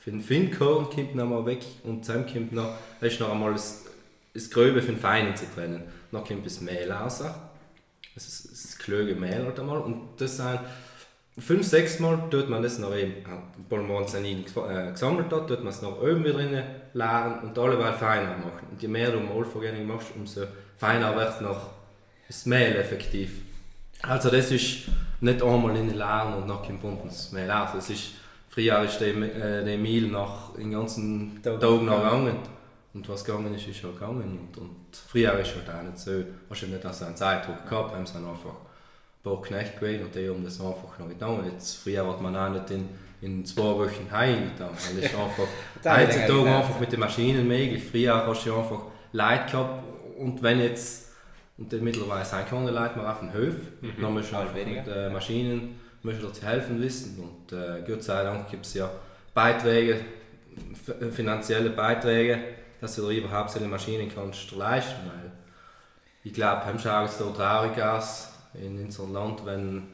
Für 0.04 0.12
den 0.12 0.20
Finnkorn 0.20 0.90
kommt 0.90 1.16
noch 1.16 1.26
mal 1.26 1.46
weg 1.46 1.62
und 1.86 2.08
dann 2.10 2.26
kommt 2.26 2.52
noch, 2.52 2.76
da 3.00 3.08
ist 3.08 3.22
noch 3.22 3.32
einmal 3.32 3.54
das, 3.54 3.86
das 4.34 4.50
Gröbe 4.50 4.82
für 4.82 4.92
den 4.92 5.00
Feinen 5.00 5.34
zu 5.34 5.46
trennen. 5.56 5.84
Dann 6.12 6.26
kommt 6.26 6.46
das 6.46 6.60
Mehl 6.60 6.92
raus. 6.92 7.24
Das 8.14 8.28
ist 8.28 8.52
das 8.52 8.78
klöge 8.78 9.16
Mehl 9.16 9.46
halt 9.46 9.58
einmal. 9.58 9.80
Und 9.80 10.10
das 10.18 10.36
sind 10.36 10.60
fünf, 11.40 11.66
sechs 11.66 12.00
Mal 12.00 12.30
tut 12.30 12.50
man 12.50 12.62
das 12.62 12.80
noch 12.80 12.94
eben, 12.94 13.14
obwohl 13.58 13.84
man 13.84 14.04
es 14.04 14.14
äh, 14.14 14.92
gesammelt 14.92 15.32
hat, 15.32 15.48
tut 15.48 15.60
man 15.60 15.70
es 15.70 15.82
noch 15.82 16.02
oben 16.02 16.26
wieder 16.26 16.38
rein 16.38 16.66
leeren 16.94 17.40
und 17.40 17.58
alleweil 17.58 17.94
feiner 17.94 18.36
machen. 18.38 18.68
Und 18.72 18.82
je 18.82 18.90
mehr 18.90 19.10
du 19.10 19.22
Mahlvorgänge 19.22 19.86
machst, 19.86 20.10
umso 20.18 20.42
feiner 20.76 21.16
wird 21.16 21.42
noch 21.42 21.70
das 22.28 22.46
Mehl 22.46 22.76
effektiv. 22.76 23.40
Also 24.02 24.30
das 24.30 24.52
ist 24.52 24.90
nicht 25.22 25.42
einmal 25.42 25.78
in 25.78 25.88
den 25.88 25.98
Leeren 25.98 26.34
und 26.34 26.48
nach 26.48 26.62
kommt 26.62 26.84
unten 26.84 27.08
das 27.08 27.32
Mehl 27.32 27.50
raus. 27.50 27.70
Das 27.74 27.90
ist, 27.90 28.16
früher 28.54 28.84
ist 28.84 29.00
der, 29.00 29.16
äh, 29.16 29.64
der 29.64 29.78
Mehl 29.78 30.08
nach 30.08 30.54
den 30.56 30.72
ganzen 30.72 31.42
Tag. 31.42 31.60
Tag 31.60 31.82
noch 31.82 32.04
gegangen. 32.04 32.38
Und 32.94 33.10
was 33.10 33.26
gegangen 33.26 33.54
ist, 33.56 33.68
ist 33.68 33.78
schon 33.78 33.94
gegangen. 33.94 34.40
Und, 34.54 34.62
und 34.62 34.76
früher 34.92 35.34
ist 35.40 35.56
halt 35.56 35.70
auch 35.70 35.84
nicht 35.84 35.98
so, 35.98 36.12
hast 36.50 36.62
du 36.62 36.68
nicht 36.68 36.94
so 36.94 37.06
einen 37.06 37.16
Zeitdruck 37.16 37.68
gehabt, 37.68 37.96
haben 37.96 38.06
dann 38.14 38.30
einfach 38.30 38.52
ein 38.52 39.24
paar 39.24 39.42
Knechte 39.42 39.80
gewählt 39.80 40.04
und 40.04 40.14
die 40.14 40.30
haben 40.30 40.44
das 40.44 40.60
einfach 40.60 41.00
noch 41.00 41.10
getan. 41.10 41.44
Jetzt, 41.52 41.78
früher 41.78 42.08
hat 42.08 42.22
man 42.22 42.36
auch 42.36 42.50
nicht 42.50 42.70
in, 42.70 42.90
in 43.22 43.46
zwei 43.46 43.64
Wochen 43.64 44.08
heim 44.12 44.52
getan. 44.52 44.70
Weil 44.70 45.02
das 45.02 45.12
ist 45.12 45.16
einfach 45.16 45.48
heutzutage 45.98 46.56
einfach 46.56 46.80
mit 46.80 46.92
den 46.92 47.00
Maschinen 47.00 47.48
möglich. 47.48 47.84
Früher 47.84 48.28
hast 48.28 48.46
du 48.46 48.56
einfach 48.56 48.84
Leute 49.12 49.52
gehabt 49.52 49.84
und 50.20 50.44
wenn 50.44 50.60
jetzt 50.60 51.04
und 51.58 51.72
mittlerweile 51.82 52.26
sind 52.26 52.48
keine 52.48 52.72
Leute 52.72 52.98
mehr 52.98 53.12
auf 53.12 53.20
den 53.20 53.32
Höfen, 53.32 53.68
dann 54.02 54.14
musst 54.14 54.32
du 54.32 54.36
Halt 54.36 54.48
einfach 54.50 54.60
weniger. 54.60 54.82
mit 54.82 54.96
äh, 54.96 55.10
Maschinen 55.10 55.80
dir 56.04 56.34
zu 56.34 56.46
helfen 56.46 56.82
wissen 56.82 57.20
und 57.20 57.58
äh, 57.58 57.82
Gott 57.88 58.04
sei 58.04 58.24
Dank 58.24 58.50
gibt 58.50 58.66
es 58.66 58.74
ja 58.74 58.90
Beiträge, 59.34 60.02
f- 60.72 61.14
finanzielle 61.14 61.70
Beiträge, 61.72 62.40
dass 62.82 62.96
du 62.96 63.10
dir 63.10 63.20
überhaupt 63.24 63.50
solche 63.52 63.68
Maschinen 63.68 64.12
kannst 64.14 64.52
leisten, 64.52 65.02
weil 65.08 65.32
ich 66.24 66.34
glaube, 66.34 66.66
haben 66.66 66.80
schaut 66.80 67.10
es 67.10 67.18
so 67.18 67.32
traurig 67.32 67.82
aus 67.82 68.30
in 68.54 68.78
unserem 68.84 69.14
Land, 69.14 69.46
wenn 69.46 69.88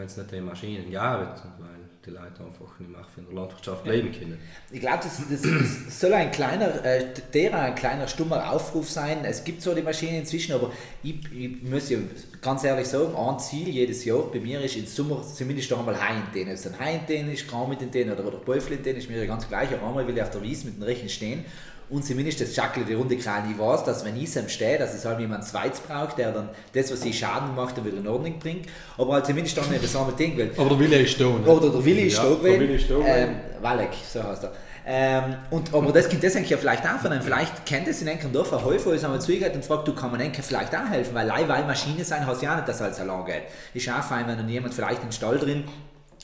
es 0.00 0.16
nicht 0.16 0.30
die 0.32 0.40
Maschinen 0.40 0.84
gäbe, 0.86 1.34
weil 1.58 1.83
die 2.04 2.10
Leute 2.10 2.44
einfach 2.44 2.78
nicht 2.78 2.90
mehr 2.90 3.00
in 3.16 3.24
der 3.24 3.34
Landwirtschaft 3.34 3.86
leben 3.86 4.12
können. 4.12 4.38
Ich 4.70 4.80
glaube, 4.80 4.98
das, 5.02 5.22
das, 5.28 5.42
das 5.42 6.00
soll 6.00 6.12
ein 6.12 6.30
kleiner, 6.30 6.84
äh, 6.84 7.06
der 7.32 7.58
ein 7.58 7.74
kleiner 7.74 8.06
stummer 8.08 8.52
Aufruf 8.52 8.90
sein. 8.90 9.24
Es 9.24 9.44
gibt 9.44 9.62
so 9.62 9.74
die 9.74 9.82
Maschinen 9.82 10.16
inzwischen, 10.16 10.52
aber 10.52 10.72
ich, 11.02 11.16
ich 11.32 11.62
muss 11.62 11.88
ja 11.88 11.98
ganz 12.42 12.64
ehrlich 12.64 12.86
sagen, 12.86 13.14
ein 13.16 13.38
Ziel 13.38 13.68
jedes 13.68 14.04
Jahr 14.04 14.22
bei 14.30 14.40
mir 14.40 14.60
ist 14.60 14.76
im 14.76 14.86
Sommer 14.86 15.22
zumindest 15.22 15.70
noch 15.70 15.78
einmal 15.78 16.00
Hain 16.00 16.22
in 16.34 16.48
Ob 16.48 16.54
es 16.54 16.66
ein 16.66 16.78
Hain 16.78 17.00
in 17.08 17.32
ist, 17.32 17.48
Kram 17.48 17.68
mit 17.68 17.80
in 17.80 17.90
den 17.90 18.10
oder, 18.10 18.26
oder 18.26 18.38
den 18.38 18.96
ist 18.96 19.08
mir 19.08 19.18
ja 19.18 19.26
ganz 19.26 19.48
gleich. 19.48 19.72
Aber 19.72 19.86
einmal 19.86 20.06
will 20.06 20.16
ich 20.16 20.22
auf 20.22 20.30
der 20.30 20.42
Wiese 20.42 20.66
mit 20.66 20.76
dem 20.76 20.82
Rechen 20.82 21.08
stehen 21.08 21.44
und 21.90 22.04
zumindest 22.04 22.40
das 22.40 22.54
Schackel 22.54 22.84
die 22.84 22.94
Runde 22.94 23.16
kriegen. 23.16 23.50
Ich 23.50 23.58
weiß, 23.58 23.84
dass 23.84 24.04
wenn 24.04 24.16
ich 24.16 24.36
am 24.38 24.48
stehe, 24.48 24.78
dass 24.78 24.94
es 24.94 25.04
halt 25.04 25.20
jemand 25.20 25.44
Zweites 25.44 25.80
braucht, 25.80 26.18
der 26.18 26.32
dann 26.32 26.48
das, 26.72 26.90
was 26.92 27.04
ich 27.04 27.18
Schaden 27.18 27.54
macht, 27.54 27.76
dann 27.76 27.84
wieder 27.84 27.98
in 27.98 28.08
Ordnung 28.08 28.38
bringt. 28.38 28.66
Aber 28.96 29.14
halt 29.14 29.26
zumindest 29.26 29.56
dann 29.56 29.68
nicht 29.70 29.84
das 29.84 29.94
arme 29.96 30.12
Ding, 30.12 30.36
weil 30.38 30.50
Aber 30.56 30.70
der 30.70 30.78
Wille 30.78 30.98
ist 30.98 31.20
da. 31.20 31.24
ne? 31.24 31.46
oder 31.46 31.70
der 31.70 31.84
Willi 31.84 32.02
ist 32.02 32.16
Ja, 32.16 32.24
da 32.24 32.34
der 32.36 32.58
gewesen. 32.58 32.74
Ist 32.74 32.90
da 32.90 32.94
ähm, 33.06 33.36
Walek, 33.60 33.90
so 34.12 34.22
heißt 34.22 34.44
er. 34.44 34.52
Ähm, 34.86 35.36
und, 35.50 35.72
aber 35.72 35.92
das 35.92 36.08
Kind 36.10 36.22
das 36.22 36.36
eigentlich 36.36 36.50
ja 36.50 36.58
vielleicht 36.58 36.84
auch 36.84 36.98
von 37.00 37.10
einem, 37.10 37.22
vielleicht 37.22 37.64
kennt 37.64 37.88
es 37.88 38.02
in 38.02 38.08
einem 38.08 38.30
Dorf 38.32 38.52
ein 38.52 38.62
Häufer, 38.62 38.92
ist 38.92 39.02
einmal 39.02 39.20
zugehört 39.20 39.54
und 39.54 39.64
fragt, 39.64 39.88
du 39.88 39.94
kann 39.94 40.10
man 40.10 40.20
Enkel 40.20 40.44
vielleicht 40.44 40.74
auch 40.74 40.90
helfen, 40.90 41.14
weil 41.14 41.30
allein 41.30 41.48
weil 41.48 41.64
Maschine 41.64 42.04
sein, 42.04 42.26
hast 42.26 42.42
du 42.42 42.46
ja 42.46 42.54
nicht, 42.54 42.68
dass 42.68 42.82
alles 42.82 43.00
allein 43.00 43.24
geht. 43.24 43.42
Ist 43.72 43.88
auch 43.88 44.02
fein, 44.02 44.26
wenn 44.28 44.36
dann 44.36 44.48
jemand 44.48 44.74
vielleicht 44.74 45.00
in 45.00 45.08
den 45.08 45.12
Stall 45.12 45.38
drin 45.38 45.64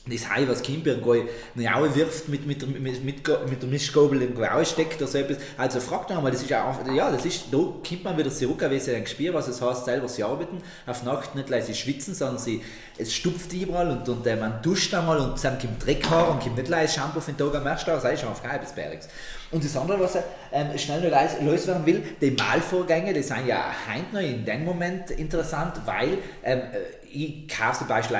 das 0.09 0.27
Hai, 0.29 0.47
was 0.47 0.67
irgendwo 0.67 1.11
eine 1.13 1.75
Aue 1.75 1.93
wirft, 1.93 2.27
mit, 2.27 2.47
mit, 2.47 2.67
mit, 2.67 3.03
mit, 3.03 3.49
mit 3.49 3.61
der 3.61 3.69
Mistgabel 3.69 4.23
irgendwo 4.23 4.43
aussteckt 4.43 4.99
oder 4.99 5.05
so 5.07 5.19
etwas. 5.19 5.37
Also 5.57 5.79
fragt 5.79 6.09
noch 6.09 6.17
einmal, 6.17 6.31
das 6.31 6.41
ist 6.41 6.49
ja 6.49 6.67
auch, 6.67 6.91
ja, 6.91 7.11
das 7.11 7.23
ist, 7.23 7.45
da 7.51 7.57
kommt 7.57 8.03
man 8.03 8.17
wieder 8.17 8.31
zurück, 8.31 8.65
wie 8.67 8.79
sie 8.79 8.95
ein 8.95 9.03
Gespür, 9.03 9.31
was 9.35 9.47
es 9.47 9.61
heißt, 9.61 9.85
selber 9.85 10.07
sie 10.07 10.23
arbeiten, 10.23 10.57
auf 10.87 11.03
Nacht 11.03 11.35
nicht 11.35 11.49
leise 11.49 11.75
schwitzen, 11.75 12.15
sondern 12.15 12.39
sie, 12.39 12.63
es 12.97 13.13
stupft 13.13 13.53
überall 13.53 13.91
und, 13.91 14.09
und 14.09 14.25
äh, 14.25 14.35
man 14.35 14.59
duscht 14.63 14.91
einmal 14.95 15.19
und 15.19 15.43
dann 15.43 15.59
kommt 15.59 15.85
Dreck 15.85 16.09
her 16.09 16.29
und 16.31 16.41
kommt 16.41 16.57
nicht 16.57 16.67
leise 16.69 16.95
Shampoo 16.95 17.19
für 17.19 17.33
den 17.33 17.37
Tag 17.37 17.55
am 17.55 17.63
Marsch, 17.63 17.85
das 17.85 18.03
ist 18.03 18.21
schon 18.21 18.29
auf 18.29 18.41
Geibesbergs. 18.41 19.07
Und 19.51 19.63
das 19.63 19.75
andere, 19.77 19.99
was 19.99 20.15
er 20.15 20.23
ähm, 20.51 20.77
schnell 20.79 21.01
noch 21.01 21.11
leis- 21.11 21.39
loswerden 21.41 21.85
will, 21.85 22.01
die 22.19 22.31
Mahlvorgänge, 22.31 23.13
die 23.13 23.21
sind 23.21 23.45
ja 23.45 23.65
heute 23.87 24.15
noch 24.15 24.21
in 24.21 24.45
dem 24.45 24.65
Moment 24.65 25.11
interessant, 25.11 25.73
weil 25.85 26.17
ähm, 26.43 26.59
äh, 26.59 27.00
ich 27.13 27.47
kaufe 27.47 27.79
zum 27.79 27.87
Beispiel 27.87 28.17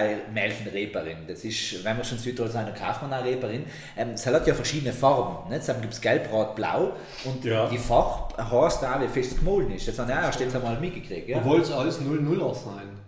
von 0.51 0.67
Reeperin. 0.71 1.17
Das 1.27 1.43
ist, 1.43 1.84
wenn 1.84 1.97
wir 1.97 2.04
schon 2.04 2.17
Südtirol 2.17 2.49
sind, 2.51 2.67
dann 2.67 2.75
kauft 2.75 3.01
man 3.01 3.12
eine 3.13 3.25
Reeperin. 3.25 3.65
Ähm, 3.97 4.10
es 4.12 4.25
hat 4.27 4.45
ja 4.47 4.54
verschiedene 4.54 4.93
Farben. 4.93 5.49
Nicht? 5.49 5.67
Dann 5.67 5.82
gibt 5.82 5.93
es 5.93 6.01
gelb, 6.01 6.32
rot, 6.32 6.56
blau. 6.56 6.91
Und 7.25 7.43
Ja. 7.43 7.67
die 7.67 7.77
Farbe 7.77 8.36
heißt 8.38 8.84
auch, 8.86 9.01
wie 9.01 9.08
fest 9.08 9.34
es 9.34 9.39
gemahlen 9.39 9.71
ist. 9.71 9.88
Das 9.88 9.97
haben 9.99 10.08
wir 10.10 10.15
ja 10.15 10.23
erst 10.23 10.39
jetzt 10.39 10.56
einmal 10.56 10.80
mitgekriegt. 10.80 11.30
Ja? 11.30 11.38
Obwohl 11.38 11.62
es 11.62 11.71
alles 11.71 11.99
0-0er 12.01 12.54
sein. 12.54 13.01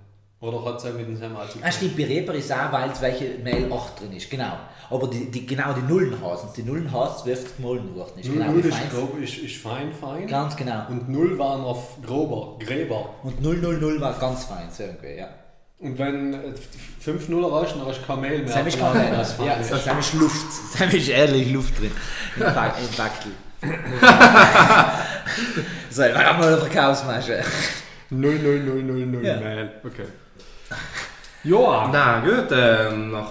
Oder 0.44 0.66
hat 0.66 0.78
es 0.78 0.86
auch 0.86 0.94
mit 0.98 1.08
dem 1.08 1.16
Semmel 1.16 1.38
zu 1.48 1.54
tun? 1.54 1.62
Ah, 1.64 1.72
stimmt, 1.72 1.96
bei 1.96 2.04
Reber 2.04 2.34
ist 2.34 2.52
auch, 2.52 2.70
weil 2.74 2.90
es 2.92 3.02
welche 3.02 3.38
Mehl 3.42 3.72
8 3.72 4.02
drin 4.02 4.12
ist, 4.12 4.30
genau. 4.30 4.58
Aber 4.90 5.08
die, 5.08 5.32
die, 5.32 5.46
genau 5.46 5.72
die 5.72 5.82
Nullen 5.90 6.22
hasen 6.22 6.50
Die 6.58 6.64
Nullen 6.64 6.94
oft 6.94 7.26
es 7.26 7.56
gemahlen 7.56 7.96
worden 7.96 8.20
ist. 8.20 8.30
Genau, 8.30 8.48
0 8.52 8.62
wie 8.62 8.68
ist, 8.68 8.76
fein. 8.78 8.90
grob, 8.90 9.22
ist, 9.22 9.38
ist 9.38 9.56
fein, 9.56 9.94
fein. 9.94 10.28
Ganz 10.28 10.58
genau. 10.58 10.86
Und 10.90 11.08
0 11.08 11.40
war 11.40 11.60
noch 11.60 11.82
grober, 12.06 12.58
gräber. 12.60 13.10
Und 13.24 13.42
000 13.42 14.02
war 14.02 14.20
ganz 14.20 14.44
fein, 14.44 14.68
so 14.70 14.84
irgendwie, 14.84 15.16
ja. 15.20 15.30
Und 15.84 16.00
wenn 16.00 16.38
5 17.02 17.28
0 17.30 17.44
erreicht, 17.44 17.76
dann 17.76 17.86
hast 17.86 18.00
du 18.02 18.06
kein 18.08 18.22
Mehl 18.22 18.44
mehr. 18.44 18.54
Kein 18.54 18.66
was 19.18 19.34
fein 19.34 19.46
Ja, 19.46 19.54
ist. 19.56 19.84
Sam 19.84 20.00
ist 20.00 20.14
Luft. 20.14 20.52
Sam 20.78 20.90
ist 20.90 21.10
ehrlich 21.10 21.52
Luft 21.52 21.78
drin. 21.80 21.92
Im 22.38 22.42
Back- 22.44 22.76
im 22.80 22.98
Backel. 22.98 23.32
so, 25.90 26.02
wir 26.04 26.16
haben 26.26 26.40
mal 26.40 26.48
eine 26.48 26.58
Verkaufsmasche. 26.58 27.42
0 28.10 28.36
0 28.40 28.60
0 28.62 28.84
0 28.84 29.06
0 29.08 29.26
Ja. 29.26 29.38
Mehl. 29.38 29.72
Okay. 29.84 30.06
Ja. 31.44 31.90
Na 31.92 32.20
gut, 32.22 32.48
ähm, 32.52 33.12
nach, 33.12 33.28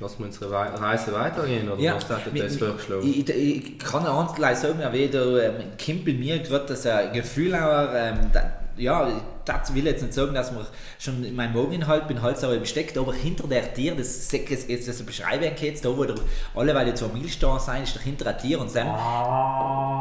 lassen 0.00 0.18
wir 0.20 0.26
unsere 0.26 0.50
Reise 0.80 1.12
weitergehen, 1.12 1.68
oder 1.70 1.94
was 1.96 2.08
hat 2.08 2.20
jetzt 2.32 2.54
mi- 2.54 2.58
vorgeschlagen? 2.66 3.02
Ich, 3.06 3.28
ich, 3.28 3.66
ich 3.74 3.78
kann 3.78 4.06
eins 4.06 4.34
gleich 4.34 4.56
sagen, 4.58 4.78
wie 4.92 5.08
da 5.08 5.18
ähm, 5.38 5.54
kommt 5.84 6.04
bei 6.06 6.12
mir 6.12 6.38
gerade 6.38 6.64
das 6.66 6.86
äh, 6.86 7.08
Gefühl 7.12 7.54
auch, 7.54 7.88
ähm, 7.94 8.18
da, 8.32 8.52
ja, 8.76 9.08
das 9.44 9.74
will 9.74 9.86
ich 9.86 9.92
jetzt 9.92 10.02
nicht 10.02 10.14
sagen, 10.14 10.34
dass 10.34 10.52
man 10.52 10.66
schon 10.98 11.24
in 11.24 11.34
meinem 11.34 11.54
Mageninhalt 11.54 12.08
bin 12.08 12.22
Hals 12.22 12.42
aber 12.44 12.56
besteckt, 12.56 12.96
aber 12.96 13.12
hinter 13.12 13.46
der 13.46 13.72
Tier, 13.72 13.94
das 13.94 14.32
ich 14.32 14.50
jetzt, 14.50 14.68
jetzt 14.68 14.88
das 14.88 15.02
beschreibe 15.02 15.46
ich 15.46 15.60
jetzt, 15.60 15.84
da 15.84 15.96
wo 15.96 16.04
der, 16.04 16.16
alle 16.54 16.74
weil 16.74 16.94
zu 16.94 17.06
einem 17.06 17.20
Milchstall 17.20 17.60
sein, 17.60 17.82
ist 17.82 17.96
dahinter 17.96 18.26
ein 18.26 18.38
Tier 18.38 18.60
und 18.60 18.70
Sam 18.70 18.88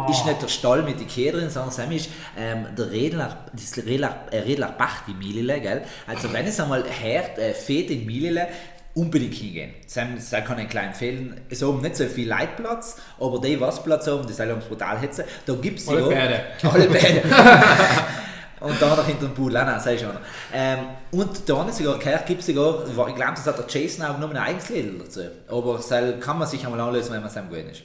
ist 0.10 0.26
nicht 0.26 0.42
der 0.42 0.48
Stall 0.48 0.84
mit 0.84 1.00
den 1.00 1.08
drin, 1.08 1.50
sondern 1.50 1.72
Sam 1.72 1.92
ist 1.92 2.10
ähm, 2.38 2.68
der 2.78 2.92
Redler, 2.92 3.46
das 3.52 3.78
Redler, 3.86 4.26
äh, 4.32 4.40
Redler 4.40 4.74
Bach, 4.78 5.04
die 5.08 5.14
Milile, 5.14 5.60
gell? 5.60 5.84
Also 6.08 6.32
wenn 6.32 6.46
es 6.46 6.60
einmal 6.60 6.84
hört, 6.84 7.38
äh, 7.38 7.54
fehlt 7.54 7.90
in 7.90 8.06
Milile, 8.06 8.48
unbedingt 8.96 9.34
hingehen. 9.34 9.74
Sam, 9.88 10.20
Sam 10.20 10.44
kann 10.44 10.60
ich 10.60 10.70
klein 10.70 10.90
empfehlen. 10.90 11.42
Es 11.50 11.62
haben 11.62 11.82
nicht 11.82 11.96
so 11.96 12.06
viel 12.06 12.28
Leitplatz, 12.28 12.98
aber 13.20 13.40
die, 13.42 13.60
was 13.60 13.84
Platz 13.84 14.08
haben, 14.08 14.26
die 14.28 14.34
sollen 14.34 14.54
uns 14.54 14.66
brutal 14.66 15.00
hetzen. 15.00 15.26
Da 15.46 15.54
gibt 15.54 15.80
es 15.80 15.88
Alle 15.88 16.04
beide. 16.04 16.42
Alle 16.62 16.88
beide. 16.88 17.24
Und 18.64 18.82
da 18.82 18.96
noch 18.96 19.06
hinter 19.06 19.26
dem 19.26 19.34
Pool, 19.34 19.52
nein, 19.52 19.66
nein, 19.66 19.80
sag 19.82 19.96
ich 19.96 20.02
schon. 20.02 20.12
Ähm, 20.54 20.80
und 21.12 21.50
da 21.50 21.68
ist 21.68 21.78
sogar 21.80 22.00
gehört, 22.00 22.26
gibt 22.26 22.40
es 22.40 22.48
sogar, 22.48 22.88
ich 22.88 23.16
glaube, 23.16 23.34
das 23.36 23.46
hat 23.46 23.58
der 23.58 23.66
Jason 23.68 24.06
auch 24.06 24.16
genommen, 24.16 24.38
ein 24.38 24.44
eigenes 24.44 24.70
Lied 24.70 25.02
dazu. 25.02 25.20
Aber 25.50 25.76
das 25.76 25.90
kann 26.22 26.40
man 26.40 26.48
sich 26.48 26.66
einmal 26.66 26.80
anlösen, 26.80 27.12
wenn 27.14 27.22
man 27.22 27.30
Sam 27.30 27.50
gewöhnt 27.50 27.72
ist. 27.72 27.82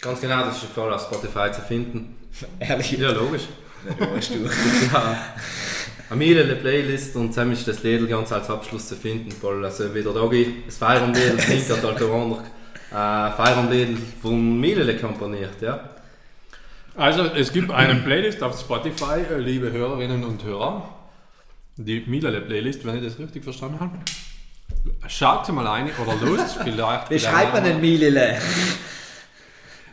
Ganz 0.00 0.20
genau, 0.20 0.44
das 0.44 0.62
ist 0.62 0.72
voll 0.72 0.92
auf 0.92 1.02
Spotify 1.02 1.50
zu 1.50 1.62
finden. 1.62 2.16
Ehrlich. 2.60 2.92
Ja, 2.92 3.10
logisch. 3.10 3.48
Ja, 3.98 4.14
weißt 4.14 4.30
du. 4.30 4.44
Ja. 4.92 5.16
Eine 6.08 6.18
Miele 6.18 6.54
Playlist 6.54 7.16
und 7.16 7.34
zusammen 7.34 7.52
ist 7.52 7.66
das 7.66 7.82
Lied 7.82 8.08
ganz 8.08 8.30
als 8.30 8.48
Abschluss 8.48 8.86
zu 8.86 8.94
finden, 8.94 9.34
weil 9.42 9.64
also 9.64 9.92
wie 9.92 10.02
der 10.02 10.12
Doggy 10.12 10.62
das 10.64 10.76
Feierabendlied 10.76 11.40
singt, 11.40 11.68
hat 11.70 11.82
halt 11.82 11.98
der 11.98 12.08
andere 12.08 12.42
äh, 12.92 13.36
Feierabendlied 13.36 13.98
von 14.22 14.60
Miele 14.60 14.96
komponiert, 14.96 15.60
ja. 15.60 15.95
Also 16.96 17.24
es 17.24 17.52
gibt 17.52 17.70
eine 17.70 17.96
Playlist 17.96 18.42
auf 18.42 18.58
Spotify, 18.58 19.20
äh, 19.30 19.38
liebe 19.38 19.70
Hörerinnen 19.70 20.24
und 20.24 20.42
Hörer. 20.44 20.88
Die 21.76 22.00
Milale 22.06 22.40
Playlist, 22.40 22.86
wenn 22.86 22.96
ich 22.96 23.04
das 23.04 23.18
richtig 23.18 23.44
verstanden 23.44 23.78
habe. 23.80 23.98
Schaut 25.06 25.46
mal 25.52 25.66
rein 25.66 25.90
oder 26.02 26.14
los, 26.26 26.54
vielleicht. 26.64 27.10
Wie 27.10 27.18
schreibt 27.18 27.52
man 27.52 27.64
denn 27.64 27.80
Milile? 27.80 28.38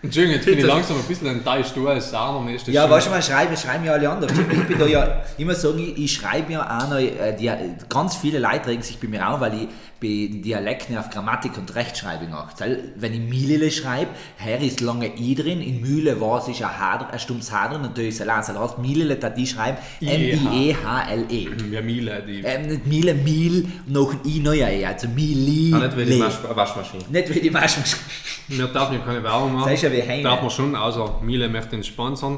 Entschuldigung, 0.01 0.35
jetzt 0.35 0.45
bin 0.45 0.59
ich 0.59 0.65
langsam 0.65 0.97
ein 0.97 1.03
bisschen 1.03 1.27
enttäuscht, 1.27 1.71
du 1.75 1.87
als 1.87 2.09
Sarner 2.09 2.39
mir 2.41 2.55
ist 2.55 2.67
das 2.67 2.73
Ja, 2.73 2.81
schon- 2.83 2.91
weißt 2.91 3.07
du, 3.07 3.11
mal 3.11 3.21
schreiben, 3.23 3.55
schreiben 3.55 3.85
ja 3.85 3.93
alle 3.93 4.09
anderen. 4.09 4.33
Stimmt, 4.35 4.53
Ich 4.53 4.67
bin 4.67 4.77
da 4.79 4.85
ja, 4.85 5.21
muss 5.39 5.61
sagen, 5.61 5.79
ich, 5.79 5.97
ich 5.97 6.13
schreibe 6.13 6.51
ja 6.53 6.61
auch 6.79 6.89
noch, 6.89 6.97
äh, 6.97 7.33
die, 7.39 7.49
ganz 7.87 8.15
viele 8.17 8.39
Leute 8.39 8.67
regen 8.67 8.81
sich 8.81 8.99
bei 8.99 9.07
mir 9.07 9.27
auf, 9.29 9.39
weil 9.39 9.53
ich 9.53 9.67
bei 10.03 10.29
Dialekten 10.29 10.97
auf 10.97 11.09
Grammatik 11.09 11.57
und 11.57 11.73
Rechtschreibung 11.73 12.33
achte. 12.33 12.91
Wenn 12.97 13.13
ich 13.13 13.21
Milile 13.21 13.71
schreibe, 13.71 14.11
her 14.35 14.59
ist 14.59 14.81
lange 14.81 15.17
I 15.17 15.33
drin, 15.33 15.61
in 15.61 15.79
Mühle 15.79 16.19
war 16.19 16.39
es 16.39 16.47
ein, 16.47 16.69
H, 16.69 17.09
ein 17.09 17.19
stumpfes 17.19 17.53
H 17.53 17.69
drin, 17.69 17.81
natürlich 17.81 18.09
ist 18.09 18.21
es 18.21 18.27
heißt 18.27 18.77
Milile, 18.79 19.15
da 19.15 19.29
die 19.29 19.47
schreiben 19.47 19.77
E 20.01 20.07
M-I-E-H-L-E. 20.07 21.47
Ja, 21.71 21.81
Miele, 21.81 22.23
die. 22.27 22.41
Ähm, 22.41 22.67
nicht 22.67 22.85
Miele, 22.85 23.13
Mil, 23.13 23.67
noch 23.87 24.11
ein 24.11 24.19
I 24.25 24.39
neuer 24.39 24.69
E, 24.69 24.85
also 24.85 25.07
Mili. 25.07 25.73
Auch 25.73 25.79
nicht 25.79 25.97
wie 25.97 26.05
die 26.05 26.19
Wasch 26.19 26.39
Waschmaschine. 26.43 27.03
Nicht 27.09 27.33
wie 27.33 27.39
die 27.39 27.53
Waschmaschine. 27.53 28.01
Wir 28.49 28.67
dürfen 28.67 28.93
ja 28.93 28.99
keine 28.99 29.23
Werbung 29.23 29.53
machen. 29.53 29.69
Das 29.69 29.75
ist 29.75 29.83
ja 29.83 29.91
wie 29.91 30.03
Heine. 30.03 30.23
Darf 30.23 30.41
man 30.41 30.51
schon, 30.51 30.75
außer 30.75 31.21
Miele 31.21 31.47
möchte 31.47 31.77
uns 31.77 31.87
sponsern. 31.87 32.37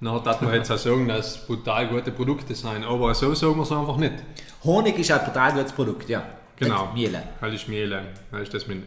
Dann 0.00 0.22
darf 0.24 0.40
man 0.40 0.52
jetzt 0.54 0.70
auch 0.70 0.76
sagen, 0.76 1.06
dass 1.06 1.36
es 1.36 1.46
brutal 1.46 1.86
gute 1.86 2.10
Produkte 2.10 2.54
sind. 2.54 2.84
Aber 2.84 3.14
so 3.14 3.32
sagen 3.34 3.56
wir 3.56 3.62
es 3.62 3.72
einfach 3.72 3.96
nicht. 3.96 4.14
Honig 4.64 4.98
ist 4.98 5.12
ein 5.12 5.24
total 5.24 5.52
gutes 5.52 5.72
Produkt, 5.72 6.08
ja. 6.08 6.24
Genau. 6.58 6.90
Miele. 6.94 7.22
Das 7.40 7.52
ist 7.52 7.68
Miele. 7.68 8.02
Das 8.30 8.42
ist 8.42 8.54
das 8.54 8.66
mit 8.66 8.82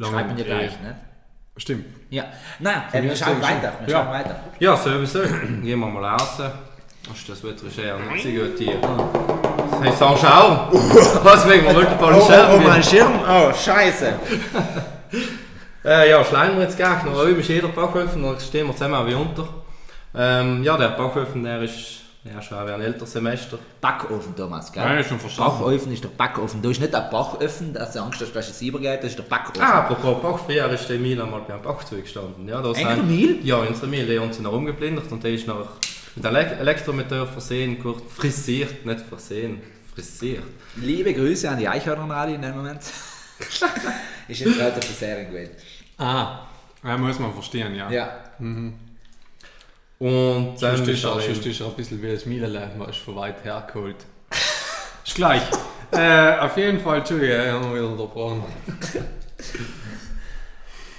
Schreibt 0.00 0.28
man 0.28 0.38
ja 0.38 0.44
E. 0.44 0.46
gleich, 0.46 0.80
ne? 0.80 0.96
Stimmt. 1.56 1.86
Ja. 2.10 2.24
Nein, 2.60 2.82
äh, 2.92 3.02
wir 3.02 3.16
schauen 3.16 3.42
weiter. 3.42 3.72
Wir 3.84 3.92
Ja. 3.92 3.98
schauen 4.04 4.12
weiter. 4.12 4.40
Ja, 4.60 4.76
sowieso. 4.76 5.22
Gehen 5.62 5.64
wir 5.80 5.86
mal 5.86 6.04
raus. 6.04 6.38
Ach, 6.40 6.52
das 7.26 7.42
Wetter 7.42 7.66
ist 7.66 7.78
eher 7.78 7.98
nicht 7.98 8.22
so 8.22 8.28
gut 8.30 8.58
hier. 8.58 8.78
Hey, 9.82 9.92
so 9.98 10.06
ein 10.06 10.16
Schau! 10.18 10.68
Was 11.24 11.48
wegen, 11.48 11.64
wir 11.66 11.74
wollten 11.74 11.92
ein 11.92 11.98
paar 11.98 12.20
Scherben 12.20 12.82
Schirm. 12.82 13.12
Oh, 13.28 13.52
scheiße. 13.52 14.12
Äh, 15.84 16.10
ja, 16.10 16.22
schleimen 16.24 16.56
wir 16.56 16.64
jetzt 16.64 16.76
gleich 16.76 17.02
noch. 17.04 17.22
Ist 17.24 17.48
jeder 17.48 17.68
Backofen, 17.68 18.22
dann 18.22 18.38
stehen 18.40 18.66
wir 18.66 18.74
zusammen 18.74 19.06
wie 19.06 19.14
unter. 19.14 19.48
Ähm, 20.14 20.62
ja, 20.62 20.76
der 20.76 20.88
Backofen, 20.88 21.44
der 21.44 21.62
ist 21.62 22.00
ja, 22.32 22.40
schon 22.42 22.66
wie 22.66 22.70
ein 22.72 22.80
älteres 22.80 23.12
Semester. 23.12 23.58
Backofen, 23.80 24.34
Thomas, 24.36 24.72
gell? 24.72 24.82
Ja, 24.82 24.94
ist 24.98 25.08
schon 25.08 25.18
verstanden. 25.18 25.58
Backofen 25.58 25.92
ist 25.92 26.04
der 26.04 26.08
Backofen. 26.08 26.62
Da 26.62 26.70
ist 26.70 26.80
nicht 26.80 26.92
der 26.92 27.00
Backofen, 27.10 27.72
dass 27.72 27.92
du 27.92 28.02
Angst 28.02 28.20
hast, 28.20 28.32
dass 28.34 28.48
es 28.50 28.60
übergeht, 28.62 28.98
das 29.02 29.10
ist 29.10 29.18
der 29.18 29.24
Backofen. 29.24 29.62
Ah, 29.62 29.80
apropos 29.80 30.22
Bach, 30.22 30.38
früher 30.44 30.68
ist 30.70 30.88
der 30.88 30.98
Mil 30.98 31.20
einmal 31.20 31.42
beim 31.46 31.62
Bachzeug 31.62 32.02
gestanden. 32.02 32.48
Ja, 32.48 32.60
da 32.62 32.74
sind- 32.74 33.08
Mil? 33.08 33.40
Ja, 33.44 33.56
unsere 33.58 33.86
Mil, 33.86 34.06
die 34.06 34.18
haben 34.18 34.32
sie 34.32 34.42
noch 34.42 34.52
rumgeblindert 34.52 35.10
und 35.12 35.22
der 35.22 35.32
ist 35.32 35.46
noch 35.46 35.68
mit 36.16 36.24
Elek 36.24 36.58
Elektromotor 36.60 37.26
versehen, 37.26 37.78
kurz 37.80 38.02
frisiert, 38.16 38.84
nicht 38.84 39.00
versehen, 39.00 39.60
frisiert. 39.94 40.42
Liebe 40.76 41.14
Grüße 41.14 41.48
an 41.48 41.58
die 41.58 41.68
Eichhörnerradio 41.68 42.34
in 42.34 42.42
dem 42.42 42.56
Moment. 42.56 42.80
ist 44.28 44.40
jetzt 44.40 44.56
gerade 44.58 44.72
der 44.72 44.82
Serie 44.82 45.26
gewesen. 45.26 45.52
Ah, 45.96 46.40
ja, 46.84 46.96
muss 46.96 47.18
man 47.18 47.32
verstehen, 47.32 47.74
ja. 47.74 47.90
Ja. 47.90 48.10
Und 49.98 50.54
dann 50.60 50.76
Sonst 50.76 50.88
ist 50.88 51.04
er 51.04 51.20
sonst 51.20 51.44
ist 51.46 51.60
er 51.60 51.66
ein 51.66 51.72
bisschen 51.74 52.00
wie 52.02 52.12
das 52.12 52.24
Miele, 52.26 52.70
man 52.78 52.88
ist 52.88 52.98
von 52.98 53.16
weit 53.16 53.42
hergeholt. 53.44 53.96
ist 55.04 55.14
gleich. 55.16 55.42
äh, 55.92 56.38
auf 56.38 56.56
jeden 56.56 56.78
Fall, 56.80 56.98
Entschuldigung, 56.98 57.36
ich 57.44 57.50
habe 57.52 57.74
wieder 57.74 57.88
unterbrochen. 57.88 58.44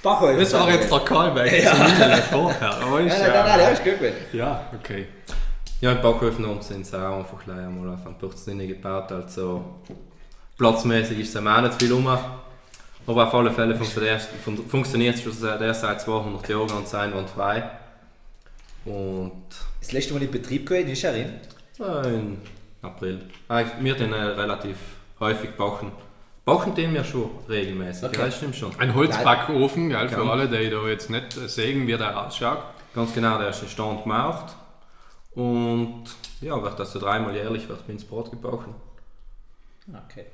Backofen. 0.02 0.38
Das 0.38 0.52
war 0.54 0.70
jetzt 0.70 0.90
der 0.90 0.98
Callback 1.00 1.62
Ja. 1.64 1.72
zu 1.72 1.76
Miele 1.82 2.16
vorher. 2.30 2.74
Aber 2.76 2.96
Nein, 2.98 3.06
ist, 3.08 3.18
nein, 3.18 3.30
nein, 3.32 3.44
nein, 3.46 3.58
der 3.58 3.72
ist 3.72 3.84
gut 3.84 4.12
ja, 4.32 4.66
okay. 4.78 5.06
Ja, 5.80 5.92
im 5.92 6.02
Backofen 6.02 6.46
haben 6.46 6.60
sie 6.62 6.74
es 6.80 6.94
auch 6.94 7.18
einfach 7.18 7.42
gleich 7.44 7.58
einmal 7.58 7.94
auf 7.94 8.06
einen 8.06 8.16
drin 8.18 8.68
gebaut. 8.68 9.12
Also 9.12 9.64
platzmäßig 10.58 11.20
ist 11.20 11.34
es 11.34 11.36
auch 11.46 11.60
nicht 11.62 11.74
viel 11.82 11.92
rum. 11.92 12.06
Aber 13.06 13.26
auf 13.26 13.34
alle 13.34 13.50
Fälle 13.50 13.74
funktioniert 13.74 14.20
fun- 14.44 14.66
funktioniert 14.68 15.16
es 15.16 15.22
schon 15.22 15.32
seit 15.32 15.60
erst 15.62 15.80
seit 15.82 16.00
200 16.02 16.48
Jahren 16.48 16.70
und 16.70 16.86
sein 16.86 17.12
und 18.84 19.42
Das 19.80 19.92
letzte 19.92 20.14
Mal 20.14 20.22
in 20.22 20.30
Betrieb 20.30 20.66
gewesen, 20.66 20.90
ist 20.90 21.04
er 21.04 21.14
in? 21.16 21.32
äh, 21.80 22.14
in 22.14 22.38
April. 22.82 23.20
Äh, 23.48 23.64
Wir 23.80 23.94
den 23.94 24.12
äh, 24.12 24.16
relativ 24.22 24.76
häufig 25.20 25.50
backen. 25.56 25.92
Backen 26.44 26.74
den 26.74 26.94
wir 26.94 27.04
schon 27.04 27.30
regelmäßig. 27.48 28.04
Okay. 28.08 28.18
Ja, 28.18 28.24
das 28.26 28.36
stimmt 28.36 28.56
schon. 28.56 28.72
Ein 28.80 28.94
Holzbackofen, 28.94 29.90
gell, 29.90 30.08
für 30.08 30.24
Ja. 30.24 30.30
alle, 30.30 30.48
die 30.48 30.70
da 30.70 30.86
jetzt 30.88 31.10
nicht 31.10 31.32
sehen, 31.32 31.86
wie 31.86 31.96
der 31.96 32.18
ausschaut. 32.26 32.58
Ganz 32.94 33.12
genau, 33.14 33.38
der 33.38 33.50
ist 33.50 33.62
in 33.62 33.68
Stand 33.68 34.02
gemacht. 34.02 34.56
Und 35.34 36.04
ja, 36.40 36.60
wird 36.62 36.80
also 36.80 36.98
dreimal 36.98 37.34
jährlich 37.34 37.68
wird 37.68 37.88
ins 37.88 38.04
Brot 38.04 38.30
gebacken. 38.30 38.74
Okay. 40.06 40.26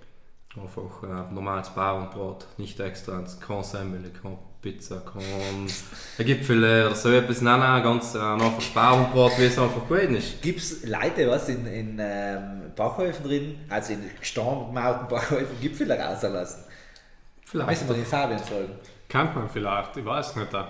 Einfach 0.57 1.03
äh, 1.03 1.35
normales 1.35 1.69
Bauernbrot, 1.71 2.47
nicht 2.57 2.81
extra 2.81 3.19
ins 3.19 3.39
kein 3.41 3.63
Semmel, 3.63 4.11
kein 4.23 4.39
Pizza, 4.73 5.01
kein 5.13 6.27
Gipfel 6.27 6.59
oder 6.59 6.95
so 6.95 7.11
etwas. 7.13 7.41
Nein, 7.41 7.61
nein, 7.61 7.83
ganz 7.85 8.17
äh, 8.17 8.19
ein 8.19 8.41
einfaches 8.41 8.71
Bauernbrot, 8.71 9.39
wie 9.39 9.45
es 9.45 9.57
einfach 9.59 9.87
gewesen 9.89 10.17
ist. 10.17 10.43
Gibt 10.43 10.59
es 10.59 10.85
Leute, 10.85 11.29
was 11.29 11.49
in, 11.49 11.65
in 11.67 11.97
ähm, 12.01 12.73
Backhäufen 12.75 13.25
drin, 13.25 13.59
also 13.69 13.93
in 13.93 14.11
gestanden 14.19 14.75
Backhäufen, 14.75 15.61
Gipfel 15.61 15.93
rauslassen? 15.93 16.65
Vielleicht. 17.45 17.69
Weißt 17.71 17.83
du, 17.85 17.89
was 17.91 17.97
ich 17.99 18.05
Fabian 18.09 18.41
fragen? 18.41 18.71
Kennt 19.09 19.37
man 19.37 19.49
vielleicht, 19.49 19.97
ich 19.99 20.05
weiß 20.05 20.35
nicht. 20.35 20.53
da. 20.53 20.69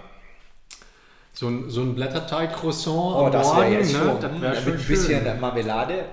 So 1.33 1.49
ein, 1.49 1.71
so 1.71 1.81
ein 1.81 1.95
Blätterteig-Croissant 1.95 2.97
Oh, 3.17 3.25
am 3.27 3.33
das 3.33 3.47
wäre 3.49 3.57
Morgen, 3.57 3.73
jetzt 3.73 3.93
ne? 3.95 3.99
schon. 3.99 4.21
Das 4.21 4.33
Mit 4.33 4.43
wäre 4.43 4.57
schon 4.57 4.73
ein 4.73 4.79
bisschen 4.87 5.25
schön. 5.25 5.41
Marmelade 5.41 6.05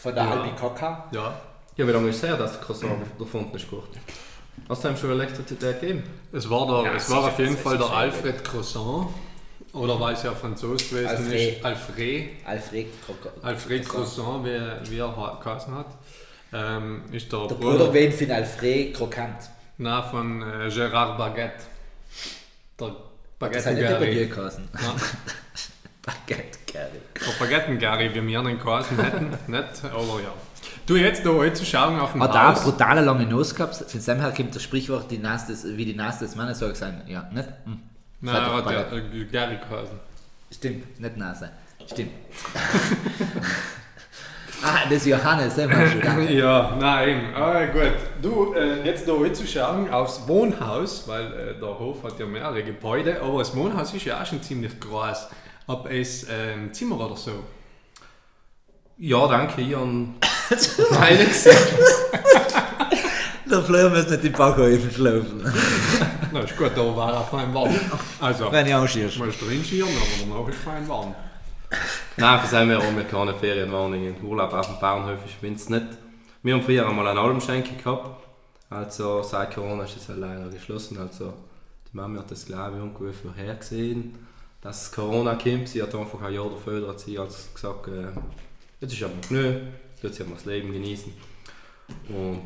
von 0.00 0.14
der 0.14 0.24
Ja. 0.24 0.30
Albicocca. 0.30 1.08
Ja, 1.10 1.34
Ja, 1.76 1.86
wie 1.88 1.90
lange 1.90 2.08
ist 2.08 2.16
es 2.16 2.22
her, 2.22 2.36
dass 2.36 2.52
der 2.52 2.60
Croissant 2.60 3.18
gefunden 3.18 3.56
ist? 3.56 3.68
Kurt? 3.68 3.88
Hast 4.68 4.84
du 4.84 4.88
ihm 4.88 4.96
schon 4.96 5.10
Elektrizität 5.10 5.80
gegeben? 5.80 6.02
es 6.32 6.48
war, 6.48 6.66
der, 6.66 6.92
Ja, 6.92 6.96
es 6.96 7.10
war 7.10 7.24
auf 7.24 7.38
jeden 7.38 7.56
Fall 7.56 7.76
der. 7.78 7.90
Alfred 7.90 8.44
Croissant. 8.44 9.08
Oder 9.72 10.00
weil 10.00 10.14
es 10.14 10.22
ja 10.22 10.32
Franzos 10.32 10.88
gewesen 10.90 11.08
Alfred. 11.08 11.56
ist, 11.58 11.64
Alfred. 11.64 12.30
Alfred 12.44 12.86
Croissant. 13.04 13.44
Alfred 13.44 13.88
Croissant, 13.88 14.44
wie, 14.44 14.90
wie 14.90 14.98
er 14.98 15.38
geheißen 15.42 15.74
hat. 15.74 15.86
Ähm, 16.52 17.02
ist 17.12 17.32
der, 17.32 17.46
Der 17.46 17.54
Bruder, 17.54 17.78
Bruder 17.78 17.94
wen 17.94 18.12
von 18.12 18.30
Alfred 18.30 18.94
Krokant. 18.94 19.50
Nein, 19.78 20.02
von 20.10 20.42
äh, 20.42 20.66
Gérard 20.68 21.16
Baguette. 21.16 21.64
Der 22.80 22.96
Das 23.38 23.66
hat 23.66 23.74
nicht 23.74 23.88
der 23.88 23.94
Baguette 23.94 24.28
geheißen. 24.28 24.68
Baguette, 26.02 26.58
Gary. 26.66 27.00
Der 27.14 27.32
Baguette-Gary, 27.44 28.14
wie 28.14 28.26
wir 28.26 28.40
ihn 28.40 28.58
geheißen 28.58 28.98
hätten. 29.02 29.30
nicht, 29.46 29.84
aber 29.84 30.20
ja. 30.22 30.32
Du 30.86 30.96
jetzt 30.96 31.24
da 31.24 31.30
heute 31.30 31.54
zu 31.54 31.64
schauen 31.64 31.98
auf 32.00 32.12
dem 32.12 32.22
Hat 32.22 32.30
auch 32.30 32.34
eine 32.34 32.48
Haus. 32.54 32.64
brutale 32.64 33.00
lange 33.02 33.26
Nase 33.26 33.54
gehabt. 33.54 33.76
Von 33.76 34.04
dem 34.04 34.20
her 34.20 34.32
kommt 34.36 34.54
das 34.54 34.62
Sprichwort, 34.62 35.10
die 35.10 35.18
Nase 35.18 35.52
des, 35.52 35.76
wie 35.76 35.84
die 35.84 35.94
Nase 35.94 36.24
des 36.24 36.34
Mannes 36.36 36.58
soll 36.58 36.74
sein. 36.74 37.02
Ja, 37.06 37.28
nicht? 37.32 37.48
Hm. 37.64 37.80
Nein, 38.22 38.34
hat 38.34 38.92
äh, 38.92 39.24
Gary 39.24 39.56
geheißen. 39.56 39.98
Stimmt, 40.52 41.00
nicht 41.00 41.16
Nase. 41.16 41.50
Stimmt. 41.86 42.10
ah, 44.62 44.80
das 44.84 44.92
ist 44.98 45.06
Johannes, 45.06 45.54
den 45.54 45.70
du. 45.70 46.00
danke. 46.02 46.32
Ja, 46.32 46.76
nein, 46.78 47.34
ah, 47.34 47.64
gut. 47.66 47.92
Du, 48.20 48.54
äh, 48.54 48.84
jetzt 48.84 49.08
da 49.08 49.12
heute 49.12 49.32
zu 49.32 49.46
schauen 49.46 49.90
aufs 49.90 50.26
Wohnhaus, 50.26 51.08
weil 51.08 51.32
äh, 51.32 51.58
der 51.58 51.78
Hof 51.78 52.02
hat 52.02 52.18
ja 52.18 52.26
mehrere 52.26 52.62
Gebäude, 52.62 53.20
aber 53.22 53.38
das 53.38 53.56
Wohnhaus 53.56 53.94
ist 53.94 54.04
ja 54.04 54.20
auch 54.20 54.26
schon 54.26 54.42
ziemlich 54.42 54.78
groß. 54.78 55.28
Ob 55.66 55.90
es 55.90 56.26
ähm, 56.28 56.72
Zimmer 56.72 57.00
oder 57.00 57.16
so? 57.16 57.44
Ja, 58.98 59.26
danke, 59.28 59.62
ich 59.62 59.74
meine 60.90 61.24
gesehen. 61.26 61.56
Der 63.50 63.62
Fleur 63.62 63.90
muss 63.90 64.08
nicht 64.08 64.22
die 64.22 64.28
Backhäufen 64.30 64.90
schlafen. 64.90 65.52
Na, 66.32 66.40
ist 66.40 66.56
gut, 66.56 66.70
da 66.76 66.96
war 66.96 67.12
er 67.12 67.24
fein 67.24 67.52
warm. 67.52 67.74
Also, 68.20 68.50
Wenn 68.52 68.66
ich 68.66 68.74
anschierst. 68.74 69.18
mal 69.18 69.28
drin 69.30 69.64
schieren, 69.64 69.88
aber 69.88 70.30
danach 70.32 70.48
ist 70.48 70.58
fein 70.58 70.88
warm. 70.88 71.14
Nein, 72.16 72.40
für 72.40 72.46
sind 72.46 72.68
wir 72.68 72.78
auch, 72.78 72.94
wir 72.94 73.04
keine 73.04 73.34
Ferienwohnungen. 73.34 74.14
Urlaub 74.22 74.52
auf 74.52 74.66
dem 74.66 74.78
Bauernhof 74.78 75.18
ist 75.24 75.60
es 75.60 75.68
nicht. 75.68 75.86
Wir 76.42 76.54
haben 76.54 76.62
früher 76.62 76.88
einmal 76.88 77.08
eine 77.08 77.20
Almschenke 77.20 77.74
gehabt. 77.74 78.24
Also 78.68 79.22
seit 79.22 79.52
Corona 79.54 79.84
ist 79.84 79.96
es 79.96 80.06
ja 80.06 80.14
leider 80.14 80.48
geschlossen. 80.48 80.98
Also 80.98 81.32
die 81.92 81.96
Mama 81.96 82.20
hat 82.20 82.30
das 82.30 82.46
glaube 82.46 82.76
ich 82.76 82.82
ungefähr 82.82 83.32
vorhergesehen, 83.32 84.16
dass 84.62 84.92
Corona 84.92 85.34
kommt. 85.34 85.68
Sie 85.68 85.82
hat 85.82 85.94
einfach 85.94 86.22
ein 86.22 86.32
Jahr 86.34 86.48
dafür 86.50 86.88
hat 86.88 87.00
sie 87.00 87.18
als 87.18 87.48
gesagt, 87.52 87.88
äh, 87.88 88.06
jetzt 88.80 88.92
ist 88.92 89.02
aber 89.02 89.12
genug, 89.28 89.56
jetzt 90.02 90.16
sie 90.16 90.24
mal 90.24 90.34
das 90.34 90.44
Leben 90.44 90.72
genießen. 90.72 91.12
Und 92.08 92.42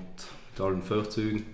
mit 0.53 0.61
allen 0.61 0.83
Vorzügen. 0.83 1.45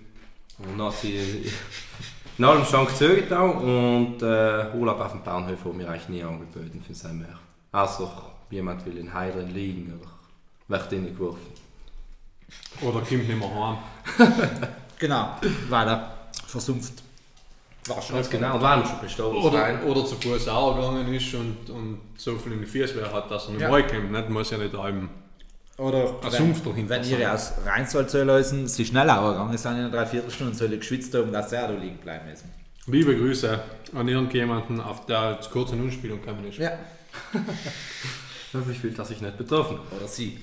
Und 0.59 0.77
dann 0.77 0.87
hat 0.87 0.95
sie 0.95 1.15
in 2.37 2.43
allem 2.45 2.63
Schrank 2.65 2.89
gezögert 2.89 3.31
auch 3.33 3.59
und 3.61 4.21
äh, 4.21 4.67
Urlaub 4.75 4.99
auf 4.99 5.11
dem 5.11 5.23
Bauernhof 5.23 5.65
haben 5.65 5.79
wir 5.79 5.89
eigentlich 5.89 6.09
nie 6.09 6.23
angeboten 6.23 6.83
für 6.85 6.93
sein 6.93 7.19
mehr. 7.19 7.37
Also 7.71 8.11
jemand 8.49 8.85
will 8.85 8.97
in 8.97 9.13
Heidern 9.13 9.49
liegen 9.49 9.97
oder 9.99 10.09
wird 10.67 10.91
reingeworfen. 10.91 11.41
Oder 12.81 12.99
kommt 12.99 13.27
nicht 13.27 13.39
mehr 13.39 13.49
heim. 13.55 13.77
Genau, 14.99 15.35
weiter. 15.69 16.13
Versumpft. 16.45 17.01
War 17.87 17.99
schon. 18.03 18.17
Ganz 18.17 18.29
genau, 18.29 18.53
und 18.55 18.61
waren 18.61 18.85
schon 18.85 18.99
bestohlen. 19.01 19.35
Oder, 19.37 19.83
oder 19.83 20.05
zu 20.05 20.15
Fuß 20.15 20.47
auch 20.47 20.75
gegangen 20.75 21.11
ist 21.11 21.33
und, 21.33 21.67
und 21.71 21.99
so 22.17 22.37
viel 22.37 22.51
in 22.51 22.59
die 22.59 22.67
Füße 22.67 23.11
hat, 23.11 23.31
dass 23.31 23.45
er 23.47 23.51
nicht 23.53 23.61
Ja. 23.61 23.71
mehr 23.71 23.87
kommt. 23.87 24.11
Nicht? 24.11 24.29
Muss 24.29 24.51
ja 24.51 24.59
nicht 24.59 24.75
einem 24.75 25.09
Oder 25.77 26.15
ein 26.23 26.31
Sumpf 26.31 26.63
dahinter 26.63 26.95
wenn 26.95 27.03
ihr 27.03 27.33
aus 27.33 27.53
Rheinsold 27.65 28.09
zu 28.09 28.23
lösen, 28.23 28.67
sie 28.67 28.85
schneller 28.85 29.15
gegangen 29.31 29.57
sind 29.57 29.71
in 29.71 29.77
einer 29.79 29.89
Dreiviertelstunde, 29.89 30.53
soll 30.53 30.73
ich 30.73 30.79
geschwitzt 30.79 31.13
haben, 31.15 31.31
dass 31.31 31.51
er 31.51 31.69
da 31.69 31.73
liegen 31.73 31.97
bleiben 31.97 32.29
müssen. 32.29 32.51
Liebe 32.87 33.15
Grüße 33.15 33.59
an 33.95 34.07
irgendjemanden, 34.07 34.81
auf 34.81 35.05
der 35.05 35.39
zu 35.41 35.49
kurz 35.49 35.71
eine 35.71 35.83
Unspielung 35.83 36.19
gekommen 36.19 36.47
ist. 36.47 36.57
Ja. 36.57 36.71
Ich 38.69 38.79
fühlt 38.79 38.99
er 38.99 39.05
sich 39.05 39.21
nicht 39.21 39.37
betroffen. 39.37 39.79
Oder 39.95 40.09
sie. 40.09 40.37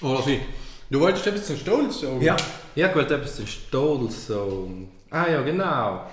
Oder 0.00 0.22
sie. 0.22 0.40
Du 0.88 1.00
wolltest 1.00 1.26
etwas 1.26 1.46
zum 1.48 1.56
Stolz 1.56 2.00
sagen? 2.00 2.22
Ja. 2.22 2.36
Ja, 2.76 2.88
ich 2.88 2.94
wollte 2.94 3.16
etwas 3.16 3.36
den 3.36 3.46
Stodel 3.48 4.10
so. 4.10 4.70
Ah 5.10 5.28
ja, 5.28 5.42
genau. 5.42 6.06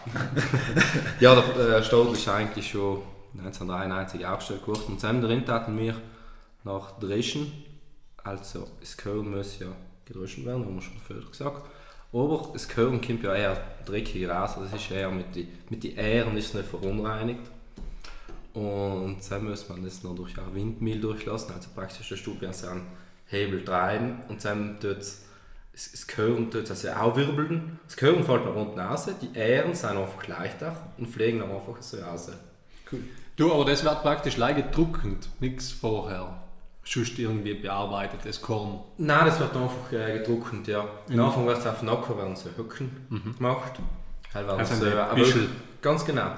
ja, 1.20 1.36
der 1.36 1.78
äh, 1.78 1.84
Stodel 1.84 2.14
ist 2.14 2.28
eigentlich 2.28 2.72
schon 2.72 3.02
1993 3.38 4.26
aufgestellt 4.26 4.68
worden. 4.68 4.84
Und 4.88 5.00
zusammen 5.00 5.22
drin 5.22 5.44
hatten 5.48 5.78
wir 5.78 5.96
nach 6.64 7.00
Dreschen, 7.00 7.52
also 8.24 8.68
das 8.80 8.98
Gehirn 8.98 9.32
muss 9.32 9.60
ja 9.60 9.68
gedreschen 10.06 10.46
werden, 10.46 10.66
haben 10.66 10.76
wir 10.76 10.82
schon 10.82 10.98
früher 11.00 11.26
gesagt. 11.26 11.70
Aber 12.14 12.50
das 12.54 12.68
Gehirn 12.68 13.02
kommt 13.02 13.24
ja 13.24 13.36
eher 13.36 13.62
dreckig 13.86 14.30
raus, 14.30 14.56
das 14.60 14.74
ist 14.74 14.92
eher 14.92 15.12
mit 15.12 15.36
den 15.36 15.48
mit 15.70 15.84
die 15.84 15.96
Ähren 15.96 16.38
ist 16.38 16.56
nicht 16.56 16.68
verunreinigt. 16.68 17.42
Und 18.54 19.18
dann 19.30 19.44
muss 19.44 19.70
man 19.70 19.84
das 19.84 20.04
noch 20.04 20.16
durch 20.16 20.38
ein 20.38 20.56
Windmill 20.56 21.00
durchlassen, 21.00 21.54
also 21.54 21.70
praktisch 21.76 22.10
der 22.10 22.16
Stub 22.16 22.38
so 22.52 22.68
einen 22.68 22.88
Hebel 23.28 23.64
treiben 23.64 24.24
und 24.30 24.44
dann 24.44 24.80
tut 24.80 24.98
das 24.98 26.08
Gehirn 26.08 26.50
tut 26.50 26.68
also 26.70 26.90
auch 26.90 27.16
wirbeln. 27.16 27.80
Das 27.86 27.96
Gehirn 27.96 28.24
fällt 28.24 28.46
nach 28.46 28.56
unten 28.56 28.80
raus, 28.80 29.08
die 29.22 29.38
Ähren 29.38 29.76
sind 29.76 29.92
einfach 29.92 30.24
gleich 30.24 30.54
und 30.98 31.08
fliegen 31.08 31.40
dann 31.40 31.52
einfach 31.52 31.80
so 31.82 31.98
raus. 31.98 32.32
Du, 33.36 33.54
aber 33.54 33.66
das 33.66 33.84
wird 33.84 34.02
praktisch 34.02 34.38
leider 34.38 34.64
gedruckend, 34.64 35.30
nichts 35.40 35.72
vorher. 35.72 36.47
Sonst 36.90 37.20
irgendwie 37.20 37.54
bearbeitet, 37.56 38.22
das 38.24 38.42
Korn. 38.42 38.80
Nein, 38.98 39.26
das 39.26 39.40
wird 39.40 39.56
einfach 39.56 39.92
äh, 39.92 40.20
gedruckt, 40.20 40.68
ja. 40.68 40.86
Am 41.10 41.20
Anfang 41.20 41.46
wird 41.46 41.58
es 41.58 41.68
auf 41.68 41.80
den 41.80 41.86
Nacken 41.88 42.18
werden 42.18 42.36
so 42.36 42.50
Höcken 42.56 43.34
gemacht. 43.38 43.74
Halt 44.34 44.48
werden 44.48 44.60
Also 44.60 44.76
so 44.76 44.86
eine 44.86 45.14
Büschel. 45.16 45.50
Ganz 45.82 46.06
genau. 46.06 46.32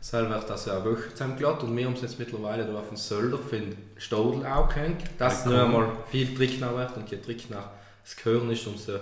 Das 0.00 0.12
wird 0.14 0.50
also 0.50 0.70
eine 0.70 0.84
Woche 0.86 1.10
zusammengeladen 1.10 1.68
und 1.68 1.76
wir 1.76 1.84
haben 1.84 1.92
es 1.92 2.00
jetzt 2.00 2.18
mittlerweile 2.18 2.64
da 2.64 2.78
auf 2.78 2.88
den 2.88 2.96
Sölder 2.96 3.36
für 3.38 3.58
den 3.60 3.76
Stodel 3.98 4.46
auch 4.46 4.68
gehängt. 4.68 5.02
Dass 5.18 5.44
Ja, 5.44 5.50
nur 5.50 5.58
cool. 5.58 5.64
einmal 5.64 5.96
viel 6.10 6.34
Trickner 6.34 6.74
wird 6.74 6.96
und 6.96 7.10
je 7.10 7.18
Trickner 7.18 7.70
das 8.02 8.16
Gehirn 8.16 8.50
ist, 8.50 8.66
umso 8.66 8.92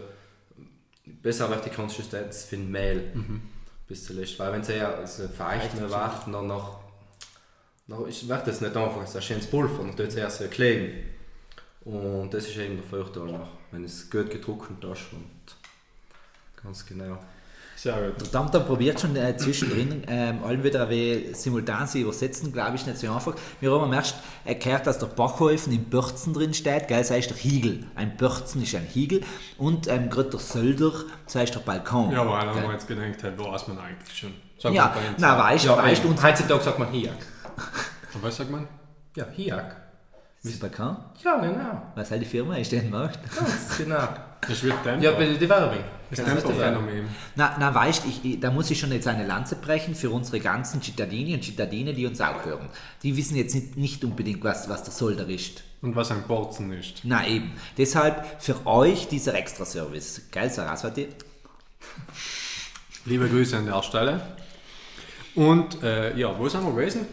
besser 1.07 1.49
wird 1.51 1.65
die 1.65 1.71
Konsistenz 1.71 2.45
für 2.45 2.57
den 2.57 2.71
Mehl. 2.73 3.13
Bis 3.87 4.05
zuletzt. 4.05 4.39
Weil 4.41 4.53
wenn 4.53 4.61
es 4.63 4.69
eher 4.69 5.07
so 5.07 5.29
feucht 5.29 5.81
wird, 5.81 5.93
dann 5.93 6.47
nach, 6.49 6.81
nach 7.89 8.07
ist, 8.07 8.29
wird 8.29 8.47
es 8.47 8.61
nicht 8.61 8.77
einfach 8.77 9.07
so 9.07 9.19
ein 9.19 9.23
schönes 9.23 9.47
Pulver, 9.47 9.83
dann 9.83 9.97
tut 9.97 10.09
es 10.09 10.15
eher 10.15 10.31
so 10.31 10.45
kleben. 10.47 10.93
Und 11.85 12.33
das 12.33 12.47
ist 12.47 12.59
eben 12.59 12.77
der 12.77 12.85
Vorteil 12.85 13.41
wenn 13.71 13.85
es 13.85 14.11
gut 14.11 14.31
gedruckt 14.31 14.85
ist 14.85 15.13
und 15.13 15.57
ganz 16.63 16.85
genau. 16.87 17.19
Sehr 17.77 17.95
gut. 17.95 18.21
Der 18.21 18.31
Tamtam 18.33 18.67
probiert 18.67 19.01
schon 19.01 19.15
äh, 19.15 19.37
zwischendrin 19.37 20.03
ähm, 20.09 20.43
allen 20.43 20.65
wieder 20.65 20.91
wie 20.91 21.33
simultan 21.33 21.87
zu 21.87 21.99
übersetzen, 21.99 22.53
glaube 22.53 22.75
ich, 22.75 22.85
nicht 22.85 22.99
so 22.99 23.13
einfach. 23.13 23.35
Wir 23.61 23.71
haben 23.71 23.85
am 23.85 23.93
ersten 23.93 24.19
erklärt, 24.45 24.87
dass 24.87 24.99
der 24.99 25.07
Bachhäufen 25.07 25.73
im 25.73 25.85
Börzen 25.85 26.35
drin 26.35 26.53
steht, 26.55 26.89
gell, 26.89 26.99
das 26.99 27.13
heißt 27.13 27.31
der 27.31 27.37
Hiegel. 27.37 27.87
Ein 27.95 28.17
Börzen 28.17 28.63
ist 28.63 28.75
ein 28.75 28.83
Hiegel 28.85 29.23
und 29.59 29.87
ähm, 29.87 30.11
gerade 30.11 30.31
der 30.31 30.41
Sölder, 30.41 30.93
das 31.25 31.37
heißt 31.37 31.55
der 31.55 31.61
Balkon. 31.61 32.11
Ja, 32.11 32.27
weil 32.29 32.49
haben 32.49 32.63
wir 32.63 32.73
jetzt 32.73 32.89
gedacht, 32.89 33.23
halt, 33.23 33.39
weiß 33.39 33.69
man 33.69 33.79
eigentlich 33.79 34.19
schon. 34.19 34.35
Sag 34.59 34.75
Ja, 34.75 34.93
na 35.19 35.39
weißt 35.39 35.67
du, 35.67 35.77
weißt 35.77 36.03
du, 36.03 36.09
und 36.09 36.19
und 36.19 36.23
heutzutage 36.25 36.65
sagt 36.65 36.81
man 36.81 36.91
Hiak. 36.91 37.13
Und 38.15 38.23
Was 38.23 38.37
sagt 38.37 38.51
man? 38.51 38.67
Ja, 39.17 39.27
Hiak. 39.35 39.77
ist 40.43 40.63
der 40.63 40.69
Balkon? 40.69 40.97
Ja, 41.25 41.37
genau. 41.41 41.83
Was 41.95 42.11
halt 42.11 42.23
die 42.23 42.27
Firma 42.27 42.57
ist, 42.57 42.73
den 42.73 42.91
macht. 42.91 43.19
Ganz 43.35 43.79
genau. 43.79 44.09
Das 44.41 44.63
wird 44.63 44.83
Tempo. 44.85 45.05
Ja, 45.05 45.13
bei 45.13 45.27
die 45.27 45.49
Werbung. 45.49 45.79
das 46.11 46.19
du 46.19 46.25
die 46.25 46.31
Werbung? 46.31 46.43
Tempo-Phänomen. 46.43 47.09
Na, 47.35 47.57
na 47.59 47.75
weißt 47.75 48.05
ich, 48.07 48.25
ich, 48.25 48.41
da 48.41 48.51
muss 48.51 48.71
ich 48.71 48.79
schon 48.79 48.93
jetzt 48.93 49.09
eine 49.09 49.27
Lanze 49.27 49.57
brechen 49.57 49.95
für 49.95 50.11
unsere 50.11 50.41
ganzen 50.41 50.81
Cittadini 50.81 51.35
und 51.35 51.43
Cittadine, 51.43 51.93
die 51.93 52.07
uns 52.07 52.21
auch 52.21 52.45
hören. 52.45 52.69
Die 53.03 53.17
wissen 53.17 53.37
jetzt 53.37 53.55
nicht, 53.55 53.77
nicht 53.77 54.05
unbedingt, 54.05 54.45
was, 54.45 54.69
was 54.69 54.85
der 54.85 54.93
Solder 54.93 55.29
ist. 55.29 55.65
Und 55.83 55.97
was 55.97 56.11
ein 56.11 56.23
Borzen 56.23 56.73
ist. 56.73 57.01
Na 57.05 57.27
eben. 57.27 57.53
Deshalb 57.77 58.41
für 58.41 58.67
euch 58.67 59.09
dieser 59.09 59.35
Extra-Service. 59.35 60.23
Geil, 60.31 60.51
Saraswati? 60.51 61.09
Liebe 63.05 63.29
Grüße 63.29 63.57
an 63.57 63.67
der 63.67 63.83
Stelle. 63.83 64.21
Und 65.35 65.83
äh, 65.83 66.17
ja, 66.17 66.37
wo 66.39 66.49
sind 66.49 66.65
wir 66.65 66.73
gewesen? 66.73 67.07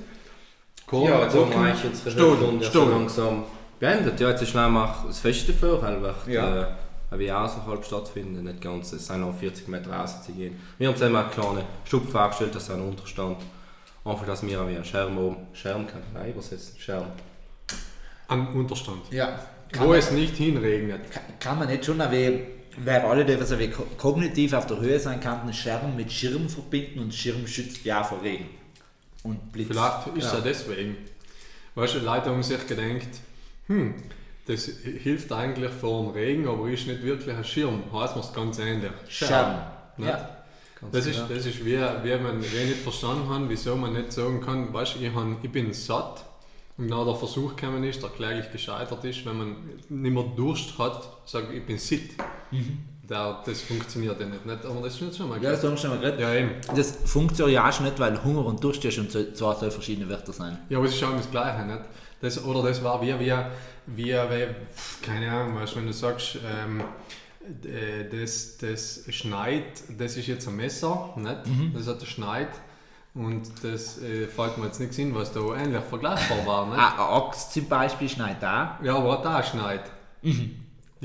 Korn, 0.87 1.09
Ja, 1.09 1.23
jetzt 1.23 1.35
haben 1.35 1.49
wir 1.49 1.57
eigentlich 1.57 1.85
unsere 1.85 2.11
Stunde 2.11 2.65
Stollen. 2.65 2.91
langsam 2.91 3.43
beendet. 3.79 4.19
Ja, 4.19 4.29
jetzt 4.29 4.41
ist 4.43 4.49
schnell 4.49 4.69
mal 4.69 4.93
das 5.07 5.19
Fest 5.19 5.49
dafür, 5.49 5.81
weil 5.81 6.01
wird 6.01 6.15
Ja. 6.27 6.61
äh, 6.61 6.67
wie 7.19 7.31
außerhalb 7.31 7.83
stattfinden, 7.83 8.43
nicht 8.43 8.61
ganz. 8.61 8.91
Es 8.93 9.07
sind 9.07 9.21
noch 9.21 9.33
40 9.35 9.67
Meter 9.67 9.91
raus 9.91 10.23
zu 10.23 10.31
gehen. 10.33 10.59
Wir 10.77 10.87
haben 10.87 10.93
uns 10.93 11.01
einmal 11.03 11.23
einen 11.23 11.31
kleinen 11.31 11.63
Stupf 11.85 12.11
vorgestellt, 12.11 12.53
das 12.55 12.63
ist 12.63 12.71
ein 12.71 12.81
Unterstand. 12.81 13.37
Einfach, 14.03 14.25
dass 14.27 14.45
wir 14.45 14.67
wie 14.67 14.75
einen 14.75 14.85
Scherm 14.85 15.17
oben, 15.17 15.37
Scherm 15.53 15.87
kann 15.87 16.01
ich 16.13 16.19
nicht 16.21 16.35
übersetzen, 16.35 16.77
Scherm. 16.79 17.05
An 18.27 18.47
Unterstand. 18.53 19.01
Ja. 19.11 19.39
Wo 19.79 19.93
es 19.93 20.11
nicht 20.11 20.35
hinregnet. 20.37 21.11
Kann, 21.11 21.23
kann 21.39 21.59
man 21.59 21.67
nicht 21.67 21.83
schon, 21.85 21.99
wie, 22.11 22.39
wer 22.77 23.03
alle, 23.09 23.25
die 23.25 23.69
ko- 23.69 23.87
kognitiv 23.97 24.53
auf 24.53 24.67
der 24.67 24.79
Höhe 24.79 24.99
sein 24.99 25.19
kann, 25.19 25.41
einen 25.41 25.53
Schirm 25.53 25.95
mit 25.95 26.11
Schirm 26.11 26.47
verbinden 26.47 26.99
und 26.99 27.13
Schirm 27.13 27.45
schützt 27.47 27.83
ja 27.83 28.03
vor 28.03 28.21
Regen. 28.21 28.45
Und 29.25 29.51
Blitz. 29.51 29.67
Vielleicht 29.67 30.07
ist 30.07 30.25
es 30.25 30.31
ja. 30.31 30.37
ja 30.37 30.43
deswegen. 30.43 30.97
Weißt 31.73 31.95
du, 31.95 31.99
die 31.99 32.05
Leute 32.05 32.29
haben 32.29 32.43
sich 32.43 32.65
gedacht, 32.67 33.09
hm, 33.67 33.95
das 34.45 34.65
hilft 35.03 35.31
eigentlich 35.31 35.71
vor 35.71 36.03
dem 36.03 36.11
Regen, 36.11 36.47
aber 36.47 36.69
ist 36.69 36.87
nicht 36.87 37.01
wirklich 37.01 37.35
ein 37.35 37.43
Schirm. 37.43 37.81
Heißt 37.91 38.15
man 38.15 38.23
es 38.23 38.31
ganz 38.33 38.59
ähnlich. 38.59 38.91
Schirm. 39.09 39.57
Ja. 39.97 40.29
Das 40.91 41.07
ist, 41.07 41.19
das 41.29 41.45
ist 41.45 41.65
wie, 41.65 41.77
wie 41.77 42.17
man 42.17 42.41
wie 42.41 42.45
ich 42.45 42.69
nicht 42.69 42.81
verstanden 42.81 43.27
habe, 43.29 43.49
wieso 43.49 43.75
man 43.75 43.93
nicht 43.93 44.11
sagen 44.11 44.39
kann, 44.41 44.71
weißt, 44.71 44.97
ich, 45.01 45.13
han, 45.13 45.37
ich 45.41 45.51
bin 45.51 45.73
satt 45.73 46.23
und 46.77 46.89
dann 46.89 47.05
der 47.05 47.15
Versuch 47.15 47.55
gekommen 47.55 47.83
ist, 47.83 48.03
der 48.03 48.09
kläglich 48.09 48.51
gescheitert 48.51 49.03
ist, 49.03 49.25
wenn 49.25 49.37
man 49.37 49.55
nicht 49.89 50.13
mehr 50.13 50.23
Durst 50.35 50.77
hat, 50.77 51.07
sagt 51.25 51.51
ich 51.53 51.65
bin 51.65 51.79
sitt. 51.79 52.11
Das 53.07 53.61
funktioniert 53.61 54.19
ja 54.19 54.25
nicht, 54.25 54.45
nicht. 54.45 54.65
Aber 54.65 54.81
das 54.81 54.95
ist 54.95 55.01
nicht 55.01 55.17
schon 55.17 55.29
mal 55.29 55.41
Ja, 55.41 55.51
das 55.51 55.63
haben 55.63 55.71
wir 55.71 55.77
schon 55.77 55.89
mal 55.91 55.99
geredet. 55.99 56.19
ja, 56.19 56.33
eben. 56.33 56.51
Das 56.75 56.97
funktioniert 57.05 57.55
ja 57.55 57.69
auch 57.69 57.73
schon 57.73 57.85
nicht, 57.85 57.99
weil 57.99 58.23
Hunger 58.23 58.45
und 58.45 58.63
Durst 58.63 58.83
ja 58.83 58.91
schon 58.91 59.09
zwei 59.09 59.25
so 59.33 59.69
verschiedene 59.69 60.09
Wörter 60.09 60.33
sein. 60.33 60.57
Ja, 60.69 60.77
aber 60.77 60.87
es 60.87 60.95
ist 60.95 61.03
auch 61.03 61.15
das 61.15 61.29
Gleiche, 61.29 61.65
nicht? 61.65 61.81
Das, 62.21 62.43
oder 62.43 62.63
das 62.63 62.83
war 62.83 63.01
wie, 63.01 63.13
wie, 63.19 63.33
wie, 63.87 64.13
wie 64.13 64.47
keine 65.05 65.31
Ahnung, 65.31 65.55
weißt, 65.57 65.75
wenn 65.75 65.85
du 65.85 65.93
sagst, 65.93 66.37
ähm, 66.45 66.81
äh, 67.63 68.09
das, 68.09 68.57
das 68.57 69.03
Schneid, 69.09 69.63
das 69.97 70.17
ist 70.17 70.27
jetzt 70.27 70.47
ein 70.47 70.55
Messer, 70.55 71.13
nicht? 71.17 71.75
Das 71.75 71.87
hat 71.87 71.99
ein 72.01 72.05
Schneid 72.07 72.49
und 73.13 73.43
das 73.63 74.01
äh, 74.01 74.27
fällt 74.27 74.57
mir 74.57 74.65
jetzt 74.65 74.79
nichts 74.79 74.95
hin, 74.95 75.13
was 75.13 75.31
da 75.31 75.41
ähnlich 75.55 75.83
vergleichbar 75.83 76.45
war, 76.45 76.65
nicht? 76.67 76.79
Ah, 76.79 76.93
ein 76.93 77.21
Axt 77.23 77.53
zum 77.53 77.67
Beispiel 77.67 78.09
schneidet 78.09 78.41
da. 78.41 78.79
Ja, 78.81 78.95
aber 78.97 79.21
da 79.23 79.43
Schneid. 79.43 79.81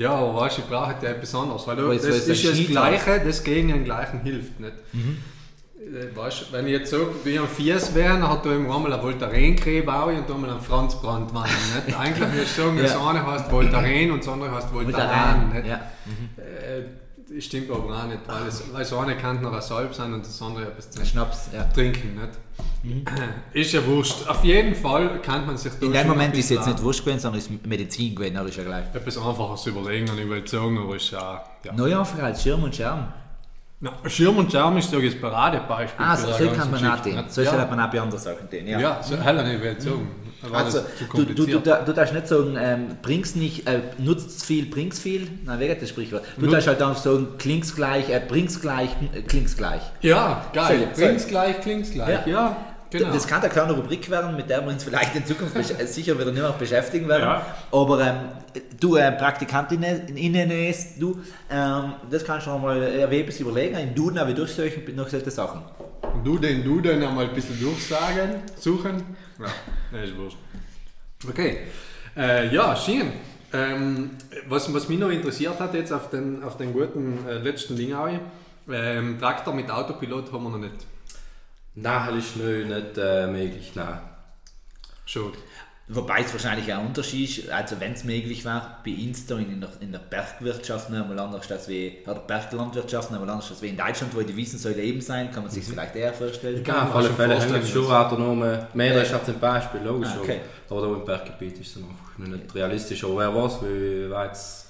Ja, 0.01 0.15
aber 0.15 0.35
weißt 0.41 0.57
du, 0.57 0.61
ich 0.61 0.67
brauche 0.67 0.95
ja 1.01 1.09
etwas 1.11 1.35
anderes, 1.35 1.67
weil, 1.67 1.77
Weil 1.77 1.97
das 1.97 2.27
ist 2.27 2.45
das 2.45 2.67
Gleiche, 2.67 3.21
das 3.23 3.43
gegen 3.43 3.67
den 3.67 3.83
Gleichen 3.83 4.21
hilft, 4.21 4.59
nicht? 4.59 4.73
Äh, 4.93 6.15
Weißt 6.15 6.51
wenn 6.51 6.65
ich 6.65 6.71
jetzt 6.73 6.91
sage, 6.91 7.07
wie 7.23 7.37
ein 7.37 7.47
Fies 7.47 7.93
wäre, 7.93 8.13
dann 8.13 8.29
hat 8.29 8.45
da 8.45 8.51
irgendwo 8.51 8.75
einmal 8.75 8.93
ein 8.93 9.01
Voltaren-Creme 9.01 10.17
und 10.17 10.31
einmal 10.31 10.49
ein 10.51 10.59
Franz 10.61 10.99
Brandwein. 10.99 11.49
Nicht? 11.85 11.99
Eigentlich 11.99 12.27
müsste 12.29 12.41
ich 12.43 12.51
sagen, 12.51 12.79
das 12.81 12.95
eine 12.95 13.25
heißt 13.25 13.51
Voltaren 13.51 14.11
und 14.11 14.19
das 14.19 14.27
andere 14.27 14.51
heißt 14.55 14.71
Voltaren. 14.71 15.49
Nicht? 15.53 15.67
Ja. 15.67 15.75
Äh, 16.37 16.83
das 17.33 17.45
stimmt 17.45 17.69
aber 17.71 17.95
auch 17.95 18.07
nicht, 18.07 18.19
weil, 18.27 18.47
es, 18.47 18.63
weil 18.73 18.79
das 18.79 18.93
eine 18.93 19.17
kann 19.17 19.41
noch 19.41 19.53
ein 19.53 19.61
Salb 19.61 19.93
sein 19.93 20.13
und 20.13 20.25
das 20.25 20.41
andere 20.41 20.63
etwas 20.63 20.91
zum 20.91 21.05
Schnaps, 21.05 21.49
ja. 21.53 21.63
Trinken. 21.63 22.15
Nicht? 22.15 22.33
Ist 23.53 23.73
ja 23.73 23.85
wurscht. 23.85 24.27
Auf 24.27 24.43
jeden 24.43 24.73
Fall 24.75 25.21
kann 25.21 25.45
man 25.45 25.57
sich 25.57 25.71
da 25.79 25.85
In 25.85 25.93
dem 25.93 26.07
Moment 26.07 26.35
ist 26.35 26.45
es 26.45 26.49
jetzt 26.51 26.67
nicht 26.67 26.81
wurscht 26.81 27.05
gewesen, 27.05 27.19
sondern 27.19 27.39
ist 27.39 27.65
Medizin 27.65 28.15
gewesen, 28.15 28.35
ist 28.47 28.57
ja 28.57 28.63
gleich. 28.63 28.85
etwas 28.93 29.17
einfaches 29.17 29.67
überlegen 29.67 30.09
und 30.09 30.49
sagen, 30.49 30.77
aber 30.77 30.95
ist 30.95 31.11
ja. 31.11 31.43
ja. 31.63 31.73
Neu 31.73 31.97
einfach 31.97 32.23
als 32.23 32.41
Schirm 32.41 32.63
und 32.63 32.75
Scherm. 32.75 33.07
Na, 33.83 33.93
Schirm 34.07 34.37
und 34.37 34.51
Scherm 34.51 34.77
ist 34.77 34.91
sage 34.91 35.07
ich, 35.07 35.13
das 35.13 35.21
Paradebeispiel. 35.21 36.05
Ah, 36.05 36.15
so, 36.15 36.31
so 36.31 36.49
kann 36.51 36.69
man 36.69 36.85
auch 36.85 36.99
den. 36.99 37.15
nicht? 37.15 37.33
So 37.33 37.41
ja. 37.41 37.51
hat 37.51 37.69
man 37.69 37.79
auch 37.79 37.89
bei 37.89 37.99
anderen 37.99 38.21
Sachen 38.21 38.47
den. 38.47 38.67
Ja. 38.67 38.79
Ja, 38.79 39.01
so 39.01 39.17
hell 39.17 39.55
ich 39.55 39.61
will 39.61 39.81
sagen. 39.81 40.07
War 40.43 40.65
Also, 40.65 40.81
du, 41.13 41.25
du, 41.25 41.45
du, 41.45 41.59
du 41.59 41.93
darfst 41.93 42.13
nicht 42.13 42.27
sagen, 42.27 42.57
ähm, 42.59 42.97
bringst 43.01 43.35
nicht, 43.35 43.67
äh, 43.67 43.81
nutzt 43.99 44.43
viel, 44.43 44.65
bringst 44.67 45.01
viel. 45.01 45.27
Nein, 45.45 45.69
hat 45.69 45.81
das 45.81 45.89
Sprichwort? 45.89 46.23
Du 46.37 46.45
Nut- 46.45 46.53
darfst 46.53 46.67
halt 46.67 46.81
dann 46.81 46.95
sagen, 46.95 47.27
klingst 47.37 47.75
gleich, 47.75 48.09
äh, 48.09 48.21
bringst 48.27 48.61
gleich, 48.61 48.89
äh, 49.13 49.21
klingst 49.21 49.57
gleich. 49.57 49.81
ja, 50.01 50.45
geil. 50.53 50.89
So, 50.93 50.99
so. 50.99 51.05
Klingt's 51.05 51.27
gleich, 51.27 51.61
klingt's 51.61 51.91
gleich. 51.91 52.25
Ja. 52.25 52.31
Ja, 52.31 52.57
genau. 52.99 53.13
Das 53.13 53.27
kann 53.27 53.41
eine 53.41 53.49
kleine 53.49 53.73
Rubrik 53.73 54.09
werden, 54.09 54.35
mit 54.35 54.49
der 54.49 54.61
wir 54.61 54.71
uns 54.71 54.83
vielleicht 54.83 55.15
in 55.15 55.25
Zukunft 55.25 55.55
sicher 55.87 56.19
wieder 56.19 56.31
nicht 56.31 56.41
mehr 56.41 56.51
beschäftigen 56.51 57.07
werden. 57.07 57.23
Ja. 57.23 57.45
Aber 57.71 57.99
ähm, 57.99 58.15
du, 58.79 58.95
äh, 58.95 59.11
Praktikantinnen, 59.11 60.15
innen 60.15 60.49
du, 60.99 61.19
ähm, 61.49 61.93
das 62.09 62.23
kannst 62.23 62.47
du 62.47 62.51
noch 62.51 62.59
mal 62.59 62.81
ein 62.81 63.25
bisschen 63.25 63.47
überlegen, 63.47 63.77
in 63.77 63.95
Duden 63.95 64.17
aber 64.17 64.33
durchsuchen, 64.33 64.95
noch 64.95 65.07
solche 65.07 65.31
Sachen. 65.31 65.61
Du 66.23 66.37
den, 66.37 66.63
du 66.63 66.81
den 66.81 67.01
einmal 67.03 67.29
ein 67.29 67.33
bisschen 67.33 67.59
durchsagen, 67.59 68.41
suchen. 68.57 69.03
Ja, 69.39 69.47
das 69.91 70.09
ist 70.09 70.17
wurscht. 70.17 70.37
Okay. 71.27 71.57
Äh, 72.15 72.53
ja, 72.53 72.75
schön. 72.75 73.13
Ähm, 73.53 74.11
was, 74.47 74.73
was 74.73 74.87
mich 74.87 74.99
noch 74.99 75.09
interessiert 75.09 75.59
hat 75.59 75.73
jetzt 75.73 75.91
auf 75.91 76.09
den, 76.09 76.43
auf 76.43 76.57
den 76.57 76.73
guten 76.73 77.19
äh, 77.27 77.37
letzten 77.39 77.75
Ding 77.75 77.93
auch, 77.93 78.09
ähm, 78.69 79.19
Traktor 79.19 79.53
mit 79.53 79.69
Autopilot 79.69 80.31
haben 80.31 80.43
wir 80.43 80.49
noch 80.51 80.57
nicht. 80.57 80.85
Nein, 81.75 82.15
das 82.15 82.25
ist 82.25 82.37
neu 82.37 82.65
nicht 82.65 82.97
äh, 82.97 83.27
möglich, 83.27 83.71
nein. 83.75 83.99
Schon. 85.05 85.31
Wobei 85.93 86.21
es 86.21 86.31
wahrscheinlich 86.31 86.71
auch 86.73 86.79
ein 86.79 86.87
Unterschied 86.87 87.39
ist, 87.39 87.49
also 87.49 87.77
wenn 87.81 87.91
es 87.91 88.05
möglich 88.05 88.45
war, 88.45 88.81
bei 88.85 88.91
uns 88.93 89.25
da 89.25 89.37
in 89.37 89.59
der, 89.59 89.69
in 89.81 89.91
der 89.91 89.99
Bergwirtschaft 89.99 90.89
noch 90.89 91.01
einmal 91.01 91.19
anders 91.19 91.51
als 91.51 91.67
wie, 91.67 91.97
oder 92.05 92.19
Berglandwirtschaft 92.21 93.11
noch 93.11 93.19
einmal 93.19 93.33
anders 93.33 93.51
als 93.51 93.61
wie 93.61 93.67
in 93.67 93.77
Deutschland, 93.77 94.15
wo 94.15 94.21
die 94.21 94.35
Wissen 94.37 94.57
soll 94.57 94.77
eben 94.79 95.01
sein, 95.01 95.31
kann 95.31 95.43
man 95.43 95.51
sich 95.51 95.65
vielleicht 95.65 95.93
eher 95.95 96.13
vorstellen. 96.13 96.63
Kann 96.63 96.75
Ja, 96.75 96.87
auf 96.87 96.95
alle 96.95 97.09
Fälle 97.09 97.33
vorstellen, 97.33 97.61
hängen 97.61 97.67
schon 97.73 97.91
autonome 97.91 98.67
ist 98.73 99.13
halt 99.13 99.25
zum 99.25 99.39
Beispiel, 99.39 99.81
logisch. 99.81 100.09
Ah, 100.15 100.19
okay. 100.21 100.39
Aber 100.69 100.81
da 100.81 100.87
im 100.93 101.03
Berggebiet 101.05 101.59
ist 101.59 101.75
es 101.75 101.83
einfach 101.83 102.17
noch 102.17 102.27
nicht 102.27 102.55
realistisch. 102.55 103.03
Aber 103.03 103.17
wer 103.17 103.35
weiß, 103.35 103.61
wie 103.63 104.09
weit 104.09 104.31
es 104.31 104.67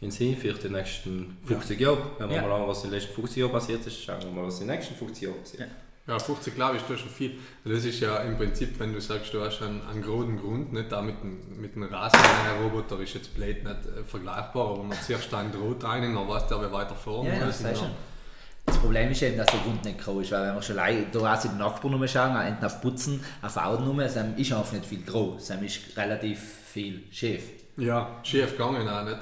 ins 0.00 0.16
hinführt 0.16 0.64
in 0.64 0.72
den 0.72 0.82
nächsten 0.82 1.38
50 1.46 1.80
Jahren. 1.80 1.98
Wenn 2.18 2.28
wir 2.28 2.36
Ja. 2.36 2.42
mal 2.42 2.52
an, 2.60 2.68
was 2.68 2.84
in 2.84 2.90
den 2.90 3.00
letzten 3.00 3.14
50 3.14 3.38
Jahren 3.38 3.52
passiert 3.52 3.86
ist, 3.86 4.02
schauen 4.02 4.22
wir 4.22 4.30
mal, 4.30 4.46
was 4.46 4.60
in 4.60 4.68
den 4.68 4.76
nächsten 4.76 4.94
50 4.94 5.22
Jahren 5.22 5.40
passiert. 5.40 5.60
Ja, 5.62 5.66
50 6.16 6.54
glaube 6.54 6.76
ich, 6.76 6.82
ist 6.82 6.90
da 6.90 6.96
schon 6.96 7.10
viel. 7.10 7.38
Das 7.64 7.84
ist 7.84 8.00
ja 8.00 8.18
im 8.18 8.36
Prinzip, 8.38 8.78
wenn 8.78 8.94
du 8.94 9.00
sagst, 9.00 9.34
du 9.34 9.42
hast 9.44 9.60
einen, 9.60 9.82
einen 9.88 10.00
großen 10.02 10.38
Grund, 10.38 10.72
nicht 10.72 10.90
da 10.90 11.02
mit, 11.02 11.20
dem- 11.22 11.60
mit 11.60 11.74
einem 11.76 11.92
Rasenroboter 11.92 13.00
ist 13.00 13.14
jetzt 13.14 13.34
blöd 13.34 13.62
nicht 13.64 13.76
äh, 13.86 14.04
vergleichbar, 14.06 14.70
aber 14.70 14.84
man 14.84 14.96
ziehst 15.02 15.30
da 15.32 15.40
einen 15.40 15.52
Draht 15.52 15.84
rein, 15.84 16.14
dann 16.14 16.28
weißt 16.28 16.50
du, 16.50 16.60
wer 16.60 16.72
weiter 16.72 16.94
vorne 16.94 17.28
Ja, 17.30 17.36
ja, 17.40 17.46
ist. 17.48 17.62
das 17.64 17.78
und 17.80 17.88
dann- 17.88 18.78
Problem 18.80 19.10
ist 19.10 19.22
eben, 19.22 19.36
dass 19.38 19.46
der 19.46 19.60
Grund 19.60 19.82
nicht 19.84 19.98
groß 19.98 20.24
ist, 20.24 20.32
weil 20.32 20.46
wenn 20.48 20.54
wir 20.54 20.62
schon 20.62 20.76
lei- 20.76 21.06
da 21.10 21.18
auch 21.34 21.44
in 21.44 21.50
den 21.50 21.58
Nachbarn 21.58 22.08
schauen, 22.08 22.36
enten 22.36 22.64
auf 22.64 22.80
Putzen, 22.82 23.24
auf 23.42 23.56
Auto 23.56 23.98
ist 24.00 24.16
einfach 24.16 24.72
nicht 24.72 24.86
viel 24.86 25.02
groß, 25.04 25.50
es 25.50 25.62
ist 25.62 25.96
relativ 25.96 26.38
viel 26.72 27.02
schief. 27.10 27.42
Ja, 27.78 28.18
schief 28.22 28.52
gegangen 28.52 28.86
auch 28.88 29.04
nicht. 29.04 29.18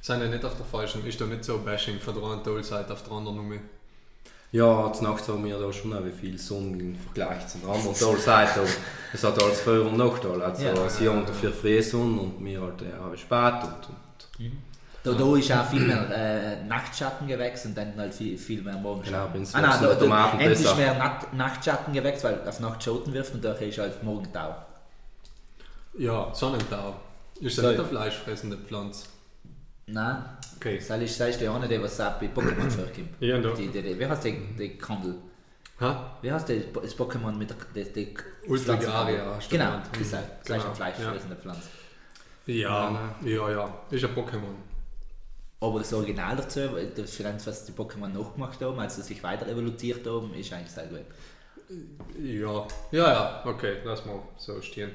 Sind 0.00 0.22
ja 0.22 0.28
nicht 0.28 0.44
auf 0.44 0.56
der 0.56 0.64
falschen, 0.64 1.04
ist 1.06 1.20
da 1.20 1.26
nicht 1.26 1.44
so 1.44 1.58
Bashing 1.58 1.98
von 1.98 2.14
der 2.14 2.22
einen 2.30 2.42
Tollseite 2.44 2.92
auf 2.92 3.02
der 3.02 3.12
anderen 3.12 3.36
Nummer. 3.36 3.56
Ja, 4.52 4.86
jetzt 4.88 5.00
Nacht 5.02 5.26
haben 5.28 5.44
wir 5.44 5.58
da 5.58 5.72
schon 5.72 5.92
auch 5.92 6.04
wie 6.04 6.10
viel 6.10 6.36
Sonne 6.36 6.76
im 6.82 6.96
Vergleich 6.96 7.46
zu 7.46 7.58
der 7.58 7.68
anderen 7.70 7.94
Seite. 7.94 8.60
Aber 8.60 8.68
es 9.12 9.22
hat 9.24 9.40
alles 9.42 9.60
Vor- 9.60 9.82
und 9.86 9.96
Nachteile. 9.96 10.44
Also 10.44 10.64
Ja. 10.64 10.88
sie 10.88 11.08
haben 11.08 11.24
dafür 11.24 11.52
freie 11.52 11.82
Sonne 11.82 12.20
und 12.20 12.44
wir 12.44 12.60
halt 12.60 12.82
äh, 12.82 12.92
haben 13.00 13.16
spät. 13.16 13.54
Und, 13.62 13.88
und 14.44 14.52
Da, 15.04 15.12
da 15.12 15.36
ist 15.36 15.52
auch 15.52 15.64
viel 15.66 15.80
mehr 15.86 16.10
äh, 16.10 16.64
Nachtschattengewächs 16.64 17.64
und 17.66 17.76
dann 17.76 17.94
halt 17.96 18.12
viel, 18.12 18.36
viel 18.36 18.60
mehr 18.62 18.74
Morgenschatten. 18.76 19.44
Genau, 19.44 19.56
ah, 19.56 19.60
nein, 19.60 19.78
da, 19.82 19.94
da, 19.94 20.30
endlich 20.32 20.58
besser. 20.58 20.74
mehr 20.76 20.94
Nacht, 20.98 21.32
Nachtschattengewächs, 21.32 22.24
weil 22.24 22.46
auf 22.46 22.60
Nacht 22.60 22.82
Schoten 22.82 23.12
wirft 23.14 23.32
und 23.34 23.44
daher 23.44 23.68
ist 23.68 23.78
halt 23.78 24.02
Morgentau. 24.02 24.54
Ja, 25.96 26.34
Sonnentau. 26.34 26.94
Ist 27.40 27.56
ja 27.56 27.62
So. 27.62 27.68
nicht 27.70 27.78
eine 27.80 27.88
fleischfressende 27.88 28.56
Pflanze. 28.58 29.06
Nein, 29.92 30.24
Okay. 30.56 30.78
das 30.86 31.00
ist 31.00 31.40
der 31.40 31.50
eine, 31.52 31.66
der 31.68 31.82
was 31.82 31.96
bei 31.96 32.26
Pokémon 32.34 32.70
vorkommt. 32.70 33.08
Ja, 33.20 33.38
da. 33.38 33.50
Die, 33.54 33.68
die, 33.68 33.82
die, 33.82 33.98
wie 33.98 34.06
heißt 34.06 34.24
der, 34.24 34.32
der 34.58 34.68
Kandel? 34.76 35.14
Ha? 35.80 36.18
Wie 36.20 36.30
heißt 36.30 36.48
der, 36.48 36.60
das 36.60 36.96
Pokémon 36.96 37.32
mit 37.34 37.48
der, 37.50 37.56
der, 37.74 37.84
der 37.86 38.06
Ultragaria 38.46 39.34
hast 39.36 39.50
du 39.50 39.56
Genau, 39.56 39.70
gemeint. 39.70 39.86
das 39.92 40.00
ist, 40.02 40.14
ein- 40.14 40.20
das 40.22 40.38
ist 40.40 40.46
Genau, 40.46 40.64
eine 40.66 40.74
fleischfressende 40.74 41.36
Pflanze. 41.36 41.68
Ja, 42.46 42.90
Nein, 42.90 43.32
ja, 43.32 43.50
ja. 43.50 43.74
Ist 43.90 44.04
ein 44.04 44.14
Pokémon. 44.14 44.54
Aber 45.62 45.78
das 45.78 45.92
Original 45.92 46.36
dazu, 46.36 46.60
das 46.96 47.10
Finanz, 47.10 47.46
was 47.46 47.64
die 47.64 47.72
Pokémon 47.72 48.08
nachgemacht 48.08 48.60
haben, 48.62 48.78
als 48.78 48.96
sie 48.96 49.02
sich 49.02 49.22
weiter 49.22 49.46
evolutiert 49.46 50.06
haben, 50.06 50.32
ist 50.34 50.52
eigentlich 50.52 50.70
sehr 50.70 50.86
gut. 50.86 51.00
Ja, 52.18 52.66
ja, 52.90 53.12
ja, 53.12 53.42
okay, 53.46 53.76
lass 53.84 54.04
mal 54.04 54.20
so 54.36 54.60
stehen. 54.60 54.90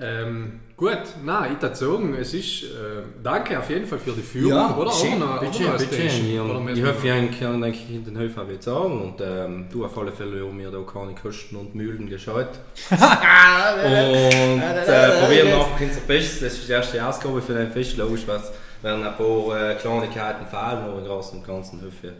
Ähm, 0.00 0.60
gut, 0.74 0.98
nein, 1.22 1.52
ich 1.54 1.62
würde 1.62 1.76
sagen, 1.76 2.14
es 2.14 2.32
ist. 2.32 2.62
Äh, 2.62 3.02
danke 3.22 3.58
auf 3.58 3.68
jeden 3.68 3.86
Fall 3.86 3.98
für 3.98 4.12
die 4.12 4.22
Führung, 4.22 4.52
Ja, 4.52 4.74
oder? 4.76 4.90
schön, 4.90 5.22
Oder 5.22 5.40
Bitte, 5.40 5.64
bitte. 5.64 5.84
Station? 5.84 6.68
Ich, 6.74 6.82
hoffe, 6.82 7.08
ich 7.08 7.40
kann 7.40 7.60
denke 7.60 7.78
ich, 7.78 7.94
in 7.94 8.04
den 8.04 8.16
Höfen 8.16 8.48
wird 8.48 8.62
sagen 8.62 9.02
und 9.02 9.20
ähm, 9.20 9.66
du 9.70 9.84
auf 9.84 9.96
alle 9.98 10.10
Fälle 10.10 10.38
ja 10.38 10.44
mir 10.50 10.70
da 10.70 10.78
keine 10.80 11.14
Kosten 11.14 11.56
und 11.56 11.74
Mühlen 11.74 12.08
geschaut. 12.08 12.48
und 12.90 12.98
äh, 12.98 15.20
probieren 15.20 15.48
einfach 15.48 15.80
unser 15.80 16.00
Bestes. 16.06 16.40
Das 16.40 16.52
ist 16.54 16.68
die 16.68 16.72
erste 16.72 17.06
Ausgabe 17.06 17.42
für 17.42 17.54
den 17.54 17.70
Fisch. 17.70 17.94
Logisch 17.96 18.22
was 18.26 18.50
werden 18.80 19.06
ein 19.06 19.14
paar 19.16 19.70
äh, 19.70 19.74
Kleinigkeiten 19.74 20.46
fallen, 20.46 20.84
aber 20.84 20.98
im 20.98 21.04
Großen 21.04 21.38
und 21.38 21.46
Ganzen 21.46 21.80
hoffe 21.82 22.06
ich. 22.08 22.12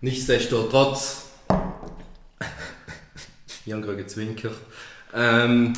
Nichtsdestotrotz. 0.00 1.26
Ich 3.66 3.72
habe 3.72 3.80
gerade 3.80 3.96
gezwinkert. 3.96 4.52
Ähm, 5.14 5.72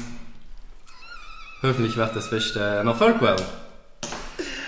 hoffentlich 1.66 1.96
wird 1.96 2.14
das 2.16 2.28
Fest 2.28 2.56
äh, 2.56 2.80
ein 2.80 2.86
Erfolg 2.86 3.20
werden. 3.20 3.44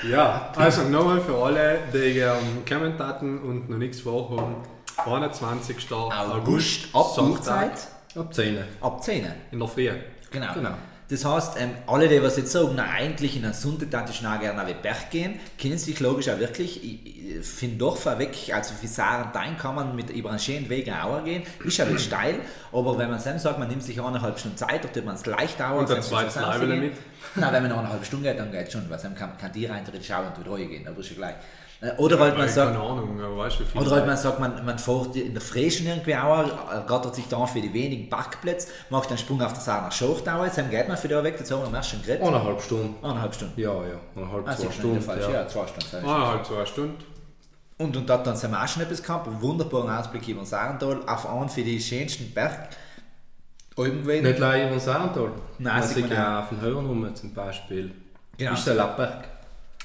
Ja, 0.09 0.53
also 0.57 0.83
nochmal 0.83 1.21
für 1.21 1.37
alle, 1.37 1.79
die 1.93 2.19
ähm, 2.19 2.65
Kommentaten 2.69 3.39
und 3.41 3.69
noch 3.69 3.79
nichts 3.79 4.01
vorhaben. 4.01 4.57
21. 5.05 5.77
August, 5.93 6.89
ab 6.93 7.07
Sonntag 7.15 7.71
Uhrzeit, 7.71 7.89
Ab 8.17 8.35
10. 8.35 8.59
ab 8.81 9.03
10. 9.03 9.27
in 9.53 9.59
der 9.59 9.69
Früh. 9.69 9.91
Genau. 10.31 10.55
Genau. 10.55 10.71
Das 11.11 11.25
heißt, 11.25 11.55
ähm, 11.59 11.71
alle, 11.87 12.07
die 12.07 12.23
was 12.23 12.37
jetzt 12.37 12.53
sagen, 12.53 12.73
na 12.77 12.85
eigentlich 12.91 13.35
in 13.35 13.43
dann 13.43 13.55
ich 14.11 14.23
noch 14.23 14.39
gerne 14.41 14.61
auf 14.61 14.69
den 14.69 14.83
Berg 14.83 15.11
gehen, 15.11 15.41
kennen 15.57 15.79
sich 15.79 16.01
logisch 16.01 16.29
auch 16.29 16.39
wirklich. 16.39 16.85
Ich, 16.85 17.39
ich 17.39 17.47
finde 17.47 17.79
doch 17.79 17.97
vorweg, 17.97 18.37
also 18.53 18.75
für 18.75 18.87
Sarentein 18.87 19.57
kann 19.57 19.75
man 19.75 19.97
mit 19.97 20.11
über 20.11 20.31
einen 20.31 20.39
schönen 20.39 20.69
Weg 20.69 20.87
eine 20.87 21.03
Auer 21.03 21.23
gehen, 21.25 21.45
ist 21.65 21.81
ein 21.81 21.93
bisschen 21.93 22.11
steil, 22.11 22.41
aber 22.73 22.99
wenn 22.99 23.11
man 23.11 23.23
dann 23.23 23.39
sagt, 23.39 23.59
man 23.59 23.69
nimmt 23.69 23.83
sich 23.83 23.99
eineinhalb 24.01 24.39
Stunden 24.39 24.59
Zeit, 24.59 24.85
dann 24.85 24.93
tut 24.93 25.05
man 25.07 25.15
es 25.15 25.25
leicht 25.25 25.61
Auer. 25.63 25.79
Und 25.79 25.89
dann 25.89 26.03
zusammen 26.03 26.31
Leibele 26.35 26.77
mit. 26.77 26.93
Nein, 27.37 27.53
wenn 27.53 27.63
man 27.63 27.71
noch 27.71 27.79
eineinhalb 27.79 28.05
Stunden 28.05 28.25
geht, 28.25 28.39
dann 28.39 28.53
geht 28.53 28.67
es 28.67 28.73
schon, 28.73 28.91
weil 28.91 28.99
dann 28.99 29.15
kann, 29.15 29.39
kann 29.39 29.53
die 29.53 29.65
rein 29.65 29.85
theoretisch 29.85 30.11
auch 30.13 30.37
und 30.37 30.45
wieder 30.45 30.57
gehen, 30.69 30.87
aber 30.87 31.01
ist 31.01 31.11
ja 31.11 31.17
gleich. 31.17 31.35
Äh, 31.81 31.93
Oder 31.97 32.19
halt 32.19 32.33
man 32.35 32.43
Weil, 32.43 32.49
sagt, 32.49 32.77
Ahnung, 32.77 33.37
weißt 33.37 33.61
Oder 33.77 33.91
halt 33.93 34.07
man 34.07 34.17
sagt, 34.17 34.41
man, 34.41 34.65
man 34.65 34.79
fährt 34.81 35.15
in 35.15 35.33
der 35.33 35.41
Frischen 35.41 35.87
irgendwie 35.87 36.17
auch, 36.17 36.71
ergattert 36.73 37.15
sich 37.15 37.29
da 37.29 37.47
für 37.47 37.61
die 37.61 37.73
wenigen 37.73 38.11
Parkplätze, 38.11 38.69
macht 38.91 39.11
einen 39.11 39.19
Sprung 39.19 39.41
auf 39.43 39.53
der 39.53 39.63
nach 39.83 39.93
Schochtau, 39.93 40.45
jetzt 40.45 40.59
haben 40.59 40.71
geht 40.71 40.89
man 40.89 40.97
für 40.97 41.07
da 41.07 41.23
weg, 41.23 41.37
dazu 41.39 41.55
haben 41.55 41.71
wir 41.71 41.79
ersten 41.79 42.03
geredet. 42.03 42.27
Eineinhalb 42.27 42.61
Stunden. 42.61 42.97
Eineinhalb 43.05 43.33
Stunden. 43.33 43.61
Ja, 43.61 43.73
ja. 43.75 44.01
Eineinhalb, 44.17 44.49
Ah, 44.49 44.57
zwei 44.57 44.73
Stunden. 44.73 45.01
falsch. 45.01 45.23
Ja. 45.23 45.31
Ja. 45.31 45.47
zwei 45.49 45.67
Stunden. 45.69 45.97
Eineinhalb, 45.97 46.47
zwei 46.47 46.67
Stunden. 46.67 46.97
Und, 47.79 47.97
und 47.97 48.11
dort 48.11 48.27
dann 48.27 48.35
sind 48.35 48.51
wir 48.51 48.61
auch 48.61 48.67
schon 48.67 48.83
etwas 48.83 49.01
gehabt, 49.01 49.29
einen 49.29 49.41
wunderbaren 49.41 49.89
Ausblick 49.89 50.27
über 50.27 50.41
den 50.41 50.47
Sarental, 50.47 51.01
auf 51.07 51.29
einen 51.29 51.49
für 51.49 51.63
die 51.63 51.81
schönsten 51.81 52.35
Berg. 52.35 52.71
Gewesen. 53.77 54.25
Nicht 54.25 54.41
leider 54.41 54.65
über 54.65 54.71
den 54.73 54.81
Sarental. 54.81 55.31
Nein, 55.61 55.81
das 55.81 55.97
ist 55.97 56.11
ja 56.11 56.41
auf 56.41 56.49
den 56.49 56.61
Hören 56.61 56.87
rum 56.87 57.15
zum 57.15 57.33
Beispiel. 57.33 57.93
Genau. 58.37 58.53
Ist 58.55 58.67
der 58.67 58.75
Lappberg. 58.75 59.38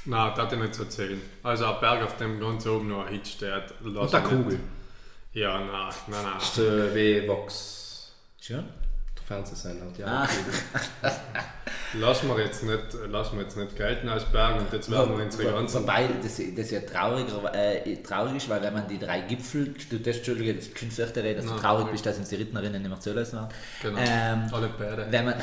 Nein, 0.06 0.32
das 0.36 0.45
hat 0.45 0.54
ich 0.54 0.60
nicht 0.60 0.76
so 0.76 0.84
erzählen. 0.84 1.22
Also 1.43 1.66
ein 1.66 1.80
Berg, 1.80 2.04
auf 2.04 2.18
dem 2.18 2.39
ganz 2.39 2.66
oben 2.68 2.89
noch 2.89 3.06
ein 3.06 3.14
Hit 3.14 3.28
steht. 3.28 3.49
lass 3.82 4.04
Und 4.04 4.14
der 4.14 4.20
ich 4.20 4.26
Kugel. 4.26 4.45
nicht- 4.54 4.60
Ja, 5.34 5.60
nein, 5.60 5.70
nein, 6.08 6.24
nein. 6.24 6.34
Das 6.39 6.49
ist 6.49 6.58
äh, 6.60 6.95
wie 6.95 7.28
Vox. 7.28 8.12
Schön. 8.41 8.66
Der 9.18 9.24
Fernsehsender. 9.26 9.86
Ja, 9.97 10.24
Ah. 10.24 11.10
Lassen 11.95 12.28
wir 12.28 12.43
jetzt 12.43 12.64
nicht, 12.64 12.80
lassen 13.08 13.38
wir 13.38 13.43
jetzt 13.43 13.56
nicht 13.56 13.76
gelten 13.76 14.10
als 14.10 14.26
Berg 14.26 14.60
und 14.60 14.74
jetzt 14.74 14.89
werden 14.89 15.16
wir 15.16 15.24
unsere 15.24 15.51
ganzen. 15.51 15.84
Wobei 15.84 16.10
das, 16.24 16.41
das 16.56 16.72
ja 16.72 16.80
trauriger, 16.82 17.54
äh, 17.54 17.97
traurig 18.01 18.38
ist, 18.38 18.49
weil 18.49 18.64
wenn 18.64 18.74
man 18.74 18.88
die 18.88 18.97
drei 18.97 19.22
Gipfel, 19.22 19.76
du 19.91 19.99
das 19.99 20.18
Entschuldige, 20.18 20.56
das 20.56 20.74
kannst 20.74 20.97
du 20.97 21.04
reden, 21.04 21.38
dass 21.45 21.45
du 21.45 21.60
traurig 21.60 21.91
bist, 21.91 22.04
dass 22.04 22.18
uns 22.18 22.30
die 22.30 22.36
Rittnerinnen 22.38 22.82
nicht 22.82 22.89
mehr 22.89 22.99
zulassen 22.99 23.39
haben. 23.41 23.49
Genau. 23.84 23.99
Ähm, 23.99 24.49
Alle 24.51 24.70
beide. 24.76 25.06
wenn 25.12 25.26
man, 25.26 25.36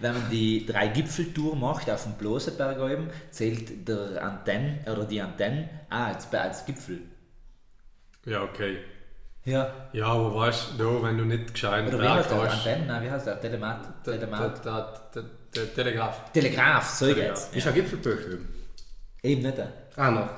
wenn 0.00 0.12
man 0.12 0.30
die 0.30 0.64
drei 0.66 0.88
Gipfeltour 0.88 1.56
macht 1.56 1.90
auf 1.90 2.04
dem 2.04 2.12
Blosenberg 2.12 2.78
oben, 2.78 3.10
zählt 3.30 3.88
der 3.88 4.22
Antenne 4.22 4.78
oder 4.90 5.04
die 5.04 5.20
Antenne 5.20 5.68
ah, 5.90 6.08
als, 6.08 6.32
als 6.32 6.64
Gipfel. 6.64 7.00
Ja, 8.24 8.42
okay. 8.42 8.78
Ja. 9.44 9.70
Ja, 9.92 10.06
aber 10.06 10.34
weißt 10.34 10.72
du, 10.78 11.02
wenn 11.02 11.16
du 11.16 11.24
nicht 11.24 11.52
gescheiten 11.52 11.88
Oder 11.94 12.02
wie 12.02 12.08
heißt 12.08 12.30
der? 12.30 12.42
Antenne? 12.42 12.86
Nein, 12.86 13.02
wie 13.04 13.10
heißt 13.10 13.26
der? 13.26 13.40
Telemat? 13.40 14.04
Telemat? 14.04 14.62
Telegraph. 15.74 16.32
Telegraph, 16.32 16.88
so 16.88 17.14
geht's. 17.14 17.48
Ist 17.52 17.66
ein 17.66 17.74
Gipfelböch 17.74 18.26
oben. 18.26 18.54
Eben 19.22 19.42
nicht. 19.42 19.58
Ah, 19.96 20.10
noch. 20.10 20.28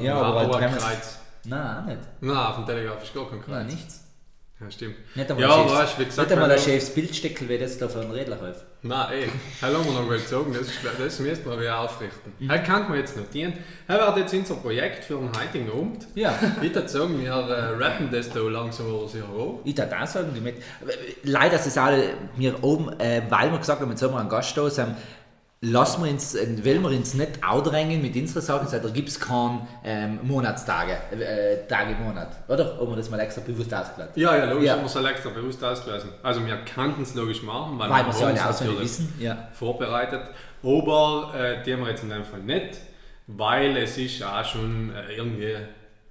Ja, 0.00 0.16
aber 0.16 0.40
aber 0.40 0.58
Kreuz. 0.58 1.18
Nein, 1.44 1.76
auch 1.76 1.86
nicht. 1.86 2.00
Nein, 2.20 2.36
auf 2.36 2.56
dem 2.56 2.66
Telegraph 2.66 3.02
ist 3.02 3.14
gar 3.14 3.28
kein 3.28 3.40
Kreuz. 3.40 3.54
Nein, 3.54 3.66
nichts. 3.66 4.05
Ja, 4.58 4.70
stimmt. 4.70 4.94
Nicht 5.14 5.30
einmal 5.30 5.46
ja, 5.48 5.70
weißt 5.70 5.98
wie 5.98 6.04
gesagt, 6.06 6.28
nicht 6.30 6.32
einmal 6.38 6.50
ein 6.50 6.58
Chefs 6.58 6.88
Bildstickel 6.94 7.46
wie 7.46 7.58
das 7.58 7.76
da 7.76 7.88
von 7.88 8.10
Redlerhof. 8.10 8.56
Nein, 8.80 9.06
ey, 9.12 9.28
das 9.60 9.74
haben 9.74 9.84
wir 9.84 9.92
noch 10.00 10.18
sagen, 10.26 10.50
das, 10.54 10.62
ist- 10.62 10.78
das 10.98 11.18
müssen 11.20 11.44
wir 11.44 11.60
wieder 11.60 11.78
aufrichten. 11.80 12.32
Das 12.40 12.62
kann 12.64 12.88
man 12.88 12.96
jetzt 12.98 13.18
notieren. 13.18 13.52
Das 13.86 13.98
wird 13.98 14.16
jetzt 14.16 14.32
unser 14.34 14.54
Projekt 14.62 15.04
für 15.04 15.18
den 15.18 15.28
heutigen 15.38 15.70
Abend. 15.70 16.06
Ja. 16.14 16.34
Ich 16.62 16.74
würde 16.74 16.88
sagen, 16.88 17.20
wir 17.22 17.30
äh, 17.30 17.84
rappen 17.84 18.08
das 18.10 18.30
da 18.30 18.40
langsam 18.40 18.86
aber 18.94 19.06
sicher 19.06 19.28
hoch. 19.28 19.60
Ich 19.64 19.74
darf 19.74 19.92
auch 19.92 20.06
sagen, 20.06 20.30
mit, 20.42 20.56
leider 21.24 21.56
ist 21.56 21.66
es 21.66 21.76
alle 21.76 22.14
mir 22.36 22.54
oben, 22.64 22.98
äh, 22.98 23.20
weil 23.28 23.50
wir 23.52 23.58
gesagt 23.58 23.82
haben, 23.82 23.90
jetzt 23.90 24.02
haben 24.02 24.14
wir 24.14 24.20
einen 24.20 24.30
Gast 24.30 24.56
da, 24.56 24.70
sind, 24.70 24.96
lassen 25.62 26.04
wir 26.04 26.10
uns, 26.10 26.34
äh, 26.34 26.64
wollen 26.64 26.82
wir 26.82 26.90
uns 26.90 27.14
nicht 27.14 27.42
outdrängen 27.42 28.02
mit 28.02 28.14
unseren 28.14 28.42
Sachen, 28.42 28.68
da 28.82 28.88
gibt 28.90 29.08
es 29.08 29.18
keine 29.18 29.66
ähm, 29.84 30.20
Monatstage, 30.22 30.92
äh, 31.12 31.66
Tage 31.66 31.92
im 31.92 32.04
Monat, 32.04 32.28
oder? 32.48 32.80
Ob 32.80 32.90
wir 32.90 32.96
das 32.96 33.08
mal 33.10 33.18
extra 33.20 33.40
bewusst 33.40 33.72
ausgeladen. 33.72 34.12
Ja, 34.16 34.36
ja, 34.36 34.44
logisch, 34.44 34.66
Ja. 34.66 34.72
haben 34.74 34.82
wir 34.82 34.86
es 34.86 35.10
extra 35.10 35.30
bewusst 35.30 35.64
ausgelassen. 35.64 36.10
Also 36.22 36.44
wir 36.44 36.56
könnten 36.58 37.02
es 37.02 37.14
logisch 37.14 37.42
machen, 37.42 37.78
weil, 37.78 37.88
Weil 37.90 38.04
wir 38.04 38.10
es 38.10 38.16
haben 38.20 38.28
alle 38.28 38.38
es 38.38 38.46
auswendig 38.46 38.80
wissen. 38.80 39.14
Ja. 39.18 39.48
vorbereitet. 39.52 40.22
Aber 40.62 41.32
äh, 41.34 41.62
die 41.64 41.72
haben 41.72 41.80
wir 41.82 41.90
jetzt 41.90 42.02
in 42.02 42.10
dem 42.10 42.24
Fall 42.24 42.40
nicht, 42.40 42.78
weil 43.26 43.76
es 43.78 43.96
ist 43.98 44.22
auch 44.22 44.44
schon 44.44 44.92
äh, 44.94 45.14
irgendwie 45.16 45.54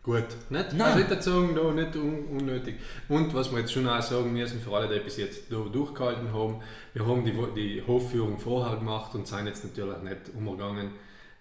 gut. 0.06 0.24
Nicht? 0.50 0.74
Nein. 0.74 0.82
Also 0.82 1.00
ich 1.00 1.10
würde 1.10 1.22
sagen, 1.22 1.56
da 1.56 1.72
nicht 1.72 1.96
un 1.96 2.26
unnötig. 2.40 2.76
Und 3.10 3.34
was 3.34 3.52
wir 3.52 3.60
jetzt 3.60 3.74
schon 3.74 3.88
auch 3.90 4.02
sagen 4.02 4.32
müssen, 4.32 4.62
für 4.62 4.72
alle, 4.76 4.88
die 4.88 5.04
bis 5.04 5.18
jetzt 5.18 5.52
da 5.52 5.58
durchgehalten 5.58 6.32
haben, 6.32 6.62
wir 6.94 7.06
haben 7.06 7.26
die, 7.26 7.34
die 7.56 7.84
Hofführung 7.86 8.38
vorher 8.40 8.78
gemacht 8.78 9.14
und 9.16 9.28
sind 9.28 9.48
jetzt 9.48 9.64
natürlich 9.66 9.98
nicht 10.04 10.22
umgegangen. 10.38 10.92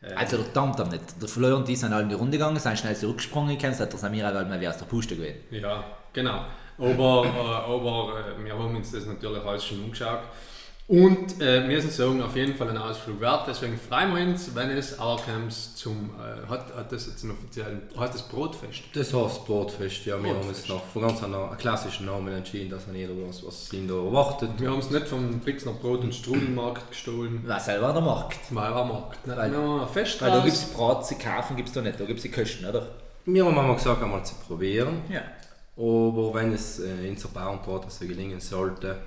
Äh, 0.02 0.14
Also 0.14 0.38
der 0.38 0.52
Tamtam 0.52 0.88
nicht. 0.88 1.20
Der 1.20 1.28
Florian 1.28 1.58
und 1.58 1.68
die 1.68 1.76
sind 1.76 1.92
alle 1.92 2.04
in 2.04 2.08
die 2.08 2.14
Runde 2.14 2.38
gegangen, 2.38 2.58
sind 2.58 2.78
schnell 2.78 2.96
zurückgesprungen, 2.96 3.56
kennst 3.58 3.80
hat 3.80 3.92
der 3.92 3.98
Samira 3.98 4.32
halt 4.32 4.48
mal 4.48 4.60
wie 4.60 4.68
aus 4.68 4.78
der 4.78 4.86
Puste 4.86 5.14
gewesen. 5.14 5.36
Ja, 5.50 5.84
genau. 6.12 6.46
Aber, 6.78 7.24
äh, 7.24 7.72
aber 7.72 8.14
äh, 8.18 8.44
wir 8.44 8.58
haben 8.58 8.74
uns 8.74 8.90
das 8.90 9.06
natürlich 9.06 9.44
alles 9.44 9.64
schon 9.64 9.84
angeschaut. 9.84 10.20
Und 10.86 11.40
äh, 11.40 11.66
wir 11.66 11.76
müssen 11.76 11.88
sagen, 11.88 12.20
auf 12.20 12.36
jeden 12.36 12.54
Fall 12.56 12.68
ein 12.68 12.76
Ausflug 12.76 13.18
wert. 13.18 13.46
Deswegen 13.48 13.78
freuen 13.78 14.14
wir 14.14 14.22
uns, 14.22 14.54
wenn 14.54 14.68
es 14.68 14.98
Outcomes 14.98 15.74
zum, 15.76 16.10
äh, 16.20 16.46
hat, 16.46 16.76
hat 16.76 16.92
das 16.92 17.06
jetzt 17.06 17.22
einen 17.22 17.32
offiziellen, 17.32 17.80
hat 17.96 18.12
das 18.12 18.28
Brotfest. 18.28 18.82
Das 18.92 19.14
heißt 19.14 19.46
Brotfest, 19.46 20.04
ja. 20.04 20.22
Wir 20.22 20.34
haben 20.34 20.46
uns 20.46 20.68
noch 20.68 20.84
von 20.84 21.00
ganz 21.00 21.22
einen 21.22 21.56
klassischen 21.56 22.04
Namen 22.04 22.34
entschieden, 22.34 22.68
dass 22.68 22.86
man 22.86 22.96
jeder 22.96 23.14
was, 23.26 23.42
was 23.46 23.72
ihn 23.72 23.88
da 23.88 23.94
erwartet. 23.94 24.50
Wir 24.58 24.70
haben 24.70 24.80
es 24.80 24.90
nicht 24.90 25.08
vom 25.08 25.40
Brixner 25.40 25.72
Brot- 25.72 26.02
und 26.02 26.14
Strudelmarkt 26.14 26.90
gestohlen. 26.90 27.42
Was 27.46 27.64
selber 27.64 27.90
der 27.94 28.02
Markt. 28.02 28.40
Weil 28.50 28.74
war 28.74 28.84
Markt. 28.84 29.26
Nicht 29.26 29.38
Weil- 29.38 29.50
nur 29.52 29.80
ein 29.80 29.88
Fest 29.88 30.20
Weil 30.20 30.32
da 30.32 30.40
gibt 30.40 30.54
es 30.54 30.64
Brat, 30.66 31.06
sie 31.06 31.14
kaufen 31.14 31.56
gibt 31.56 31.68
es 31.70 31.74
da 31.74 31.80
nicht, 31.80 31.98
da 31.98 32.04
gibt 32.04 32.18
es 32.18 32.24
die 32.24 32.30
Köchen, 32.30 32.66
oder? 32.66 32.88
Wir 33.24 33.46
haben 33.46 33.58
einmal 33.58 33.74
gesagt, 33.74 34.02
einmal 34.02 34.22
zu 34.22 34.34
probieren. 34.34 35.00
Ja. 35.08 35.22
Aber 35.78 36.34
wenn 36.34 36.52
es 36.52 36.78
äh, 36.80 37.08
in 37.08 37.16
so 37.16 37.30
Bauernbrot 37.30 37.90
so 37.90 38.06
gelingen 38.06 38.38
sollte, 38.38 38.98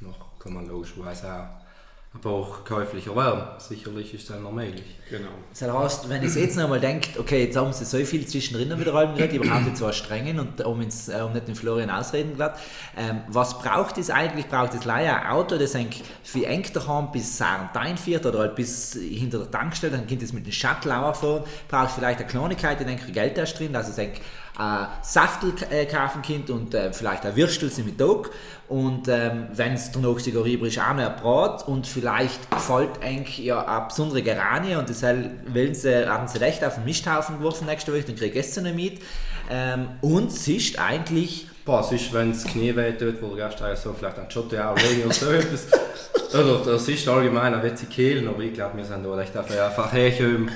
noch 0.00 0.25
kann 0.46 0.54
man 0.54 0.66
logischerweise 0.66 1.26
auch 1.26 1.66
ein 2.14 2.20
paar 2.20 2.64
käuflicher 2.64 3.14
werden. 3.14 3.42
Sicherlich 3.58 4.14
ist 4.14 4.30
das 4.30 4.40
noch 4.40 4.52
möglich. 4.52 4.96
Genau. 5.10 5.28
Das 5.50 5.70
heißt, 5.70 6.08
wenn 6.08 6.22
ich 6.22 6.34
jetzt 6.34 6.56
noch 6.56 6.68
mal 6.68 6.80
denkt, 6.80 7.18
okay, 7.18 7.44
jetzt 7.44 7.56
haben 7.56 7.72
sie 7.72 7.84
so 7.84 7.98
viel 7.98 8.26
zwischendrin 8.26 8.78
wieder 8.78 8.94
allem 8.94 9.14
geredet, 9.14 9.44
überhaupt 9.44 9.64
nicht 9.64 9.76
so 9.76 9.90
strengen 9.92 10.40
und 10.40 10.64
um, 10.64 10.80
ins, 10.80 11.08
äh, 11.08 11.20
um 11.20 11.32
nicht 11.32 11.48
den 11.48 11.54
Florian 11.54 11.90
ausreden 11.90 12.34
glatt. 12.36 12.58
Ähm, 12.96 13.20
was 13.28 13.58
braucht 13.58 13.98
es 13.98 14.08
eigentlich? 14.08 14.46
Braucht 14.46 14.74
es 14.74 14.84
leider 14.84 15.20
ein 15.20 15.32
Auto, 15.32 15.58
das 15.58 15.74
ein 15.74 15.90
wie 16.32 16.44
eng 16.44 16.64
daheim 16.72 17.10
bis 17.12 17.36
Sarntein 17.36 17.98
fährt 17.98 18.24
oder 18.24 18.38
halt 18.38 18.54
bis 18.54 18.94
hinter 18.94 19.38
der 19.38 19.50
Tankstelle, 19.50 19.96
dann 19.96 20.06
ihr 20.22 20.26
es 20.26 20.32
mit 20.32 20.46
dem 20.46 20.52
Shuttle 20.52 20.96
auch 20.96 21.16
fahren. 21.16 21.44
Braucht 21.68 21.90
vielleicht 21.90 22.20
eine 22.20 22.28
Kleinigkeit, 22.28 22.80
in 22.80 22.86
denke 22.86 23.12
Geld 23.12 23.36
erst 23.36 23.58
drin, 23.58 23.72
dass 23.72 23.88
es 23.88 23.98
ein 24.58 24.88
Saftel 25.02 25.52
kaufen 25.90 26.22
könnt 26.22 26.50
und 26.50 26.74
äh, 26.74 26.92
vielleicht 26.92 27.24
ein 27.26 27.36
Würstel 27.36 27.70
mit 27.76 27.98
Mittag. 27.98 28.30
Und 28.68 29.06
ähm, 29.06 29.46
wenn 29.52 29.74
es 29.74 29.92
danach 29.92 30.18
sogar 30.18 30.44
übrig 30.44 30.76
ist, 30.76 30.82
auch 30.82 30.94
noch 30.94 31.06
ein 31.06 31.16
Brat 31.16 31.68
und 31.68 31.86
vielleicht 31.86 32.50
gefällt 32.50 33.00
eigentlich 33.00 33.38
ja 33.38 33.64
eine 33.64 33.86
besondere 33.86 34.22
Geranie 34.22 34.74
und 34.74 34.88
deshalb 34.88 35.54
wollen 35.54 35.74
sie, 35.74 36.08
haben 36.08 36.26
sie 36.26 36.38
recht 36.38 36.64
auf 36.64 36.74
den 36.74 36.84
Misthaufen 36.84 37.38
geworfen 37.38 37.66
nächste 37.66 37.92
Woche, 37.92 38.02
dann 38.02 38.16
kriege 38.16 38.40
ich 38.40 38.52
sie 38.52 38.62
noch 38.62 38.74
mit. 38.74 39.00
Ähm, 39.48 39.88
und 40.00 40.32
es 40.32 40.48
ist 40.48 40.78
eigentlich, 40.78 41.46
Boah, 41.64 41.80
es 41.80 41.90
ist, 41.90 42.12
wenn 42.12 42.32
das 42.32 42.44
Knie 42.44 42.74
weh 42.76 42.92
tut, 42.92 43.20
wo 43.20 43.34
der 43.34 43.48
Gast 43.48 43.82
so 43.82 43.92
vielleicht 43.92 44.18
ein 44.18 44.30
Schotte 44.30 44.68
auch 44.68 44.76
Ring 44.76 45.04
oder 45.04 45.12
so 45.12 45.30
etwas. 45.30 45.66
Oder 46.32 46.58
das 46.64 46.88
ist 46.88 47.08
allgemein 47.08 47.54
ein 47.54 47.62
wetzig 47.62 47.90
Kehlen, 47.90 48.28
aber 48.28 48.40
ich 48.40 48.54
glaube, 48.54 48.76
wir 48.76 48.84
sind 48.84 49.04
da 49.04 49.14
recht 49.14 49.36
einfach 49.36 49.92
hergekommen. 49.92 50.50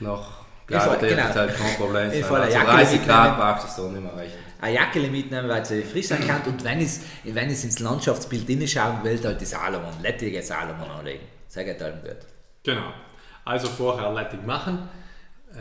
Nach, 0.00 0.35
Ich, 0.68 0.74
genau. 0.76 0.92
das 0.94 1.30
ist 1.30 1.36
halt 1.36 1.56
kein 1.56 1.74
Problem. 1.76 2.10
Eine 2.10 2.24
Also 2.24 2.34
Jacke 2.54 2.66
30 2.70 2.92
mitnehmen. 3.00 3.06
Grad 3.06 3.38
braucht 3.38 3.68
es 3.68 3.76
da 3.76 3.82
nicht 3.82 4.02
mehr 4.02 4.16
reichen. 4.16 4.34
eine 4.60 4.74
Jacke 4.74 5.00
mitnehmen, 5.00 5.48
weil 5.48 5.64
sie 5.64 5.82
frisch 5.82 6.08
sein 6.08 6.26
kann 6.26 6.42
und 6.42 6.64
wenn 6.64 6.80
es, 6.80 7.02
wenn 7.24 7.50
es 7.50 7.62
ins 7.64 7.78
Landschaftsbild 7.78 8.46
hineinschauen 8.46 9.04
will, 9.04 9.20
halt 9.22 9.40
die 9.40 9.44
Salomon, 9.44 9.94
lettige 10.02 10.42
Salomon 10.42 10.90
anlegen. 10.90 11.24
Sehr 11.46 11.64
geht 11.64 11.80
halt 11.80 12.02
gut. 12.02 12.16
Genau. 12.64 12.92
Also 13.44 13.68
vorher 13.68 14.10
Leitung 14.12 14.44
machen. 14.44 14.88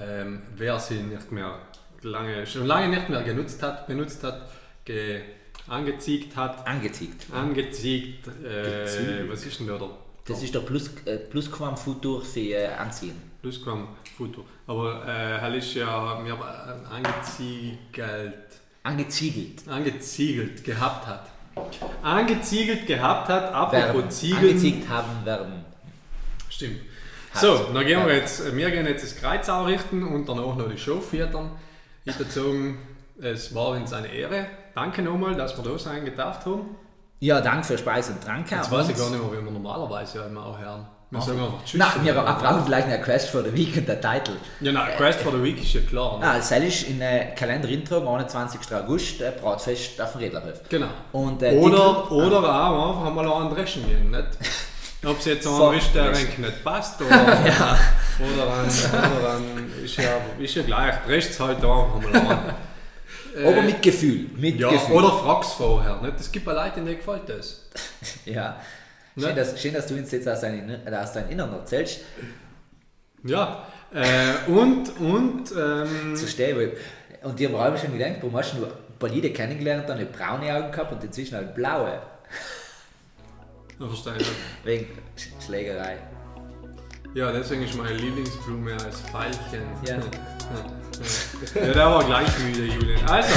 Ähm, 0.01 0.41
wer 0.57 0.79
sie 0.79 0.95
nicht 0.95 1.31
mehr 1.31 1.59
lange, 2.01 2.45
schon 2.47 2.65
lange 2.65 2.89
nicht 2.89 3.07
mehr 3.09 3.21
genutzt 3.23 3.61
hat, 3.61 3.87
benutzt 3.87 4.23
hat, 4.23 4.49
ge, 4.83 5.21
angeziegt 5.67 6.35
hat, 6.35 6.67
Angezeigt. 6.67 7.27
angeziegt, 7.33 8.27
äh, 8.27 9.29
was 9.29 9.45
ist 9.45 9.59
denn 9.59 9.67
da 9.67 9.77
der 9.77 9.89
Das 10.27 10.41
ist 10.41 10.55
der 10.55 10.61
Plus, 10.61 10.89
äh, 11.05 11.17
Plusquam-Futur 11.17 12.23
für 12.23 12.39
äh, 12.39 12.67
Anziehen. 12.67 13.15
Plusquam-Foto? 13.43 14.43
Aber 14.65 15.07
äh, 15.07 15.39
halt 15.39 15.55
ist 15.55 15.75
ja, 15.75 16.23
wir 16.23 16.37
haben 16.37 16.85
angeziegelt, 16.87 18.35
Angeziegelt. 18.81 19.67
angeziegelt 19.67 20.63
gehabt 20.63 21.05
hat. 21.05 21.29
Angeziegelt 22.01 22.87
gehabt 22.87 23.29
hat, 23.29 23.53
apropos 23.53 24.19
Ziegeln. 24.19 24.49
Angeziegt 24.49 24.89
haben 24.89 25.25
werden. 25.25 25.63
Stimmt. 26.49 26.79
Hat. 27.31 27.41
So, 27.41 27.69
dann 27.71 27.85
gehen 27.85 28.05
wir 28.05 28.15
jetzt, 28.15 28.55
wir 28.55 28.71
gehen 28.71 28.87
jetzt 28.87 29.03
das 29.03 29.15
Kreuz 29.15 29.47
ausrichten 29.47 30.03
und 30.03 30.27
danach 30.27 30.55
noch 30.55 30.69
die 30.71 30.77
Show 30.77 30.99
füttern. 31.01 31.51
Ich 32.03 32.17
würde 32.17 32.31
sagen, 32.31 32.79
es 33.21 33.53
war 33.53 33.69
uns 33.69 33.93
eine 33.93 34.07
Ehre. 34.07 34.47
Danke 34.73 35.03
nochmal, 35.03 35.35
dass 35.35 35.55
wir 35.55 35.63
da 35.63 35.77
sein 35.77 36.03
gedacht 36.03 36.45
haben. 36.45 36.75
Ja, 37.19 37.41
danke 37.41 37.65
für 37.65 37.77
Speise 37.77 38.11
und 38.13 38.23
Trank. 38.23 38.49
Jetzt 38.51 38.69
weiß 38.71 38.89
ich 38.89 38.97
gar 38.97 39.09
nicht 39.09 39.21
mehr, 39.21 39.31
wie 39.31 39.43
wir 39.45 39.51
normalerweise 39.51 40.19
ja 40.19 40.25
immer 40.25 40.45
auch 40.45 40.59
hören. 40.59 40.85
Wir 41.11 41.21
sagen 41.21 41.39
einfach 41.39 41.63
Tschüss. 41.63 41.79
Nein, 41.79 41.89
wir 42.03 42.13
brauchen 42.13 42.65
vielleicht 42.65 42.87
eine 42.87 43.01
Quest 43.01 43.29
for 43.29 43.41
the 43.43 43.53
Week 43.53 43.77
und 43.77 43.87
der 43.87 44.01
Titel. 44.01 44.33
Ja, 44.59 44.71
nein, 44.71 44.89
Quest 44.97 45.21
for 45.21 45.31
the 45.31 45.41
Week 45.41 45.61
ist 45.61 45.73
ja 45.73 45.81
klar. 45.81 46.19
Ne? 46.19 46.25
Ah, 46.27 46.37
das 46.37 46.51
ist 46.51 46.83
in 46.89 46.99
den 46.99 47.33
Kalender 47.35 47.69
eintragen, 47.69 48.07
21. 48.07 48.59
August, 48.75 49.21
äh, 49.21 49.31
Bratfest 49.39 50.01
auf 50.01 50.11
dem 50.13 50.21
Redlerhof. 50.21 50.59
Genau. 50.67 50.87
Und, 51.13 51.41
äh, 51.41 51.51
oder, 51.57 52.03
Titel- 52.03 52.13
oder 52.13 52.39
auch 52.69 52.97
einfach 52.97 53.13
mal 53.13 53.27
an 53.31 53.53
Dreschen 53.53 53.87
gehen. 53.87 54.11
Nicht? 54.11 54.27
Ob 55.05 55.19
es 55.19 55.25
jetzt 55.25 55.47
einer 55.47 55.73
ist, 55.73 55.93
der 55.93 56.05
eigentlich 56.05 56.37
nicht 56.39 56.63
passt 56.63 56.99
oder, 57.01 57.11
Ja. 57.11 57.77
oder, 58.19 58.53
an, 58.53 58.67
oder 59.19 59.29
an, 59.35 59.71
ist, 59.83 59.97
ja, 59.97 60.09
ist 60.39 60.55
ja 60.55 60.63
gleich. 60.63 60.95
Rechts 61.07 61.39
halt 61.39 61.57
einfach 61.57 62.01
mal 62.01 62.15
an. 62.31 62.39
Aber 63.37 63.61
mit 63.61 63.81
Gefühl. 63.81 64.29
Mit 64.35 64.59
Ja, 64.59 64.69
Gefühl. 64.69 64.95
oder 64.95 65.11
frag's 65.11 65.53
vorher. 65.53 66.01
Nicht? 66.01 66.19
Es 66.19 66.31
gibt 66.31 66.45
ja 66.47 66.53
Leute, 66.53 66.81
denen 66.81 66.97
gefällt 66.97 67.27
das. 67.27 67.61
Ja. 68.25 68.61
Ne? 69.15 69.27
Schön, 69.27 69.35
dass, 69.35 69.61
schön, 69.61 69.73
dass 69.73 69.87
du 69.87 69.95
uns 69.95 70.11
jetzt 70.11 70.27
aus 70.27 70.41
deinem, 70.41 70.69
aus 70.93 71.13
deinem 71.13 71.29
Innern 71.29 71.53
erzählst. 71.53 72.01
Ja, 73.23 73.65
äh, 73.93 74.51
und, 74.51 74.99
und, 74.99 75.51
ähm, 75.57 76.15
Zu 76.15 76.27
stehen. 76.27 76.71
Und 77.23 77.39
ich 77.39 77.47
habe 77.47 77.59
allem 77.59 77.77
schon 77.77 77.97
gedacht, 77.97 78.17
warum 78.21 78.35
hast 78.35 78.53
du 78.53 78.57
nur 78.57 79.09
Lieder 79.09 79.29
kennengelernt, 79.29 79.87
dann 79.87 79.97
eine 79.97 80.07
braune 80.07 80.53
Augen 80.53 80.71
gehabt 80.71 80.91
und 80.91 81.03
inzwischen 81.03 81.35
halt 81.35 81.53
blaue. 81.53 82.01
ich 83.79 83.85
verstehe 83.85 84.13
nicht. 84.13 84.31
Wegen 84.63 84.87
Sch 85.15 85.27
Schlägerei. 85.45 85.97
Ja, 87.13 87.31
deswegen 87.31 87.63
ist 87.63 87.75
meine 87.75 87.93
Lieblingsblume 87.93 88.73
als 88.73 89.01
Veilchen. 89.11 89.63
Ja. 89.87 89.97
ja, 91.55 91.73
der 91.73 91.85
war 91.85 92.03
gleich 92.03 92.27
müde, 92.39 92.65
Julian. 92.65 93.03
Also, 93.07 93.33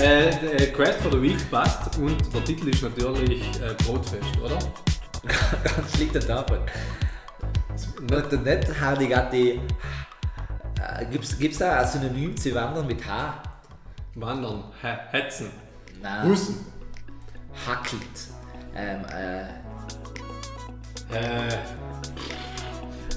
äh, 0.00 0.66
Quest 0.68 1.00
for 1.00 1.10
the 1.12 1.20
Week 1.20 1.50
passt 1.50 1.96
und 1.98 2.34
der 2.34 2.44
Titel 2.44 2.68
ist 2.68 2.82
natürlich 2.82 3.42
äh, 3.60 3.74
Brotfest, 3.84 4.36
oder? 4.42 4.58
Ganz 5.64 5.96
schlicht 5.96 6.14
und 6.16 6.30
einfach. 6.30 6.58
Und 8.00 8.44
nicht 8.44 8.80
Hardigatti. 8.80 9.60
Äh, 10.80 11.06
gibt's, 11.10 11.38
gibt's 11.38 11.58
da 11.58 11.80
ein 11.80 11.86
Synonym 11.86 12.36
zu 12.36 12.54
wandern 12.54 12.86
mit 12.86 13.06
H? 13.06 13.42
Wandern, 14.14 14.64
he 14.82 14.88
hetzen, 15.16 15.50
Nein. 16.02 16.28
husten. 16.28 16.66
Hackelt. 17.66 18.02
Ähm, 18.74 19.04
äh, 19.04 19.62
Äh, 21.12 21.58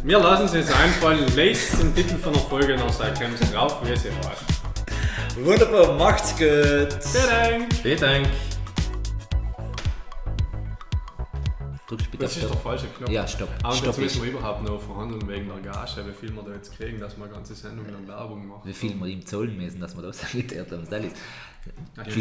wir 0.05 0.19
lassen 0.19 0.45
es 0.45 0.53
jetzt 0.53 0.71
einfallen. 0.71 1.25
Lest 1.35 1.81
den 1.81 1.95
Titel 1.95 2.17
von 2.17 2.33
der 2.33 2.41
Folge 2.43 2.77
noch, 2.77 2.93
sei 2.93 3.09
kommt 3.09 3.53
drauf, 3.53 3.79
wie 3.83 3.91
es 3.91 4.05
ihr 4.05 4.11
wollt. 4.11 5.45
wunderbar, 5.45 5.97
macht's 5.97 6.31
gut. 6.31 6.43
Vielen 7.03 7.29
Dank! 7.29 7.73
Vielen 7.81 7.99
Dank. 7.99 8.27
Drückst 11.87 12.11
bitte 12.11 12.23
Das 12.23 12.37
ist 12.37 12.49
der 12.49 12.57
falsche 12.57 12.87
Knopf. 12.87 13.11
Ja, 13.11 13.27
stopp. 13.27 13.49
Aber 13.61 13.75
stopp 13.75 13.87
jetzt 13.87 13.99
müssen 13.99 14.23
wir 14.23 14.31
überhaupt 14.31 14.63
noch 14.63 14.81
verhandeln 14.81 15.27
wegen 15.27 15.47
der 15.47 15.71
Gage, 15.71 16.05
wie 16.07 16.13
viel 16.13 16.35
wir 16.35 16.43
da 16.43 16.53
jetzt 16.53 16.75
kriegen, 16.75 16.99
dass 16.99 17.17
wir 17.17 17.25
eine 17.25 17.33
ganze 17.33 17.53
Sendung 17.53 17.85
lang 17.91 18.07
Werbung 18.07 18.47
machen. 18.47 18.61
Wie 18.63 18.73
viel 18.73 18.95
wir 18.95 19.07
ihm 19.07 19.25
zahlen 19.25 19.57
müssen, 19.57 19.79
dass 19.79 19.95
wir 19.95 20.01
das 20.03 20.23
angeklärt 20.23 20.71
haben. 20.71 20.87
Das 21.95 22.07
ist 22.07 22.15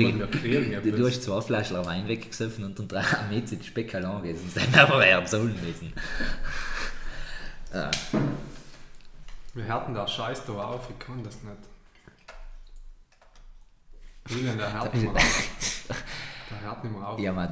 du, 0.99 1.07
hast 1.07 1.23
zwei 1.23 1.41
Flaschen 1.41 1.85
Wein 1.85 2.09
weggesoffen 2.09 2.65
und 2.65 2.81
unter 2.81 2.97
einem 2.97 3.29
Mädchen 3.31 3.63
Speckalon 3.63 4.23
gewesen. 4.23 4.51
Das 4.55 4.63
hätten 4.63 4.75
wir 4.75 5.17
aber 5.17 5.25
zahlen 5.27 5.55
müssen. 5.63 5.93
Ja. 7.75 7.91
Wir 9.55 9.65
härten 9.65 9.95
da 9.95 10.07
Scheiß 10.07 10.47
da 10.47 10.53
auf, 10.53 10.89
ich 10.89 10.99
kann 11.05 11.25
das 11.25 11.43
nicht. 11.43 11.57
Julian, 14.29 14.59
der 14.59 14.73
hört 14.73 14.95
nicht 14.95 15.03
mehr 15.03 15.13
auf. 15.17 15.51
Der 16.51 16.61
hört 16.61 16.85
nicht 16.85 16.97
mehr 16.97 17.09
auf. 17.09 17.19
Ja, 17.19 17.33
man, 17.33 17.43